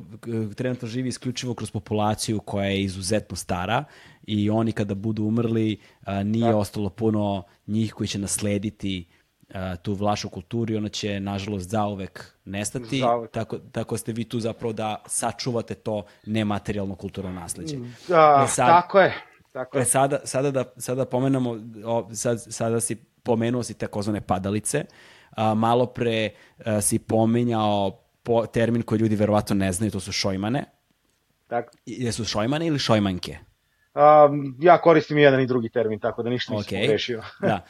[0.57, 3.85] trenutno živi isključivo kroz populaciju koja je izuzetno stara
[4.27, 6.57] i oni kada budu umrli uh, nije da.
[6.57, 9.05] ostalo puno njih koji će naslediti
[9.82, 12.98] tu vlašu kulturu i ona će, nažalost, zauvek nestati.
[12.98, 13.31] Zauvek.
[13.31, 17.77] Tako, tako ste vi tu zapravo da sačuvate to nematerijalno kulturno nasledđe.
[18.09, 19.14] Da, e sad, tako je.
[19.52, 19.82] Tako je.
[19.82, 24.85] E sada, sada, da, sada pomenamo, o, sad, sada si pomenuo si takozvane padalice,
[25.31, 26.31] a, malo pre
[26.64, 30.64] a, si pomenjao po, termin koji ljudi verovatno ne znaju, to su šojmane.
[31.47, 31.72] Tako.
[31.86, 33.39] Jesu šojmane ili šojmanke?
[33.95, 36.87] Um, ja koristim i jedan i drugi termin, tako da ništa nisam okay.
[36.87, 37.23] pogrešio.
[37.41, 37.65] da.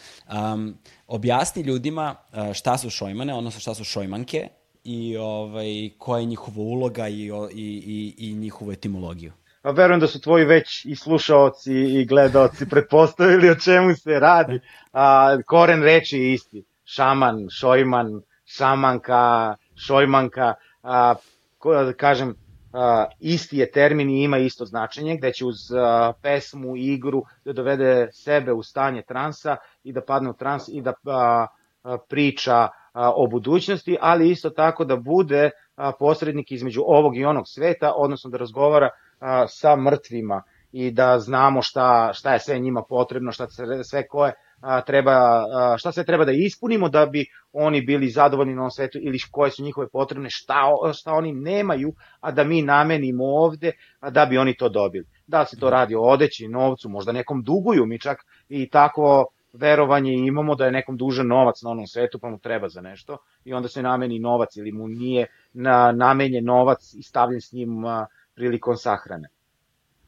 [0.53, 2.15] Um, objasni ljudima
[2.55, 4.49] šta su šojmane, odnosno šta su šojmanke
[4.85, 9.33] i ovaj, koja je njihova uloga i, i, i, i njihovu etimologiju.
[9.63, 14.61] Pa verujem da su tvoji već i slušaoci i gledaoci pretpostavili o čemu se radi.
[14.93, 16.65] A, koren reči je isti.
[16.85, 19.57] Šaman, šojman, šamanka,
[19.87, 20.55] šojmanka.
[20.83, 21.15] A,
[21.59, 22.35] ko, da kažem,
[22.73, 22.81] uh,
[23.19, 25.79] isti je termin i ima isto značenje, gde će uz uh,
[26.23, 30.81] pesmu i igru da dovede sebe u stanje transa i da padne u trans i
[30.81, 37.17] da uh, priča uh, o budućnosti, ali isto tako da bude uh, posrednik između ovog
[37.17, 40.43] i onog sveta, odnosno da razgovara uh, sa mrtvima
[40.73, 43.47] i da znamo šta, šta je sve njima potrebno, šta
[43.85, 48.55] sve koje a, treba, a, šta sve treba da ispunimo da bi oni bili zadovoljni
[48.55, 52.63] na ovom svetu ili koje su njihove potrebne, šta, šta oni nemaju, a da mi
[52.63, 55.07] namenimo ovde, a da bi oni to dobili.
[55.27, 58.19] Da se to radi o odeći, novcu, možda nekom duguju, mi čak
[58.49, 62.69] i tako verovanje imamo da je nekom dužan novac na onom svetu pa mu treba
[62.69, 67.41] za nešto i onda se nameni novac ili mu nije na, namenjen novac i stavljen
[67.41, 69.29] s njim a, prilikom sahrane.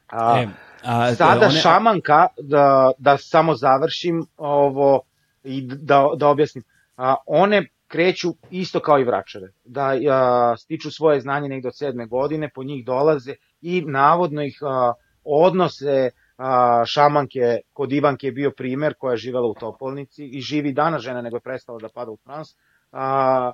[0.08, 0.48] A, e,
[0.84, 1.60] a, sada one...
[1.60, 5.00] šamanka, da, da samo završim ovo
[5.44, 6.64] i da, da objasnim,
[6.96, 12.06] a, one kreću isto kao i vračare, da a, stiču svoje znanje negde od sedme
[12.06, 14.92] godine, po njih dolaze i navodno ih a,
[15.24, 20.72] odnose a, šamanke, kod Ivanke je bio primer koja je živela u Topolnici i živi
[20.72, 22.48] dana žena nego je prestala da pada u trans,
[22.92, 23.52] a,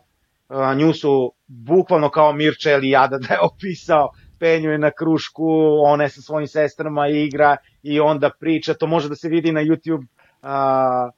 [0.48, 5.46] a, nju su bukvalno kao Mirča Elijada da je opisao penjuje na krušku,
[5.84, 9.60] ona je sa svojim sestrama igra i onda priča, to može da se vidi na
[9.60, 10.06] YouTube
[10.42, 11.10] a,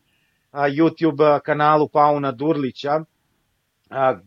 [0.53, 3.01] a, YouTube kanalu Pauna Durlića,
[3.91, 4.19] a,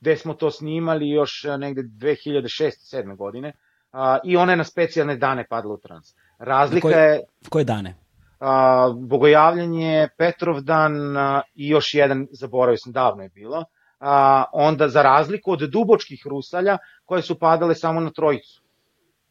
[0.00, 3.52] gde smo to snimali još negde 2006-2007 godine
[3.92, 6.14] a, i ona je na specijalne dane padla u trans.
[6.38, 7.20] Razlika koje, je...
[7.48, 7.94] Koje dane?
[8.40, 13.64] A, bogojavljanje, Petrovdan a, i još jedan, zaboravio sam, davno je bilo.
[14.04, 18.62] A, onda za razliku od dubočkih rusalja koje su padale samo na trojicu.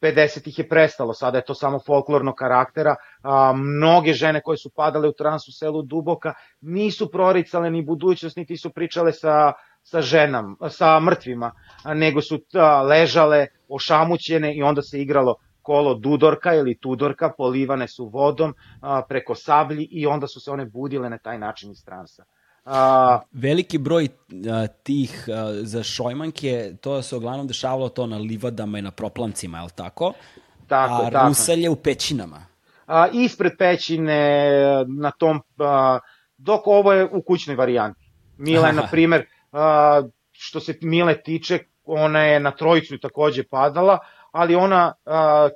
[0.02, 2.96] 50 ih je prestalo, sada je to samo folklornog karaktera.
[3.22, 8.36] A, mnoge žene koje su padale u trans u selu Duboka nisu proricale ni budućnost,
[8.36, 11.52] niti su pričale sa, sa ženam, sa mrtvima,
[11.84, 18.06] nego su a, ležale ošamućene i onda se igralo kolo Dudorka ili Tudorka, polivane su
[18.06, 22.24] vodom a, preko sablji i onda su se one budile na taj način iz transa.
[22.64, 24.08] A, Veliki broj
[24.50, 29.58] a, tih a, za šojmanke, to se uglavnom dešavalo to na livadama i na proplancima,
[29.58, 30.12] je li tako?
[30.66, 31.28] Tako, a tako.
[31.28, 32.46] rusalje u pećinama.
[32.86, 34.48] A, ispred pećine,
[34.86, 35.98] na tom, a,
[36.36, 38.10] dok ovo je u kućnoj varijanti.
[38.38, 40.02] Mila je, na primer, a,
[40.32, 43.98] što se Mile tiče, ona je na trojicu takođe padala,
[44.32, 45.48] ali ona a,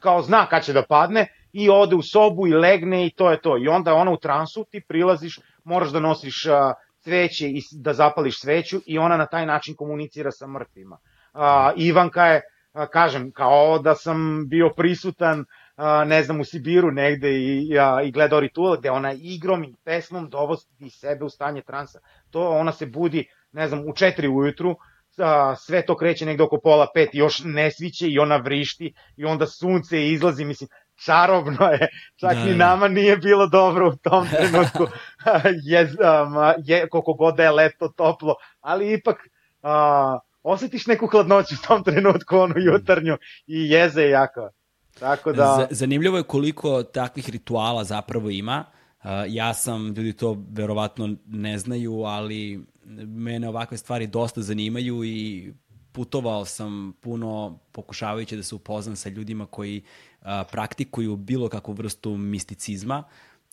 [0.00, 3.40] kao zna kad će da padne i ode u sobu i legne i to je
[3.40, 3.58] to.
[3.58, 8.40] I onda ona u transu, ti prilaziš, moraš da nosiš a, cveće i da zapališ
[8.40, 10.98] sveću i ona na taj način komunicira sa mrtvima.
[11.32, 12.40] A, Ivanka je,
[12.72, 15.44] a, kažem, kao da sam bio prisutan,
[15.76, 19.74] a, ne znam, u Sibiru negde i, a, i gledao ritual gde ona igrom i
[19.84, 21.98] pesmom dovodi sebe u stanje transa.
[22.30, 24.76] To ona se budi, ne znam, u četiri ujutru,
[25.18, 29.24] a, sve to kreće negde oko pola pet, još ne sviće i ona vrišti i
[29.24, 30.68] onda sunce izlazi, mislim,
[31.04, 32.56] čarobno je, čak da, ni da.
[32.56, 34.86] nama nije bilo dobro u tom trenutku,
[35.70, 36.34] je, um,
[36.64, 39.16] je, koliko god da je leto toplo, ali ipak
[39.62, 43.16] a, osetiš neku hladnoću u tom trenutku, onu jutarnju
[43.46, 44.50] i jeze jako.
[44.98, 45.66] Tako da...
[45.70, 48.64] Zanimljivo je koliko takvih rituala zapravo ima.
[49.04, 52.66] Uh, ja sam, ljudi to verovatno ne znaju, ali
[53.06, 55.52] mene ovakve stvari dosta zanimaju i
[55.92, 59.82] putovao sam puno pokušavajući da se upoznam sa ljudima koji
[60.22, 63.04] a, praktikuju bilo kakvu vrstu misticizma.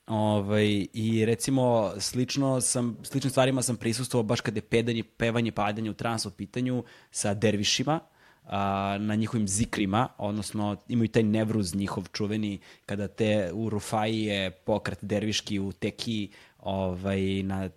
[0.07, 5.89] Ovaj, I recimo, slično sam, sličnim stvarima sam prisustovao baš kada je pedanje, pevanje, padanje
[5.89, 7.99] u trans u pitanju sa dervišima,
[8.43, 14.51] a, na njihovim zikrima, odnosno imaju taj nevruz njihov čuveni, kada te u Rufaji je
[14.51, 16.29] pokret derviški u teki
[16.59, 17.69] ovaj, na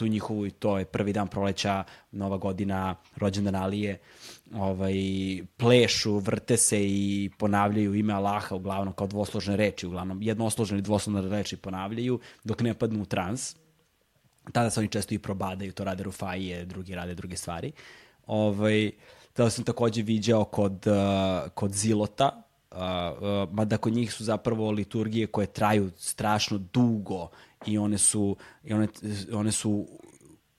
[0.00, 3.98] tu njihovu i to je prvi dan proleća, nova godina, rođendan Alije,
[4.54, 4.94] ovaj,
[5.56, 11.28] plešu, vrte se i ponavljaju ime Allaha uglavnom kao dvosložne reči, uglavnom jednosložne ili dvosložne
[11.28, 13.56] reči ponavljaju dok ne padnu u trans.
[14.52, 17.72] Tada se oni često i probadaju, to rade Rufaije, drugi rade druge stvari.
[18.26, 18.90] Ovaj,
[19.32, 24.70] tada sam takođe viđao kod, uh, kod Zilota, uh, uh, mada kod njih su zapravo
[24.70, 27.28] liturgije koje traju strašno dugo
[27.66, 28.88] i one su, i one,
[29.32, 29.86] one su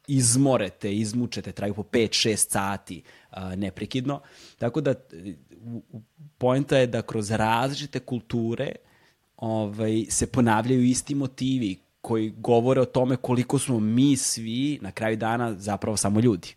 [0.07, 4.21] izmorete, izmučete, traju po 5-6 sati a, neprekidno.
[4.57, 4.93] Tako da
[6.37, 8.71] poenta je da kroz različite kulture
[9.37, 15.17] ovaj, se ponavljaju isti motivi koji govore o tome koliko smo mi svi na kraju
[15.17, 16.55] dana zapravo samo ljudi.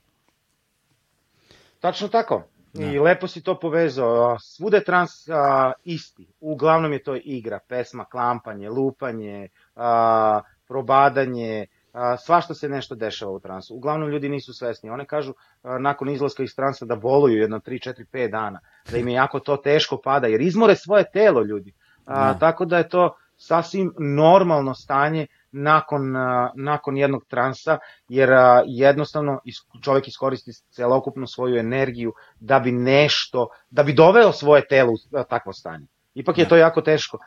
[1.81, 2.43] Tačno tako.
[2.73, 2.87] Da.
[2.87, 4.39] I lepo si to povezao.
[4.41, 6.27] Svude je trans a, isti.
[6.41, 13.41] Uglavnom je to igra, pesma, klampanje, lupanje, a, probadanje, a, svašta se nešto dešava u
[13.41, 13.75] transu.
[13.75, 14.91] Uglavnom ljudi nisu svesni.
[14.91, 15.33] One kažu
[15.63, 18.61] a, nakon izlaska iz transa da boluju jedno 3, 4, 5 dana.
[18.91, 21.73] Da im je jako to teško pada, jer izmore svoje telo ljudi.
[22.07, 22.39] A.
[22.39, 26.13] Tako da je to sasvim normalno stanje nakon,
[26.55, 27.79] nakon jednog transa,
[28.09, 28.31] jer
[28.67, 29.41] jednostavno
[29.83, 35.53] čovjek iskoristi celokupnu svoju energiju da bi nešto, da bi doveo svoje telo u takvo
[35.53, 35.87] stanje.
[36.15, 37.19] Ipak je to jako teško.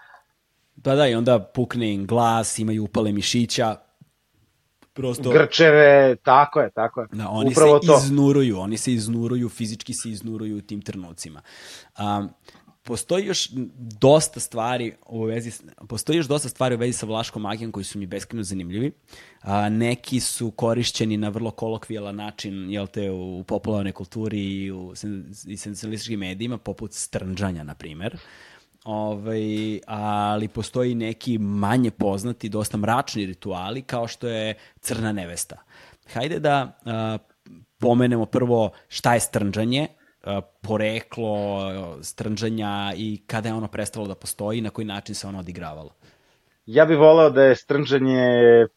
[0.78, 3.76] Da, da, i onda pukne im glas, imaju upale mišića,
[4.94, 5.32] prosto...
[5.32, 7.08] Grčeve, tako je, tako je.
[7.12, 7.98] Da, oni Upravo se to.
[7.98, 11.42] iznuruju, oni se iznuruju, fizički se iznuruju u tim trenucima.
[12.00, 12.30] Um,
[12.84, 13.50] postoji još
[14.02, 15.52] dosta stvari u vezi
[15.88, 18.92] postoji još dosta stvari u vezi sa vlaškom magijom koji su mi beskreno zanimljivi.
[19.42, 24.94] A, neki su korišćeni na vrlo kolokvijalan način, jel te, u popularnoj kulturi i u
[25.48, 28.18] i sensacionalističkim medijima, poput strnđanja, na primer.
[28.88, 35.56] Ovaj, ali postoji neki manje poznati, dosta mračni rituali, kao što je crna nevesta.
[36.14, 37.18] Hajde da a,
[37.80, 39.88] pomenemo prvo šta je strnđanje,
[40.62, 45.40] poreklo strnđanja i kada je ono prestalo da postoji i na koji način se ono
[45.40, 45.92] odigravalo?
[46.66, 48.22] Ja bih voleo da je strnđanje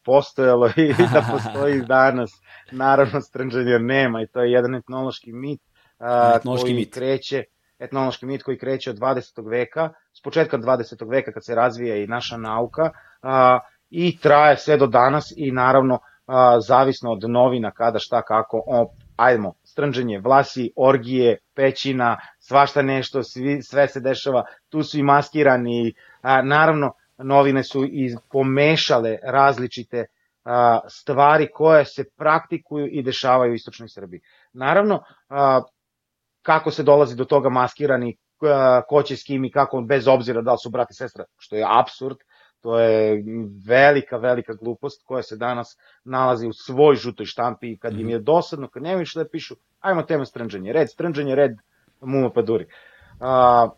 [0.04, 2.30] postojalo i da postoji danas.
[2.72, 5.60] Naravno, strnđanje nema i to je jedan etnološki mit
[5.98, 6.94] a, etnološki koji mit.
[6.94, 7.44] kreće
[7.80, 9.50] etnološki mit koji kreće od 20.
[9.50, 11.10] veka, s početka 20.
[11.10, 12.90] veka kad se razvija i naša nauka
[13.22, 13.58] a,
[13.90, 18.62] i traje sve do danas i naravno a, zavisno od novina kada šta kako
[19.16, 25.94] ajdemo, strnđenje, vlasi, orgije, pećina, svašta nešto, svi, sve se dešava, tu su i maskirani,
[26.22, 30.06] a, naravno, novine su i pomešale različite
[30.44, 34.20] a, stvari koje se praktikuju i dešavaju u istočnoj Srbiji.
[34.52, 35.62] Naravno, a,
[36.42, 38.16] kako se dolazi do toga maskirani,
[38.88, 41.56] ko će s kim i kako, bez obzira da li su brat i sestra, što
[41.56, 42.16] je absurd,
[42.60, 43.24] to je
[43.66, 48.16] velika, velika glupost koja se danas nalazi u svoj žutoj štampi i kad im je
[48.16, 48.24] mhm.
[48.24, 51.52] dosadno, kad nemaju što da pišu, ajmo tema strnđenje, red strnđenje, red
[52.00, 52.66] muma paduri.
[53.20, 53.68] A,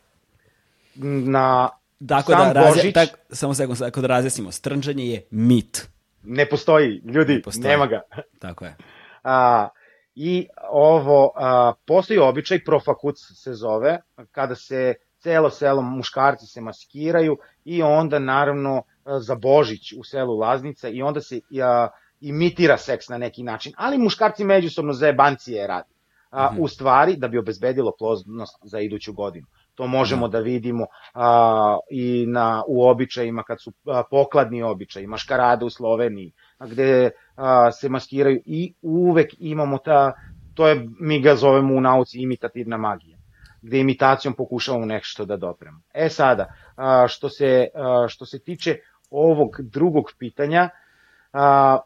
[0.94, 1.68] na
[2.00, 5.88] Dakle, sam da, razje, Božić, tak, samo sekund, tako da razjasnimo, strnđenje je mit.
[6.22, 7.68] Ne postoji, ljudi, ne postoji.
[7.68, 8.00] nema ga.
[8.38, 8.76] Tako je.
[9.24, 9.68] A,
[10.14, 13.98] I ovo, a, postoji običaj, profakuc se zove,
[14.30, 18.82] kada se celo selo muškarci se maskiraju i onda naravno
[19.20, 21.88] za Božić u selu Laznica i onda se a,
[22.20, 25.92] imitira seks na neki način, ali muškarci međusobno zajebancije radi.
[26.30, 26.62] A, mm -hmm.
[26.62, 29.46] U stvari, da bi obezbedilo plodnost za iduću godinu.
[29.74, 35.06] To možemo da, da vidimo a, i na, u običajima kad su a, pokladni običaji,
[35.06, 36.32] maškarade u Sloveniji,
[36.66, 40.12] gde a, se maskiraju i uvek imamo ta,
[40.54, 43.22] to je, mi ga zovemo u nauci imitativna magija
[43.62, 45.80] gde imitacijom pokušavamo nešto da dopremo.
[45.94, 48.76] E sada, a, što, se, a, što se tiče
[49.10, 50.68] ovog drugog pitanja,
[51.32, 51.78] a,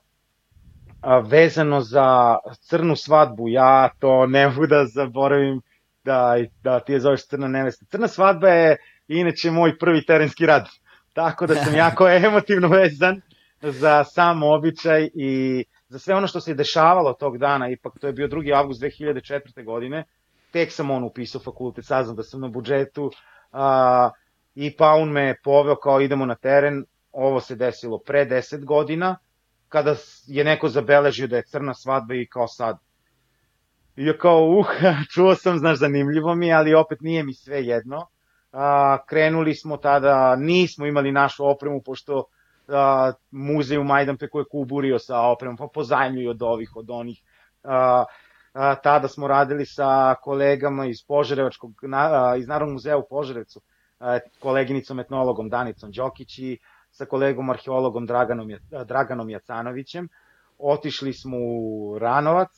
[1.01, 5.61] a, vezano za crnu svadbu, ja to ne mogu da zaboravim
[6.05, 7.87] da, da ti je zoveš Crna nevesta.
[7.91, 8.77] Crna svadba je
[9.09, 10.69] inače moj prvi terenski rad,
[11.13, 13.21] tako da sam jako emotivno vezan
[13.63, 18.07] za sam običaj i za sve ono što se je dešavalo tog dana, ipak to
[18.07, 18.57] je bio 2.
[18.57, 19.65] avgust 2004.
[19.65, 20.05] godine,
[20.51, 23.11] tek sam on upisao fakultet, saznam da sam na budžetu
[23.53, 24.11] a,
[24.55, 29.19] i Paun me poveo kao idemo na teren, ovo se desilo pre 10 godina,
[29.69, 29.95] kada
[30.27, 32.79] je neko zabeležio da je crna svadba i kao sad.
[33.97, 34.67] I ja kao, uh,
[35.15, 38.07] čuo sam, znaš, zanimljivo mi, ali opet nije mi sve jedno.
[38.53, 42.25] A, krenuli smo tada, nismo imali našu opremu, pošto
[42.69, 47.23] a, muzej u Majdanpeku je kuburio sa opremom, pa pozajmljuju od ovih, od onih.
[47.65, 48.05] A,
[48.53, 53.61] a, tada smo radili sa kolegama iz Požarevačkog, na, a, iz Narodnog muzeja u Požarevcu,
[54.01, 56.59] a, koleginicom etnologom Danicom Đokić i
[56.91, 58.51] sa kolegom arheologom Draganom,
[58.85, 60.09] Draganom Jacanovićem.
[60.59, 62.51] Otišli smo u Ranovac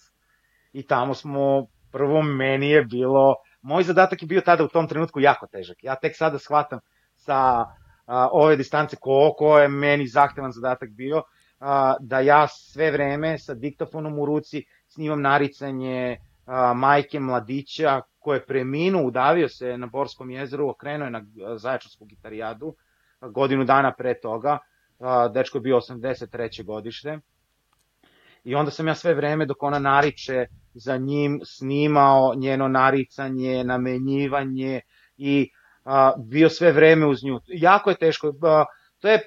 [0.73, 5.21] i tamo smo, prvo meni je bilo, moj zadatak je bio tada u tom trenutku
[5.21, 5.77] jako težak.
[5.83, 6.81] Ja tek sada shvatam
[7.17, 7.65] sa
[8.09, 11.23] a, ove distance koliko je meni zahtevan zadatak bio,
[11.61, 16.17] a, da ja sve vreme sa diktafonom u ruci snimam naricanje
[16.47, 21.23] a, majke mladića koje je preminuo, udavio se na Borskom jezeru, okrenuo je na
[21.57, 22.75] Zaječarsku gitarijadu
[23.21, 24.59] godinu dana pre toga,
[24.99, 26.65] a, dečko je bio 83.
[26.65, 27.19] godište,
[28.45, 34.81] i onda sam ja sve vreme dok ona nariče za njim snimao njeno naricanje, namenjivanje
[35.17, 35.51] i
[35.89, 37.41] a, bio sve vreme uz nju.
[37.47, 38.65] Jako je teško, a,
[38.99, 39.21] to je,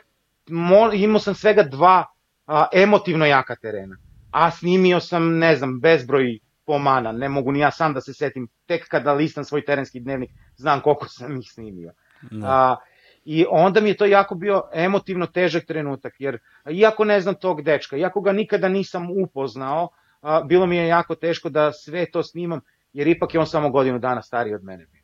[0.49, 2.05] mo, imao sam svega dva
[2.47, 3.97] a, emotivno jaka terena
[4.31, 8.47] a snimio sam, ne znam, bezbroj pomana, ne mogu ni ja sam da se setim,
[8.65, 11.91] tek kada listam svoj terenski dnevnik, znam koliko sam ih snimio.
[12.31, 12.47] No.
[12.47, 12.77] A,
[13.25, 16.39] I onda mi je to jako bio emotivno težak trenutak, jer
[16.69, 19.89] iako ne znam tog dečka, iako ga nikada nisam upoznao,
[20.21, 22.61] a, bilo mi je jako teško da sve to snimam,
[22.93, 25.00] jer ipak je on samo godinu dana stariji od mene bio.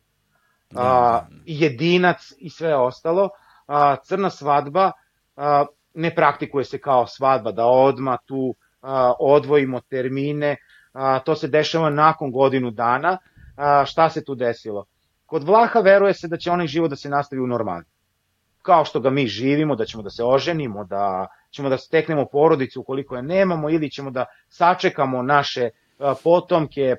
[0.75, 3.29] A, jedinac i sve ostalo.
[3.67, 4.91] A, crna svadba
[5.35, 10.55] a, ne praktikuje se kao svadba, da odma tu a, odvojimo termine,
[10.93, 13.17] a, to se dešava nakon godinu dana.
[13.57, 14.85] A, šta se tu desilo?
[15.25, 17.83] Kod Vlaha veruje se da će onaj život da se nastavi u normali.
[18.61, 22.81] Kao što ga mi živimo, da ćemo da se oženimo, da ćemo da steknemo porodicu
[22.81, 25.69] ukoliko je nemamo ili ćemo da sačekamo naše
[26.23, 26.95] potomke,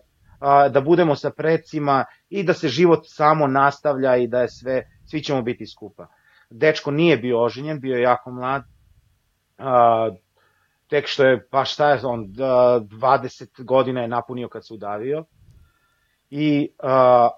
[0.70, 5.22] da budemo sa predcima i da se život samo nastavlja i da je sve, svi
[5.22, 6.06] ćemo biti skupa.
[6.50, 8.62] Dečko nije bio oženjen, bio je jako mlad,
[9.58, 10.10] a,
[10.88, 15.24] tek što je, pa šta je on, 20 godina je napunio kad se udavio.
[16.30, 17.28] I a,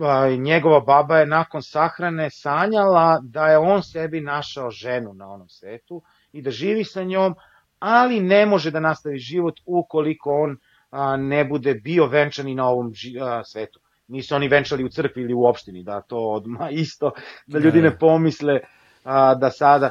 [0.00, 5.48] a, njegova baba je nakon sahrane sanjala da je on sebi našao ženu na onom
[5.48, 6.02] svetu
[6.32, 7.34] i da živi sa njom,
[7.78, 10.58] ali ne može da nastavi život ukoliko on
[10.96, 13.80] a, ne bude bio venčani na ovom ži, a, svetu.
[14.08, 17.10] Nisu oni venčali u crkvi ili u opštini, da to odma isto,
[17.46, 18.60] da ljudi ne pomisle
[19.04, 19.90] a, da sada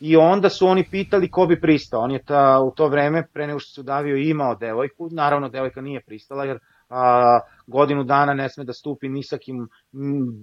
[0.00, 2.00] i onda su oni pitali ko bi pristao.
[2.00, 5.80] On je ta, u to vreme, pre nego što se udavio, imao devojku, naravno devojka
[5.80, 6.58] nije pristala, jer
[6.88, 9.68] a, godinu dana ne sme da stupi ni sa kim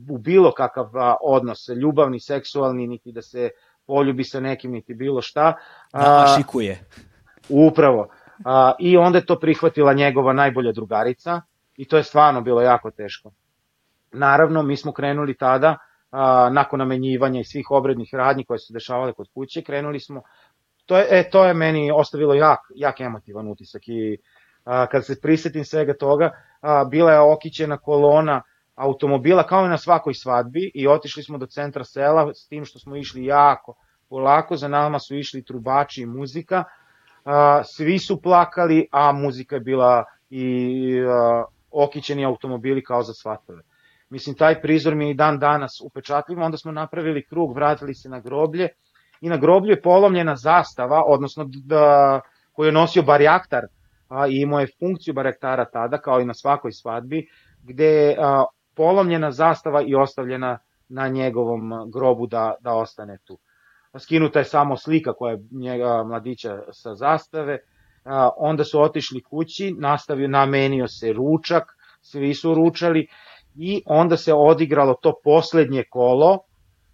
[0.10, 3.50] u bilo kakav a, odnos, ljubavni, seksualni, niti da se
[3.86, 5.54] poljubi sa nekim, niti bilo šta.
[5.94, 6.86] Da šikuje.
[7.50, 8.08] Upravo.
[8.46, 11.42] A, I onda je to prihvatila njegova najbolja drugarica
[11.78, 13.32] i to je stvarno bilo jako teško.
[14.12, 15.78] Naravno, mi smo krenuli tada,
[16.12, 20.22] a, nakon namenjivanja i svih obrednih radnji koje su dešavale kod kuće, krenuli smo,
[20.86, 24.18] to je, e, to je meni ostavilo jak, jak emotivan utisak i
[24.66, 26.32] a, kad se prisetim svega toga,
[26.62, 28.42] a, bila je okićena kolona
[28.76, 32.80] automobila kao i na svakoj svadbi i otišli smo do centra sela s tim što
[32.80, 33.76] smo išli jako
[34.10, 36.64] polako, za nama su išli trubači i muzika,
[37.24, 43.62] a, svi su plakali, a muzika je bila i a, okićeni automobili kao za svatove.
[44.10, 48.10] Mislim, taj prizor mi je i dan danas upečatljiv, onda smo napravili krug, vratili se
[48.10, 48.70] na groblje
[49.22, 52.20] i na groblju je polomljena zastava, odnosno da,
[52.52, 53.64] koju je nosio barjaktar
[54.08, 57.28] a, i imao je funkciju barjaktara tada, kao i na svakoj svadbi,
[57.64, 58.18] gde je
[58.76, 60.58] polomljena zastava i ostavljena
[60.90, 63.40] na njegovom grobu da, da ostane tu.
[64.00, 67.60] Skinuta je samo slika koja je njega mladića sa zastave,
[68.38, 71.64] onda su otišli kući, nastavio, namenio se ručak,
[72.02, 73.08] svi su ručali
[73.56, 76.40] i onda se odigralo to poslednje kolo,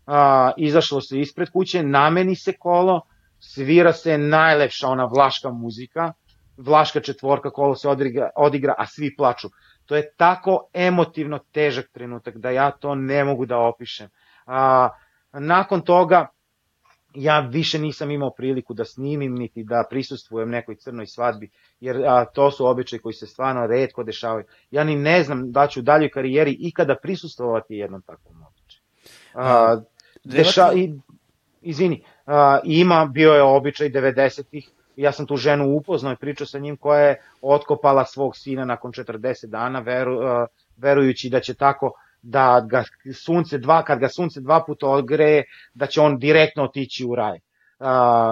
[0.05, 3.01] a, izašlo se ispred kuće, nameni se kolo,
[3.39, 6.13] svira se najlepša ona vlaška muzika,
[6.57, 9.47] vlaška četvorka, kolo se odigra, odigra, a svi plaču.
[9.85, 14.09] To je tako emotivno težak trenutak da ja to ne mogu da opišem.
[14.45, 14.89] A,
[15.33, 16.27] nakon toga
[17.13, 21.49] ja više nisam imao priliku da snimim niti da prisustvujem nekoj crnoj svadbi,
[21.79, 24.45] jer a, to su običaje koji se stvarno redko dešavaju.
[24.71, 28.83] Ja ni ne znam da ću u daljoj karijeri ikada prisustvovati jednom takvom običaju.
[29.33, 29.81] A,
[30.23, 30.93] deša, i,
[31.61, 36.59] izvini, a, ima, bio je običaj 90-ih, ja sam tu ženu upoznao i pričao sa
[36.59, 41.91] njim koja je otkopala svog sina nakon 40 dana, veru, a, verujući da će tako
[42.21, 42.83] da ga
[43.13, 45.43] sunce dva, kad ga sunce dva puta ogreje,
[45.73, 47.39] da će on direktno otići u raj.
[47.79, 47.87] Uh,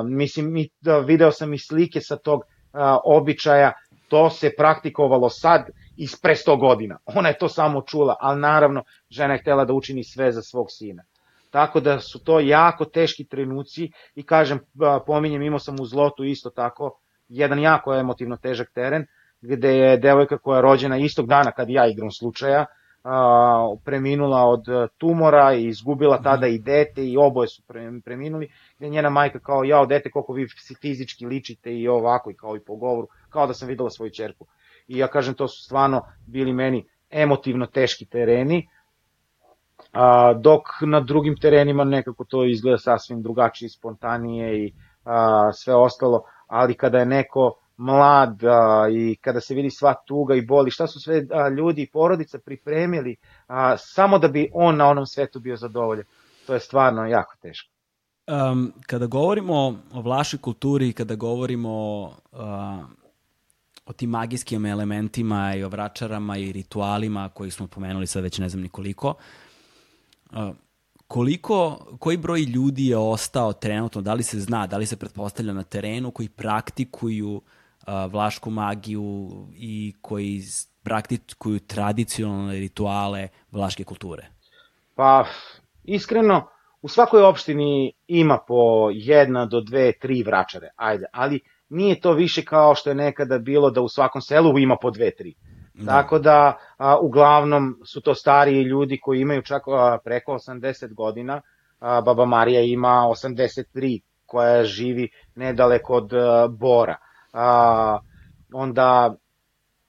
[0.10, 3.72] mislim, mi, da, video sam i slike sa tog uh, običaja,
[4.08, 6.98] to se praktikovalo sad ispre 100 godina.
[7.06, 10.68] Ona je to samo čula, ali naravno žena je htela da učini sve za svog
[10.70, 11.04] sina.
[11.50, 14.60] Tako da su to jako teški trenuci i kažem,
[15.06, 17.00] pominjem, imao sam u Zlotu isto tako,
[17.30, 19.06] jedan jako emotivno težak teren,
[19.42, 22.66] gde je devojka koja je rođena istog dana kad ja igram slučaja, a,
[23.84, 27.64] preminula od e, tumora i izgubila tada i dete i oboje su
[28.04, 30.48] preminuli, gde njena majka kao, jao dete, koliko vi
[30.82, 34.48] fizički ličite i ovako i kao i po govoru, kao da sam videla svoju čerku.
[34.88, 38.68] I ja kažem, to su stvarno bili meni emotivno teški tereni,
[39.94, 46.24] a, dok na drugim terenima nekako to izgleda sasvim drugačije, spontanije i a, sve ostalo,
[46.48, 50.88] ali kada je neko mlad a, i kada se vidi sva tuga i boli, šta
[50.88, 53.16] su sve a, ljudi i porodica pripremili
[53.48, 56.06] a, samo da bi on na onom svetu bio zadovoljen.
[56.46, 57.70] To je stvarno jako teško.
[58.28, 62.40] Um, kada govorimo o vlašoj kulturi, kada govorimo uh,
[63.86, 68.50] o tim magijskim elementima i o vračarama i ritualima koji smo pomenuli sad već ne
[68.50, 69.14] znam nikoliko,
[70.32, 70.56] uh,
[71.08, 75.54] koliko, koji broj ljudi je ostao trenutno, da li se zna, da li se pretpostavlja
[75.54, 77.42] na terenu, koji praktikuju uh,
[77.88, 80.42] vlašku magiju i koji
[80.84, 84.28] praktikuju tradicionalne rituale vlaške kulture?
[84.96, 85.26] Pa,
[85.84, 86.48] iskreno,
[86.82, 91.40] u svakoj opštini ima po jedna do dve, tri vračare, ajde, ali
[91.70, 95.12] nije to više kao što je nekada bilo da u svakom selu ima po dve,
[95.16, 95.34] tri.
[95.74, 95.92] Da.
[95.92, 101.42] Tako da, a, uglavnom su to stariji ljudi koji imaju čak a, preko 80 godina,
[101.80, 106.98] a, baba Marija ima 83, koja živi nedaleko od a, Bora
[107.38, 108.00] a,
[108.54, 109.16] onda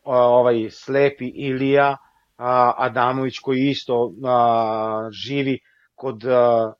[0.04, 1.96] a, ovaj slepi Ilija
[2.36, 5.58] a, Adamović koji isto a, živi
[5.94, 6.72] kod a,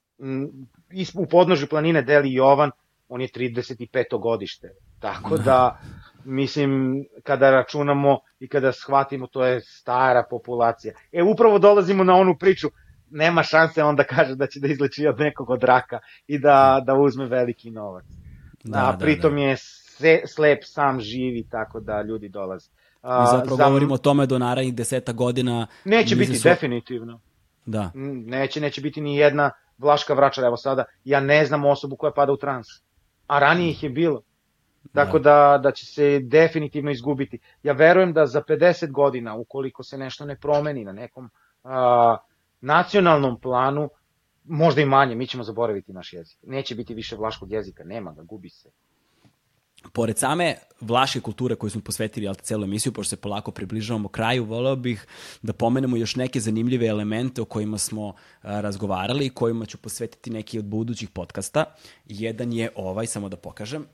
[1.14, 2.70] u podnožju planine Deli Jovan,
[3.08, 4.20] on je 35.
[4.20, 4.68] godište.
[5.00, 5.78] Tako da,
[6.24, 10.94] mislim, kada računamo i kada shvatimo, to je stara populacija.
[11.12, 12.68] E, upravo dolazimo na onu priču,
[13.10, 16.82] nema šanse on da kaže da će da izleči od nekog od raka i da,
[16.86, 18.04] da uzme veliki novac.
[18.64, 19.40] Da, A da, pritom da.
[19.40, 19.56] je
[19.98, 22.70] sve, slep sam živi, tako da ljudi dolaze.
[23.02, 23.64] A, I zapravo za...
[23.64, 25.66] govorimo o tome do narednih deseta godina.
[25.84, 26.48] Neće biti su...
[26.48, 27.20] definitivno.
[27.66, 27.90] Da.
[27.94, 32.32] Neće, neće biti ni jedna vlaška vračara, evo sada, ja ne znam osobu koja pada
[32.32, 32.66] u trans.
[33.26, 34.22] A ranije ih je bilo.
[34.94, 35.30] Tako da.
[35.30, 37.38] da, da će se definitivno izgubiti.
[37.62, 41.30] Ja verujem da za 50 godina, ukoliko se nešto ne promeni na nekom
[41.64, 42.16] a,
[42.60, 43.88] nacionalnom planu,
[44.44, 46.38] možda i manje, mi ćemo zaboraviti naš jezik.
[46.42, 48.70] Neće biti više vlaškog jezika, nema ga, gubi se
[49.92, 54.44] pored same vlaške kulture koju smo posvetili al celu emisiju, pošto se polako približavamo kraju,
[54.44, 55.06] voleo bih
[55.42, 60.30] da pomenemo još neke zanimljive elemente o kojima smo a, razgovarali i kojima ću posvetiti
[60.30, 61.64] neki od budućih podcasta.
[62.06, 63.86] Jedan je ovaj, samo da pokažem.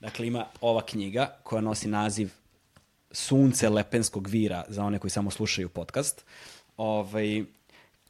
[0.00, 2.30] Dakle, ima ova knjiga koja nosi naziv
[3.10, 6.24] Sunce Lepenskog vira za one koji samo slušaju podcast.
[6.76, 7.44] Ovaj,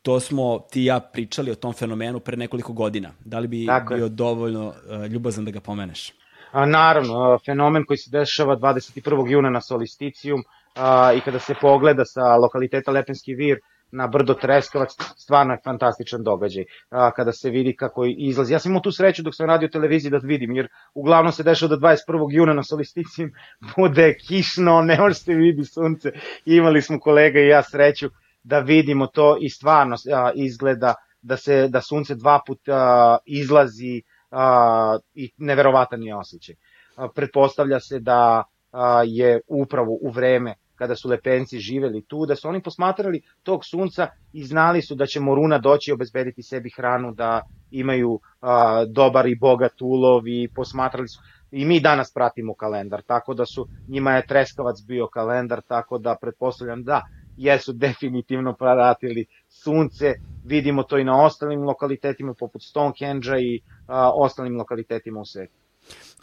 [0.02, 3.10] to smo ti i ja pričali o tom fenomenu pre nekoliko godina.
[3.24, 4.08] Da li bi Tako bio je.
[4.08, 6.12] dovoljno uh, ljubazan da ga pomeneš?
[6.52, 9.30] A, naravno, fenomen koji se dešava 21.
[9.30, 10.42] juna na Solisticijum
[10.74, 13.58] a, i kada se pogleda sa lokaliteta Lepenski vir
[13.92, 16.64] na brdo Treskovac, stvarno je fantastičan događaj.
[16.90, 18.52] A, kada se vidi kako izlazi.
[18.52, 21.76] Ja sam imao tu sreću dok sam radio televiziji da vidim, jer uglavnom se dešava
[21.76, 22.26] da 21.
[22.30, 23.30] juna na Solisticijum
[23.76, 26.12] bude kišno, ne može se vidi sunce.
[26.44, 28.10] Imali smo kolega i ja sreću
[28.42, 34.98] da vidimo to i stvarno a, izgleda da se da sunce dva puta izlazi a,
[35.14, 36.54] i neverovatan je osjećaj.
[36.96, 42.36] A, pretpostavlja se da a, je upravo u vreme kada su lepenci živeli tu, da
[42.36, 46.70] su oni posmatrali tog sunca i znali su da će Moruna doći i obezbediti sebi
[46.76, 51.20] hranu, da imaju a, dobar i bogat ulov i posmatrali su
[51.52, 56.16] i mi danas pratimo kalendar, tako da su, njima je Treskavac bio kalendar, tako da
[56.20, 57.02] pretpostavljam da
[57.36, 60.14] jesu definitivno pratili sunce,
[60.44, 65.52] vidimo to i na ostalim lokalitetima poput Stonehenge-a i a, ostalim lokalitetima u svetu.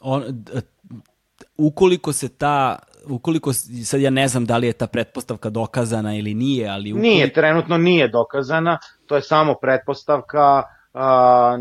[0.02, 0.24] On,
[1.58, 6.34] ukoliko se ta ukoliko sad ja ne znam da li je ta pretpostavka dokazana ili
[6.34, 7.08] nije, ali ukoliko...
[7.08, 10.64] nije trenutno nije dokazana, to je samo pretpostavka
[10.94, 11.58] a,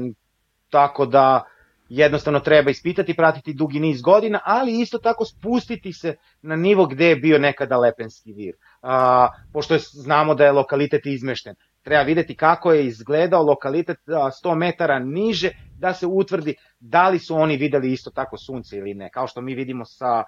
[0.70, 1.44] tako da
[1.88, 7.06] jednostavno treba ispitati, pratiti dugi niz godina, ali isto tako spustiti se na nivo gde
[7.06, 8.54] je bio nekada Lepenski vir.
[8.82, 11.54] A, pošto je, znamo da je lokalitet izmešten.
[11.82, 17.34] Treba videti kako je izgledao lokalitet 100 metara niže da se utvrdi da li su
[17.36, 20.24] oni videli isto tako sunce ili ne, kao što mi vidimo sa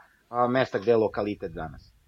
[0.51, 2.00] mesta gde je lokalitet danas.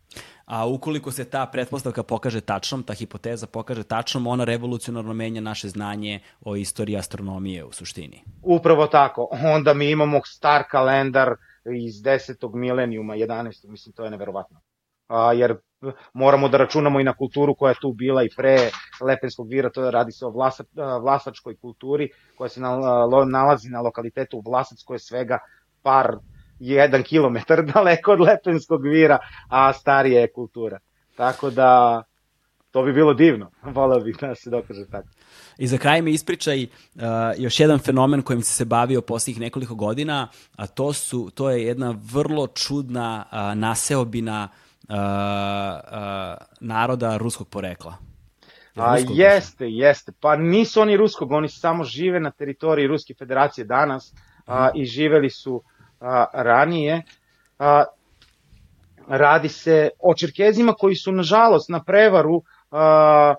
[0.44, 5.68] A ukoliko se ta pretpostavka pokaže tačnom, ta hipoteza pokaže tačnom, ona revolucionarno menja naše
[5.68, 8.22] znanje o istoriji astronomije u suštini.
[8.42, 9.28] Upravo tako.
[9.54, 11.34] Onda mi imamo star kalendar
[11.64, 12.54] iz 10.
[12.54, 13.68] milenijuma, 11.
[13.68, 14.60] Mislim, to je neverovatno.
[15.08, 15.56] A, jer
[16.12, 18.56] moramo da računamo i na kulturu koja je tu bila i pre
[19.00, 20.64] Lepenskog vira, to radi se o vlasa,
[21.00, 22.60] vlasačkoj kulturi koja se
[23.30, 25.38] nalazi na lokalitetu Vlasac koja je svega
[25.82, 26.16] par
[26.62, 29.18] jedan kilometar daleko od Lepenskog vira,
[29.48, 30.78] a starija je kultura.
[31.16, 32.02] Tako da,
[32.70, 33.50] to bi bilo divno.
[33.74, 35.08] Voleo bih da se dokaže tako.
[35.58, 37.02] I za kraj mi ispričaj uh,
[37.38, 41.64] još jedan fenomen kojim si se bavio posljednjih nekoliko godina, a to, su, to je
[41.64, 44.48] jedna vrlo čudna uh, naseobina
[44.88, 44.98] uh, uh,
[46.60, 47.96] naroda ruskog porekla.
[48.76, 50.12] A, jeste, jeste.
[50.20, 54.14] Pa nisu oni ruskog, oni samo žive na teritoriji Ruske federacije danas
[54.46, 55.62] a, i živeli su
[56.02, 57.02] a, ranije,
[57.58, 57.84] a,
[59.08, 63.34] radi se o Čerkezima koji su nažalost na prevaru a,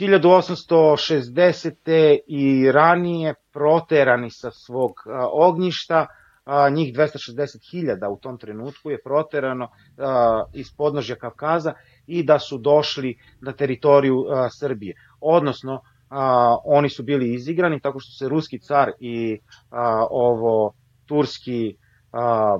[0.00, 2.18] 1860.
[2.26, 6.06] i ranije proterani sa svog a, ognjišta,
[6.44, 9.68] a, njih 260.000 u tom trenutku je proterano
[9.98, 11.72] a, iz podnožja Kavkaza
[12.06, 14.94] i da su došli na teritoriju a, Srbije.
[15.20, 15.80] Odnosno,
[16.10, 19.38] a, oni su bili izigrani tako što se ruski car i
[19.70, 20.74] a, ovo
[21.06, 21.76] turski
[22.12, 22.58] a,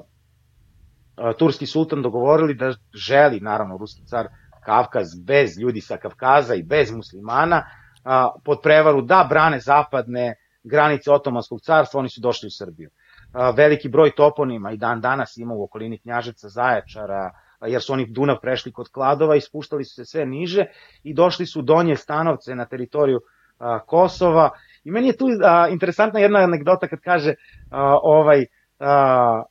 [1.16, 4.28] a, turski sultan dogovorili da želi, naravno, ruski car
[4.64, 7.62] Kavkaz bez ljudi sa Kavkaza i bez muslimana,
[8.04, 10.34] a, pod prevaru da brane zapadne
[10.64, 12.90] granice Otomanskog carstva, oni su došli u Srbiju.
[13.32, 17.30] A, veliki broj toponima i dan danas ima u okolini Knjaževca, Zaječara,
[17.66, 20.64] jer su oni Dunav prešli kod Kladova i spuštali su se sve niže
[21.02, 23.20] i došli su Donje Stanovce na teritoriju
[23.58, 24.50] a, Kosova
[24.84, 27.34] I meni je tu a, interesantna jedna anegdota kad kaže
[27.70, 28.46] a, ovaj
[28.78, 29.42] a,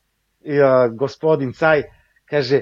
[0.61, 1.83] a, gospodin Caj,
[2.25, 2.61] kaže,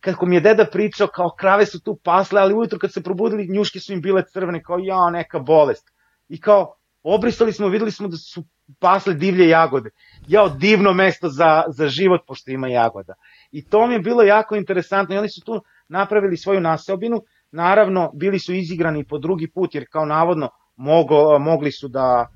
[0.00, 3.48] kako mi je deda pričao, kao krave su tu pasle, ali ujutro kad se probudili,
[3.48, 5.92] njuške su im bile crvene, kao ja, neka bolest.
[6.28, 8.44] I kao, obrisali smo, videli smo da su
[8.78, 9.90] pasle divlje jagode.
[10.28, 13.14] Jao, divno mesto za, za život, pošto ima jagoda.
[13.50, 15.14] I to mi je bilo jako interesantno.
[15.14, 17.22] I oni su tu napravili svoju naseobinu.
[17.50, 22.28] Naravno, bili su izigrani po drugi put, jer kao navodno mogo, mogli su da,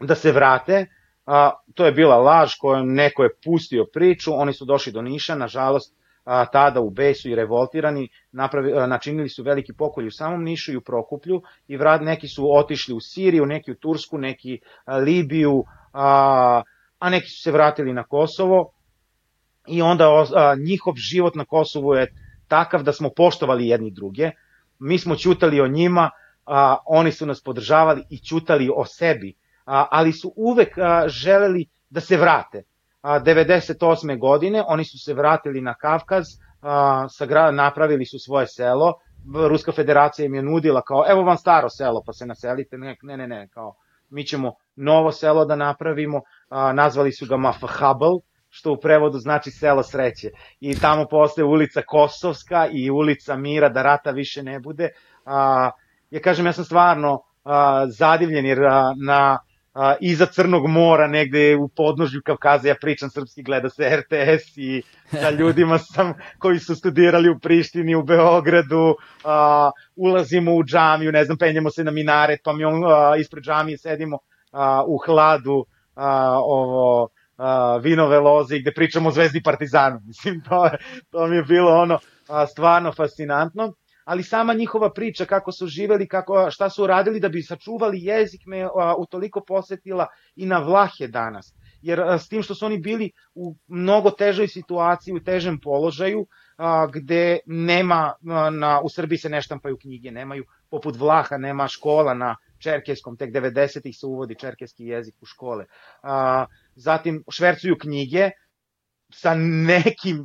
[0.00, 0.86] da se vrate.
[1.26, 5.34] A, to je bila laž kojom neko je pustio priču, oni su došli do Niša,
[5.34, 5.94] nažalost,
[6.24, 10.72] a, tada u besu i revoltirani napravi, a, načinili su veliki pokolj u samom Nišu
[10.72, 14.96] i u Prokuplju i vrat, neki su otišli u Siriju, neki u Tursku, neki a,
[14.96, 16.62] Libiju, a,
[16.98, 18.70] a neki su se vratili na Kosovo.
[19.66, 22.12] I onda a, njihov život na Kosovu je
[22.48, 24.30] takav da smo poštovali jedni druge,
[24.78, 26.10] mi smo ćutali o njima,
[26.46, 29.34] a, oni su nas podržavali i ćutali o sebi,
[29.66, 32.62] a, ali su uvek a, želeli da se vrate.
[33.02, 34.18] A, 98.
[34.18, 36.24] godine oni su se vratili na Kavkaz,
[36.62, 38.92] a, sagra, napravili su svoje selo,
[39.48, 43.16] Ruska federacija im je nudila kao evo vam staro selo pa se naselite, ne, ne,
[43.16, 43.74] ne, ne kao
[44.10, 49.50] mi ćemo novo selo da napravimo, a, nazvali su ga Mafahabal, što u prevodu znači
[49.50, 50.30] selo sreće.
[50.60, 54.88] I tamo postoje ulica Kosovska i ulica Mira, da rata više ne bude.
[55.24, 55.70] A,
[56.14, 59.38] ja kažem, ja sam stvarno a, zadivljen jer a, na
[59.74, 64.82] a, iza Crnog mora, negde u podnožju Kavkaza, ja pričam srpski, gleda se RTS i
[65.10, 71.24] sa ljudima sam koji su studirali u Prištini, u Beogradu, a, ulazimo u džamiju, ne
[71.24, 74.18] znam, penjemo se na minaret, pa mi on, a, ispred džamije sedimo
[74.52, 75.64] a, u hladu,
[75.94, 80.00] a, ovo, a, vinove loze gde pričamo o Zvezdi Partizanu.
[80.06, 80.70] Mislim, to,
[81.10, 83.72] to mi je bilo ono a, stvarno fascinantno
[84.04, 88.40] ali sama njihova priča kako su živeli, kako, šta su radili da bi sačuvali jezik
[88.46, 90.06] me a, utoliko posetila
[90.36, 91.54] i na Vlahe danas.
[91.82, 96.26] Jer a, s tim što su oni bili u mnogo težoj situaciji, u težem položaju,
[96.56, 101.68] a, gde nema, a, na, u Srbiji se ne štampaju knjige, nemaju, poput Vlaha, nema
[101.68, 105.64] škola na čerkeskom, tek 90-ih se uvodi čerkeski jezik u škole.
[106.02, 108.30] A, zatim švercuju knjige,
[109.14, 110.24] sa nekim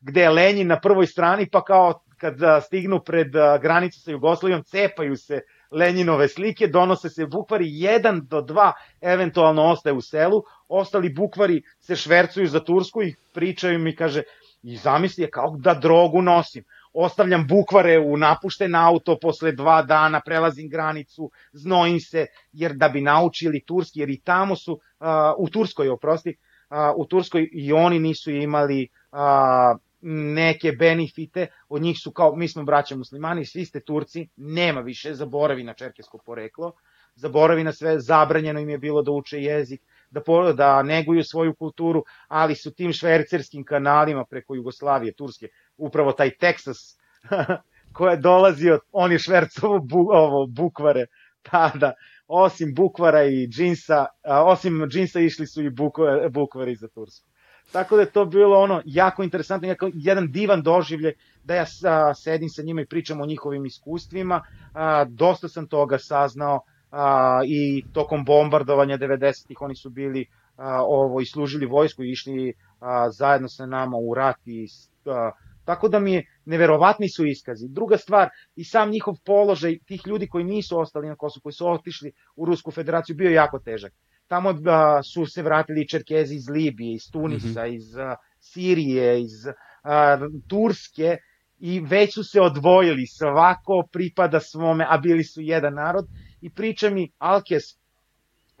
[0.00, 3.32] gde je Lenin na prvoj strani, pa kao kad stignu pred
[3.62, 5.40] granicu sa Jugoslavijom, cepaju se
[5.70, 11.96] Lenjinove slike, donose se bukvari, jedan do dva eventualno ostaje u selu, ostali bukvari se
[11.96, 14.22] švercuju za Tursku i pričaju mi, kaže,
[14.62, 16.64] i zamisli je kao da drogu nosim.
[16.92, 23.00] Ostavljam bukvare u napušten auto, posle dva dana prelazim granicu, znojim se, jer da bi
[23.00, 25.08] naučili turski, jer i tamo su, uh,
[25.38, 26.36] u Turskoj, oprosti,
[26.70, 32.48] uh, u Turskoj i oni nisu imali uh, neke benefite, od njih su kao, mi
[32.48, 36.72] smo braća muslimani, svi ste Turci, nema više, zaboravi na čerkesko poreklo,
[37.14, 41.54] zaboravi na sve, zabranjeno im je bilo da uče jezik, da, po, da neguju svoju
[41.54, 46.98] kulturu, ali su tim švercerskim kanalima preko Jugoslavije, Turske, upravo taj Teksas
[47.96, 51.06] ko je dolazio, on je švercovo bu, ovo, bukvare
[51.42, 51.92] tada,
[52.26, 57.28] osim bukvara i džinsa, a, osim džinsa išli su i bukvari, bukvari za Tursku.
[57.72, 61.12] Tako da je to bilo ono jako interesantno, jako, jedan divan doživlje
[61.44, 64.42] da ja a, sedim sa njima i pričam o njihovim iskustvima.
[64.74, 70.26] A, dosta sam toga saznao a, i tokom bombardovanja 90-ih oni su bili
[70.56, 74.66] a, ovo i služili vojsku i išli a, zajedno sa nama u rat i
[75.06, 75.30] a,
[75.64, 77.68] tako da mi je neverovatni su iskazi.
[77.68, 81.68] Druga stvar, i sam njihov položaj tih ljudi koji nisu ostali na Kosovu, koji su
[81.68, 83.92] otišli u Rusku federaciju, bio jako težak
[84.32, 87.74] tamo da su se vratili Čerkezi iz Libije, iz Tunisa, mm -hmm.
[87.74, 88.02] iz uh,
[88.40, 91.16] Sirije, iz uh, Turske
[91.58, 96.06] i već su se odvojili, svako pripada svome, a bili su jedan narod
[96.40, 97.62] i priča mi Alkes,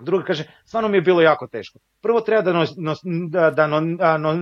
[0.00, 1.78] druga kaže, stvarno mi je bilo jako teško.
[2.02, 2.94] Prvo treba da, no, no,
[3.28, 3.80] da, da no,
[4.18, 4.34] no,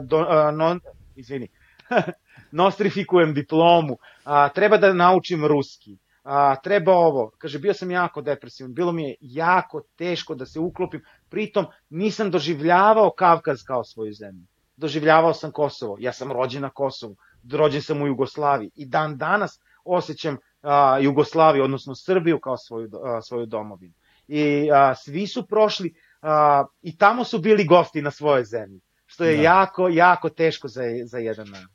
[0.00, 0.78] do, no,
[1.16, 1.48] izvini,
[2.62, 7.30] nostrifikujem diplomu, a, treba da naučim ruski, a, treba ovo.
[7.38, 12.30] Kaže, bio sam jako depresivan, bilo mi je jako teško da se uklopim, pritom nisam
[12.30, 14.44] doživljavao Kavkaz kao svoju zemlju.
[14.76, 17.16] Doživljavao sam Kosovo, ja sam rođen na Kosovu,
[17.52, 23.22] rođen sam u Jugoslaviji i dan danas osjećam a, Jugoslaviju, odnosno Srbiju kao svoju, a,
[23.22, 23.92] svoju domovinu.
[24.28, 29.24] I a, svi su prošli a, i tamo su bili gosti na svojoj zemlji, što
[29.24, 29.42] je da.
[29.42, 31.70] jako, jako teško za, za jedan narod.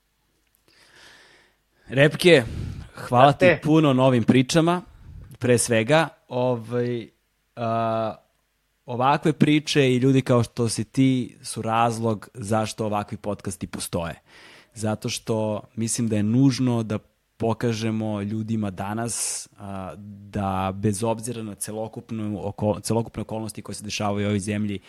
[1.87, 2.43] Repke,
[2.95, 4.81] Hvala ti puno novim pričama,
[5.39, 6.07] pre svega.
[6.27, 8.15] Ovaj, uh,
[8.85, 14.21] ovakve priče i ljudi kao što si ti su razlog zašto ovakvi podcasti postoje.
[14.73, 16.99] Zato što mislim da je nužno da
[17.37, 24.25] pokažemo ljudima danas a, da bez obzira na celokupnu oko, celokupne okolnosti koje se dešavaju
[24.25, 24.79] u ovoj zemlji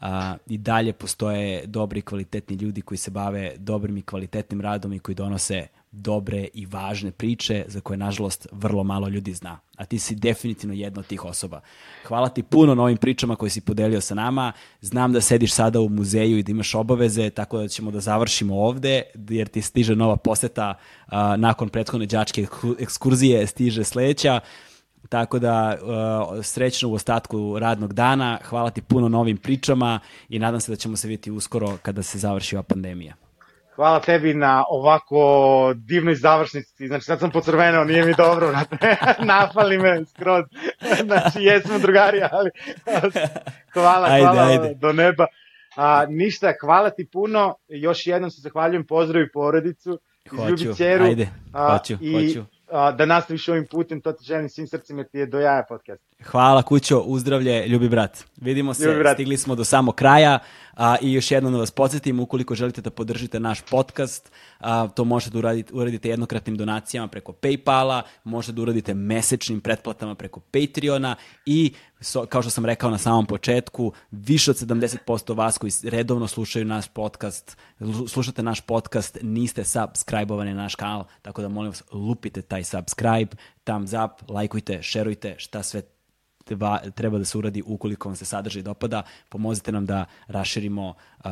[0.00, 4.92] a, i dalje postoje dobri i kvalitetni ljudi koji se bave dobrim i kvalitetnim radom
[4.92, 9.58] i koji donose dobre i važne priče za koje, nažalost, vrlo malo ljudi zna.
[9.76, 11.60] A ti si definitivno jedna od tih osoba.
[12.06, 14.52] Hvala ti puno na ovim pričama koje si podelio sa nama.
[14.80, 18.60] Znam da sediš sada u muzeju i da imaš obaveze, tako da ćemo da završimo
[18.60, 20.74] ovde, jer ti stiže nova poseta
[21.06, 22.46] a, nakon prethodne đačke
[22.78, 24.40] ekskurzije, stiže sledeća.
[25.08, 25.78] Tako da
[26.42, 28.38] srećno u ostatku radnog dana.
[28.44, 32.02] Hvala ti puno na ovim pričama i nadam se da ćemo se vidjeti uskoro kada
[32.02, 33.14] se završi ova pandemija.
[33.76, 36.86] Hvala tebi na ovako divnoj završnici.
[36.86, 38.52] Znači, sad sam pocrvenao, nije mi dobro,
[39.32, 40.44] napali me skroz.
[41.06, 42.50] Znači, jesmo drugari, ali
[43.74, 44.74] hvala, ajde, hvala ajde.
[44.74, 45.26] do neba.
[45.76, 47.54] A, ništa, hvala ti puno.
[47.68, 49.98] Još jednom se zahvaljujem, pozdravi porodicu.
[50.30, 50.68] Hoću,
[51.04, 52.46] ajde, hoću, a, i, hoću.
[52.70, 56.02] A, da nastaviš ovim putem, to ti želim svim srcima, ti je do jaja podcast.
[56.24, 58.24] Hvala kućo, uzdravlje, ljubi brat.
[58.36, 59.16] Vidimo se, brat.
[59.16, 60.38] stigli smo do samog kraja
[60.74, 65.04] a, i još jednom da vas podsjetim, ukoliko želite da podržite naš podcast, a, to
[65.04, 71.16] možete da uradite, uradite jednokratnim donacijama preko Paypala, možete da uradite mesečnim pretplatama preko Patreona
[71.46, 76.28] i so, kao što sam rekao na samom početku, više od 70% vas koji redovno
[76.28, 77.56] slušaju naš podcast,
[78.08, 83.36] slušate naš podcast, niste subscribe-ovani na naš kanal, tako da molim vas lupite taj subscribe,
[83.64, 85.82] thumbs up, lajkujte, šerujte, šta sve
[86.44, 89.02] treba, treba da se uradi ukoliko vam se sadržaj dopada.
[89.28, 91.30] Pomozite nam da raširimo uh,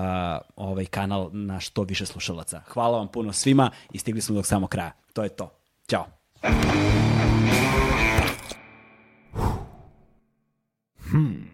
[0.56, 2.60] ovaj kanal na što više slušalaca.
[2.68, 4.92] Hvala vam puno svima i stigli smo do samog kraja.
[5.12, 5.50] To je to.
[5.88, 6.06] Ćao.
[11.10, 11.50] Hmm.